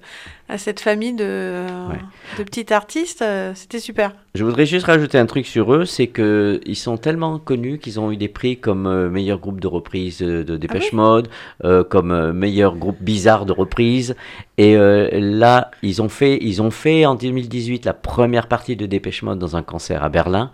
à 0.51 0.57
cette 0.57 0.81
famille 0.81 1.13
de 1.13 1.67
Ouais. 1.91 1.99
de 2.39 2.43
petits 2.43 2.73
artistes. 2.73 3.21
euh, 3.23 3.53
C'était 3.55 3.81
super. 3.81 4.13
Je 4.35 4.45
voudrais 4.45 4.65
juste 4.67 4.87
rajouter 4.87 5.19
un 5.19 5.27
truc 5.27 5.47
sur 5.47 5.75
eux, 5.75 5.85
c'est 5.85 6.07
que 6.07 6.61
ils 6.65 6.77
sont 6.77 6.97
tellement 6.97 7.39
connus 7.39 7.79
qu'ils 7.79 7.99
ont 8.01 8.11
eu 8.13 8.17
des 8.17 8.29
prix 8.29 8.57
comme 8.59 8.87
euh, 8.87 9.11
meilleur 9.11 9.39
groupe 9.41 9.61
de 9.61 9.67
reprise 9.67 10.23
euh, 10.23 10.45
de 10.45 10.57
Dépêche 10.57 10.85
Ah 10.87 10.91
oui 10.93 10.97
Mode, 10.97 11.29
euh, 11.65 11.85
comme 11.85 12.13
euh, 12.13 12.33
meilleur 12.33 12.77
groupe 12.77 12.97
bizarre 13.01 13.45
de 13.47 13.53
reprise. 13.53 14.17
Et 14.57 14.77
euh, 14.77 15.09
là, 15.13 15.71
ils 15.83 16.01
ont 16.03 16.09
fait, 16.09 16.39
ils 16.41 16.63
ont 16.63 16.71
fait 16.71 17.05
en 17.05 17.15
2018 17.15 17.85
la 17.85 17.93
première 17.95 18.47
partie 18.49 18.75
de 18.77 18.87
Dépêche 18.87 19.23
Mode 19.23 19.39
dans 19.39 19.57
un 19.57 19.63
concert 19.63 20.03
à 20.03 20.09
Berlin. 20.09 20.51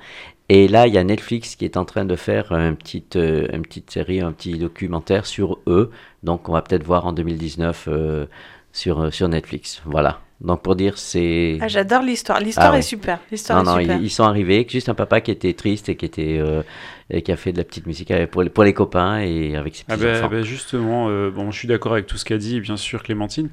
Et 0.50 0.68
là, 0.68 0.86
il 0.86 0.94
y 0.94 0.98
a 0.98 1.04
Netflix 1.04 1.56
qui 1.56 1.64
est 1.64 1.76
en 1.76 1.84
train 1.86 2.04
de 2.04 2.16
faire 2.16 2.52
un 2.52 2.74
petit, 2.74 3.04
euh, 3.16 3.48
une 3.52 3.62
petite 3.62 3.90
série, 3.90 4.20
un 4.20 4.32
petit 4.32 4.58
documentaire 4.58 5.24
sur 5.24 5.58
eux. 5.66 5.90
Donc, 6.22 6.48
on 6.48 6.52
va 6.52 6.60
peut-être 6.62 6.84
voir 6.84 7.06
en 7.06 7.12
2019 7.12 7.86
euh, 7.88 8.26
sur, 8.72 9.00
euh, 9.00 9.10
sur 9.10 9.28
Netflix. 9.28 9.82
Voilà. 9.86 10.20
Donc, 10.40 10.62
pour 10.62 10.76
dire, 10.76 10.98
c'est. 10.98 11.58
Ah, 11.60 11.68
J'adore 11.68 12.02
l'histoire. 12.02 12.40
L'histoire 12.40 12.68
Ah 12.70 12.74
est 12.74 12.78
ouais. 12.78 12.82
super. 12.82 13.18
L'histoire 13.30 13.62
Non, 13.62 13.72
est 13.72 13.74
non, 13.76 13.80
super. 13.82 13.96
ils, 13.96 14.04
ils 14.04 14.10
sont 14.10 14.24
arrivés 14.24 14.56
avec 14.56 14.70
juste 14.70 14.88
un 14.88 14.94
papa 14.94 15.20
qui 15.20 15.30
était 15.30 15.52
triste 15.54 15.88
et 15.88 15.96
qui 15.96 16.04
était 16.04 16.38
euh, 16.38 16.62
et 17.08 17.22
qui 17.22 17.32
a 17.32 17.36
fait 17.36 17.52
de 17.52 17.58
la 17.58 17.64
petite 17.64 17.86
musique 17.86 18.10
avec- 18.10 18.30
pour 18.30 18.42
les, 18.42 18.50
pour 18.50 18.64
les 18.64 18.72
copains 18.72 19.20
et 19.20 19.56
avec 19.56 19.76
ses 19.76 19.84
Ah 19.88 19.96
petits 19.96 20.06
enfants. 20.18 20.28
ben 20.28 20.42
justement, 20.44 21.06
euh, 21.08 21.30
bon, 21.30 21.50
je 21.50 21.58
suis 21.58 21.68
d'accord 21.68 21.92
avec 21.92 22.06
tout 22.06 22.16
ce 22.16 22.24
qu'a 22.24 22.36
dit, 22.38 22.60
bien 22.60 22.76
sûr, 22.76 23.02
Clémentine. 23.02 23.48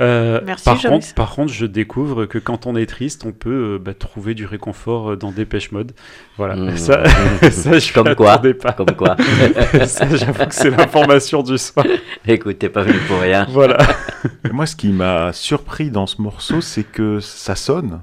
Euh, 0.00 0.40
Merci, 0.44 0.64
par, 0.64 0.76
Joris. 0.76 1.06
contre, 1.06 1.14
par 1.14 1.30
contre, 1.34 1.52
je 1.52 1.66
découvre 1.66 2.26
que 2.26 2.38
quand 2.38 2.66
on 2.66 2.74
est 2.76 2.86
triste, 2.86 3.24
on 3.26 3.32
peut 3.32 3.74
euh, 3.74 3.78
bah, 3.78 3.92
trouver 3.94 4.34
du 4.34 4.46
réconfort 4.46 5.12
euh, 5.12 5.16
dans 5.16 5.30
Dépêche 5.30 5.72
Mode. 5.72 5.92
Voilà. 6.36 6.54
Mmh. 6.56 6.76
Ça, 6.76 7.04
ça, 7.50 7.78
je 7.78 7.92
Comme 7.92 8.14
quoi, 8.14 8.38
pas. 8.62 8.72
comme 8.72 8.92
quoi. 8.96 9.16
ça, 9.86 10.06
j'avoue 10.16 10.46
que 10.46 10.54
c'est 10.54 10.70
l'information 10.70 11.42
du 11.42 11.58
soir. 11.58 11.86
Écoute, 12.26 12.58
t'es 12.58 12.68
pas 12.68 12.82
venu 12.82 12.98
pour 13.08 13.20
rien. 13.20 13.46
Voilà. 13.50 13.78
Moi, 14.52 14.66
ce 14.66 14.76
qui 14.76 14.88
m'a 14.88 15.32
surpris 15.32 15.90
dans 15.90 16.06
ce 16.06 16.20
morceau, 16.20 16.60
c'est 16.60 16.84
que 16.84 17.20
ça 17.20 17.54
sonne. 17.54 18.02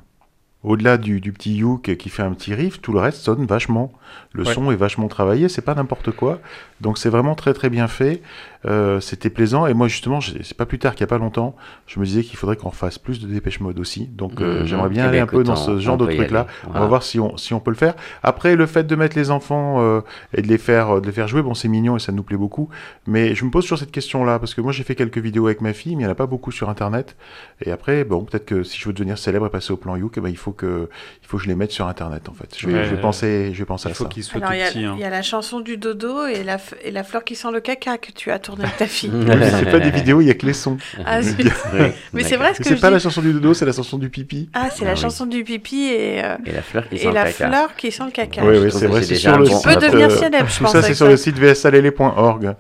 Au-delà 0.64 0.98
du, 0.98 1.22
du 1.22 1.32
petit 1.32 1.56
Youk 1.56 1.96
qui 1.98 2.10
fait 2.10 2.24
un 2.24 2.34
petit 2.34 2.54
riff, 2.54 2.82
tout 2.82 2.92
le 2.92 3.00
reste 3.00 3.20
sonne 3.22 3.46
vachement. 3.46 3.94
Le 4.34 4.44
Ouais. 4.44 4.54
son 4.54 4.72
est 4.72 4.76
vachement 4.76 5.08
travaillé, 5.08 5.50
c'est 5.50 5.62
pas 5.62 5.76
n'importe 5.76 6.12
quoi. 6.12 6.40
Donc 6.82 6.98
c'est 6.98 7.10
vraiment 7.10 7.36
très 7.36 7.54
très 7.54 7.70
bien 7.70 7.88
fait. 7.88 8.22
Euh, 8.66 9.00
C'était 9.00 9.30
plaisant. 9.30 9.66
Et 9.68 9.74
moi 9.74 9.88
justement, 9.88 10.20
c'est 10.22 10.58
pas 10.58 10.66
plus 10.66 10.80
tard 10.80 10.94
qu'il 10.94 11.02
y 11.02 11.04
a 11.04 11.08
pas 11.08 11.18
longtemps, 11.18 11.56
je 11.86 12.00
me 12.00 12.06
disais 12.06 12.24
qu'il 12.24 12.38
faudrait 12.38 12.56
qu'on 12.56 12.72
fasse 12.72 12.98
plus 12.98 13.20
de 13.20 13.28
Dépêche 13.28 13.60
Mode 13.60 13.80
aussi. 13.80 14.08
Donc 14.08 14.42
euh, 14.42 14.62
Mhm. 14.62 14.66
j'aimerais 14.66 14.90
bien 14.90 15.06
Eh 15.06 15.08
aller 15.10 15.18
ben, 15.20 15.24
un 15.24 15.28
peu 15.28 15.44
dans 15.44 15.54
on- 15.54 15.56
ce 15.56 15.80
genre 15.80 15.98
de 15.98 16.06
truc-là. 16.06 16.42
aller. 16.42 16.50
On 16.68 16.80
va 16.80 16.86
voir 16.88 17.04
si 17.04 17.20
on, 17.20 17.38
si 17.38 17.54
on 17.54 17.60
peut 17.60 17.72
le 17.72 17.78
faire. 17.78 17.94
Après, 18.24 18.56
le 18.56 18.66
fait 18.66 18.84
de 18.86 18.96
mettre 18.96 19.18
les 19.18 19.32
enfants 19.32 19.82
euh, 19.82 20.02
et 20.34 20.42
de 20.42 20.48
les 20.48 20.58
faire, 20.58 21.02
de 21.02 21.06
les 21.06 21.12
faire 21.12 21.28
jouer, 21.28 21.42
bon, 21.42 21.54
c'est 21.54 21.68
mignon 21.68 21.96
et 21.96 22.00
ça 22.00 22.12
nous 22.12 22.24
plaît 22.24 22.38
beaucoup. 22.38 22.70
Mais 23.06 23.36
je 23.36 23.46
me 23.46 23.52
pose 23.52 23.66
sur 23.66 23.78
cette 23.78 23.92
question-là 23.92 24.40
parce 24.40 24.54
que 24.54 24.62
moi 24.62 24.72
j'ai 24.72 24.84
fait 24.84 24.96
quelques 24.96 25.18
vidéos 25.20 25.46
avec 25.46 25.62
ma 25.62 25.74
fille, 25.74 25.96
mais 25.96 26.02
il 26.02 26.06
n'y 26.06 26.10
en 26.10 26.12
a 26.12 26.16
pas 26.16 26.26
beaucoup 26.28 26.52
sur 26.52 26.70
Internet. 26.70 27.16
Et 27.62 27.72
après, 27.72 28.04
bon, 28.04 28.24
peut-être 28.24 28.46
que 28.46 28.64
si 28.64 28.80
je 28.80 28.86
veux 28.88 28.94
devenir 28.94 29.18
célèbre 29.18 29.46
et 29.46 29.50
passer 29.50 29.72
au 29.72 29.78
plan 29.78 29.96
Youk, 29.96 30.16
eh 30.18 30.22
ben, 30.22 30.30
il 30.30 30.38
faut 30.38 30.52
que, 30.52 30.90
il 31.24 31.28
faut 31.28 31.38
que 31.38 31.44
je 31.44 31.48
les 31.48 31.56
mette 31.56 31.72
sur 31.72 31.88
Internet 31.88 32.28
en 32.30 32.34
fait. 32.34 32.56
Je 32.58 32.68
vais, 32.68 32.74
Ouais. 32.74 32.84
je 32.86 32.90
vais 32.96 33.02
penser, 33.02 33.52
je 33.54 33.60
vais 33.60 33.66
penser 33.66 33.88
Il 33.90 33.92
à 33.92 33.96
faut 33.96 34.04
ça. 34.06 34.10
il 34.16 34.24
y, 34.24 34.26
tout 34.28 34.38
a- 34.40 34.42
petit. 34.70 34.84
hein. 34.84 34.94
il 34.98 35.02
y 35.02 35.04
a 35.04 35.10
la 35.10 35.22
chanson 35.22 35.60
du 35.60 35.78
dodo 35.78 36.26
et 36.26 36.44
la, 36.44 36.58
et 36.84 36.92
la 36.92 37.04
fleur 37.04 37.24
qui 37.24 37.36
sent 37.36 37.52
le 37.52 37.60
caca 37.60 37.98
que 37.98 38.12
tu 38.12 38.32
as 38.32 38.40
tourné 38.48 38.64
avec 38.64 38.78
ta 38.78 38.88
fille. 38.88 39.12
Oui, 39.14 39.26
c'est 39.60 39.70
pas 39.72 39.80
des 39.80 39.92
vidéos, 39.92 40.22
il 40.22 40.28
y 40.28 40.32
a 40.32 40.34
que 40.34 40.46
les 40.46 40.54
sons. 40.54 40.78
Ah. 41.06 41.20
Oui, 41.74 41.92
Mais 42.14 42.24
c'est 42.24 42.38
vrai 42.38 42.54
ce 42.54 42.60
que 42.60 42.64
C'est 42.64 42.76
je 42.76 42.82
pas 42.82 42.88
dis. 42.88 42.94
la 42.94 43.00
chanson 43.00 43.22
du 43.22 43.34
dodo, 43.34 43.54
c'est 43.54 43.66
la 43.66 43.72
chanson 43.74 43.98
du 43.98 44.10
pipi. 44.10 44.50
Ah, 44.54 44.70
c'est 44.74 44.84
Ah 44.84 44.88
la 44.90 44.94
oui. 44.94 45.00
chanson 45.00 45.26
du 45.26 45.44
pipi 45.44 45.84
et, 45.90 46.24
euh, 46.24 46.36
Et 46.46 46.52
la 46.54 46.62
fleur 46.62 46.88
qui 46.90 46.96
et 46.96 47.00
sent 47.00 47.12
la 47.12 47.26
le 47.26 47.32
caca. 47.32 47.48
fleur 47.50 47.76
qui 47.76 47.92
sent 47.92 48.04
le 48.06 48.12
caca. 48.12 48.42
Oui, 48.46 48.58
oui, 48.58 48.72
c'est 48.72 48.88
vrai, 48.88 49.04
c'est 49.04 49.16
sur 49.16 49.38
le 49.38 49.46
site. 49.46 49.58
Tu 49.62 49.68
peux 49.68 49.76
devenir 49.76 50.08
euh, 50.10 50.16
célèbre, 50.18 50.48
je 50.50 50.58
Tout 50.60 50.68
ça, 50.68 50.82
c'est 50.82 50.94
sur 50.94 51.08
le 51.08 51.18
site 51.18 51.38
vsalele.org. 51.38 52.56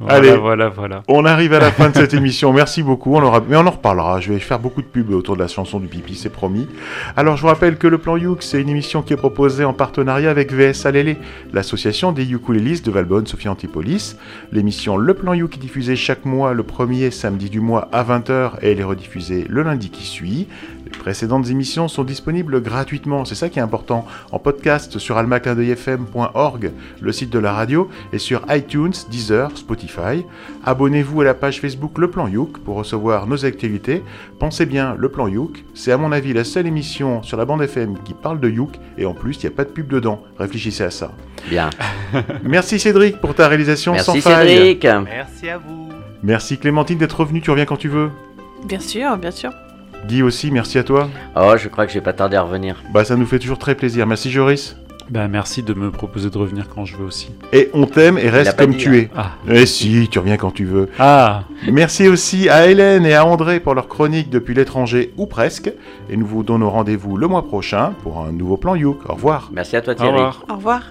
Voilà, 0.00 0.14
Allez. 0.16 0.36
voilà, 0.36 0.68
voilà. 0.68 1.02
On 1.08 1.24
arrive 1.24 1.52
à 1.54 1.58
la 1.58 1.72
fin 1.72 1.88
de 1.90 1.94
cette 1.94 2.14
émission. 2.20 2.52
Merci 2.52 2.82
beaucoup. 2.82 3.14
On 3.16 3.22
aura... 3.22 3.42
Mais 3.48 3.56
on 3.56 3.66
en 3.66 3.70
reparlera. 3.70 4.20
Je 4.20 4.32
vais 4.32 4.38
faire 4.38 4.60
beaucoup 4.60 4.80
de 4.80 4.86
pubs 4.86 5.10
autour 5.10 5.34
de 5.34 5.42
la 5.42 5.48
chanson 5.48 5.80
du 5.80 5.88
pipi, 5.88 6.14
c'est 6.14 6.28
promis. 6.28 6.68
Alors, 7.16 7.36
je 7.36 7.42
vous 7.42 7.48
rappelle 7.48 7.76
que 7.78 7.88
le 7.88 7.98
plan 7.98 8.16
Youk, 8.16 8.42
c'est 8.42 8.60
une 8.62 8.68
émission 8.68 9.02
qui 9.02 9.12
est 9.12 9.16
proposée 9.16 9.64
en 9.64 9.72
partenariat 9.72 10.30
avec 10.30 10.52
VS 10.52 10.86
Alele, 10.86 11.16
l'association 11.52 12.12
des 12.12 12.30
ukulélistes 12.30 12.86
de 12.86 12.90
Valbonne, 12.92 13.26
Sophie 13.26 13.48
Antipolis. 13.48 14.16
L'émission 14.52 14.96
Le 14.96 15.14
plan 15.14 15.34
Youk 15.34 15.56
est 15.56 15.60
diffusée 15.60 15.96
chaque 15.96 16.24
mois 16.24 16.52
le 16.54 16.62
premier 16.62 17.10
samedi 17.10 17.50
du 17.50 17.60
mois 17.60 17.88
à 17.92 18.04
20h 18.04 18.52
et 18.62 18.70
elle 18.72 18.80
est 18.80 18.84
rediffusée 18.84 19.46
le 19.48 19.62
lundi 19.62 19.90
qui 19.90 20.04
suit. 20.04 20.46
Les 20.90 20.98
précédentes 20.98 21.50
émissions 21.50 21.86
sont 21.86 22.02
disponibles 22.02 22.62
gratuitement, 22.62 23.26
c'est 23.26 23.34
ça 23.34 23.50
qui 23.50 23.58
est 23.58 23.62
important, 23.62 24.06
en 24.32 24.38
podcast 24.38 24.98
sur 24.98 25.18
almaclindeuilfm.org, 25.18 26.72
le 27.00 27.12
site 27.12 27.28
de 27.28 27.38
la 27.38 27.52
radio, 27.52 27.90
et 28.14 28.18
sur 28.18 28.42
iTunes, 28.48 28.94
Deezer, 29.10 29.50
Spotify. 29.54 30.24
Abonnez-vous 30.64 31.20
à 31.20 31.24
la 31.24 31.34
page 31.34 31.60
Facebook 31.60 31.98
Le 31.98 32.10
Plan 32.10 32.26
Youk 32.26 32.58
pour 32.58 32.76
recevoir 32.76 33.26
nos 33.26 33.44
actualités. 33.44 34.02
Pensez 34.38 34.64
bien, 34.64 34.94
Le 34.96 35.10
Plan 35.10 35.28
Youk, 35.28 35.62
c'est 35.74 35.92
à 35.92 35.98
mon 35.98 36.10
avis 36.10 36.32
la 36.32 36.44
seule 36.44 36.66
émission 36.66 37.22
sur 37.22 37.36
la 37.36 37.44
bande 37.44 37.62
FM 37.62 37.98
qui 38.02 38.14
parle 38.14 38.40
de 38.40 38.48
Youk, 38.48 38.76
et 38.96 39.04
en 39.04 39.12
plus, 39.12 39.36
il 39.36 39.40
n'y 39.46 39.52
a 39.52 39.56
pas 39.56 39.64
de 39.64 39.70
pub 39.70 39.88
dedans. 39.88 40.22
Réfléchissez 40.38 40.84
à 40.84 40.90
ça. 40.90 41.12
Bien. 41.50 41.68
Merci 42.42 42.78
Cédric 42.78 43.20
pour 43.20 43.34
ta 43.34 43.46
réalisation 43.46 43.96
sans 43.98 44.14
Merci 44.14 44.30
faille. 44.30 44.48
Cédric. 44.48 44.84
Merci 44.84 45.50
à 45.50 45.58
vous. 45.58 45.88
Merci 46.22 46.56
Clémentine 46.56 46.96
d'être 46.96 47.20
revenue, 47.20 47.42
tu 47.42 47.50
reviens 47.50 47.66
quand 47.66 47.76
tu 47.76 47.88
veux. 47.88 48.10
Bien 48.64 48.80
sûr, 48.80 49.18
bien 49.18 49.30
sûr. 49.30 49.52
Guy 50.06 50.22
aussi, 50.22 50.50
merci 50.50 50.78
à 50.78 50.84
toi. 50.84 51.08
Oh, 51.36 51.54
je 51.56 51.68
crois 51.68 51.84
que 51.86 51.92
je 51.92 51.98
vais 51.98 52.04
pas 52.04 52.12
tarder 52.12 52.36
à 52.36 52.42
revenir. 52.42 52.82
Bah 52.92 53.04
ça 53.04 53.16
nous 53.16 53.26
fait 53.26 53.38
toujours 53.38 53.58
très 53.58 53.74
plaisir. 53.74 54.06
Merci 54.06 54.30
Joris. 54.30 54.76
Bah, 55.10 55.26
merci 55.26 55.62
de 55.62 55.72
me 55.72 55.90
proposer 55.90 56.28
de 56.28 56.36
revenir 56.36 56.68
quand 56.68 56.84
je 56.84 56.94
veux 56.96 57.06
aussi. 57.06 57.30
Et 57.54 57.70
on 57.72 57.86
t'aime 57.86 58.18
et 58.18 58.28
reste 58.28 58.58
comme 58.58 58.72
dit, 58.72 58.76
tu 58.76 58.98
es. 58.98 59.10
Ah. 59.16 59.30
Eh 59.48 59.64
si, 59.64 60.06
tu 60.10 60.18
reviens 60.18 60.36
quand 60.36 60.50
tu 60.50 60.66
veux. 60.66 60.90
Ah 60.98 61.44
Merci 61.72 62.08
aussi 62.08 62.50
à 62.50 62.66
Hélène 62.66 63.06
et 63.06 63.14
à 63.14 63.24
André 63.24 63.58
pour 63.58 63.74
leur 63.74 63.88
chronique 63.88 64.28
depuis 64.28 64.52
l'étranger 64.54 65.14
ou 65.16 65.24
presque. 65.26 65.72
Et 66.10 66.16
nous 66.18 66.26
vous 66.26 66.42
donnons 66.42 66.68
rendez-vous 66.70 67.16
le 67.16 67.26
mois 67.26 67.46
prochain 67.46 67.94
pour 68.02 68.20
un 68.20 68.32
nouveau 68.32 68.58
plan 68.58 68.74
Youk. 68.74 68.98
Au 69.08 69.14
revoir. 69.14 69.48
Merci 69.52 69.76
à 69.76 69.80
toi 69.80 69.94
Au 69.94 69.96
Thierry. 69.96 70.12
revoir. 70.12 70.44
Au 70.50 70.54
revoir. 70.56 70.82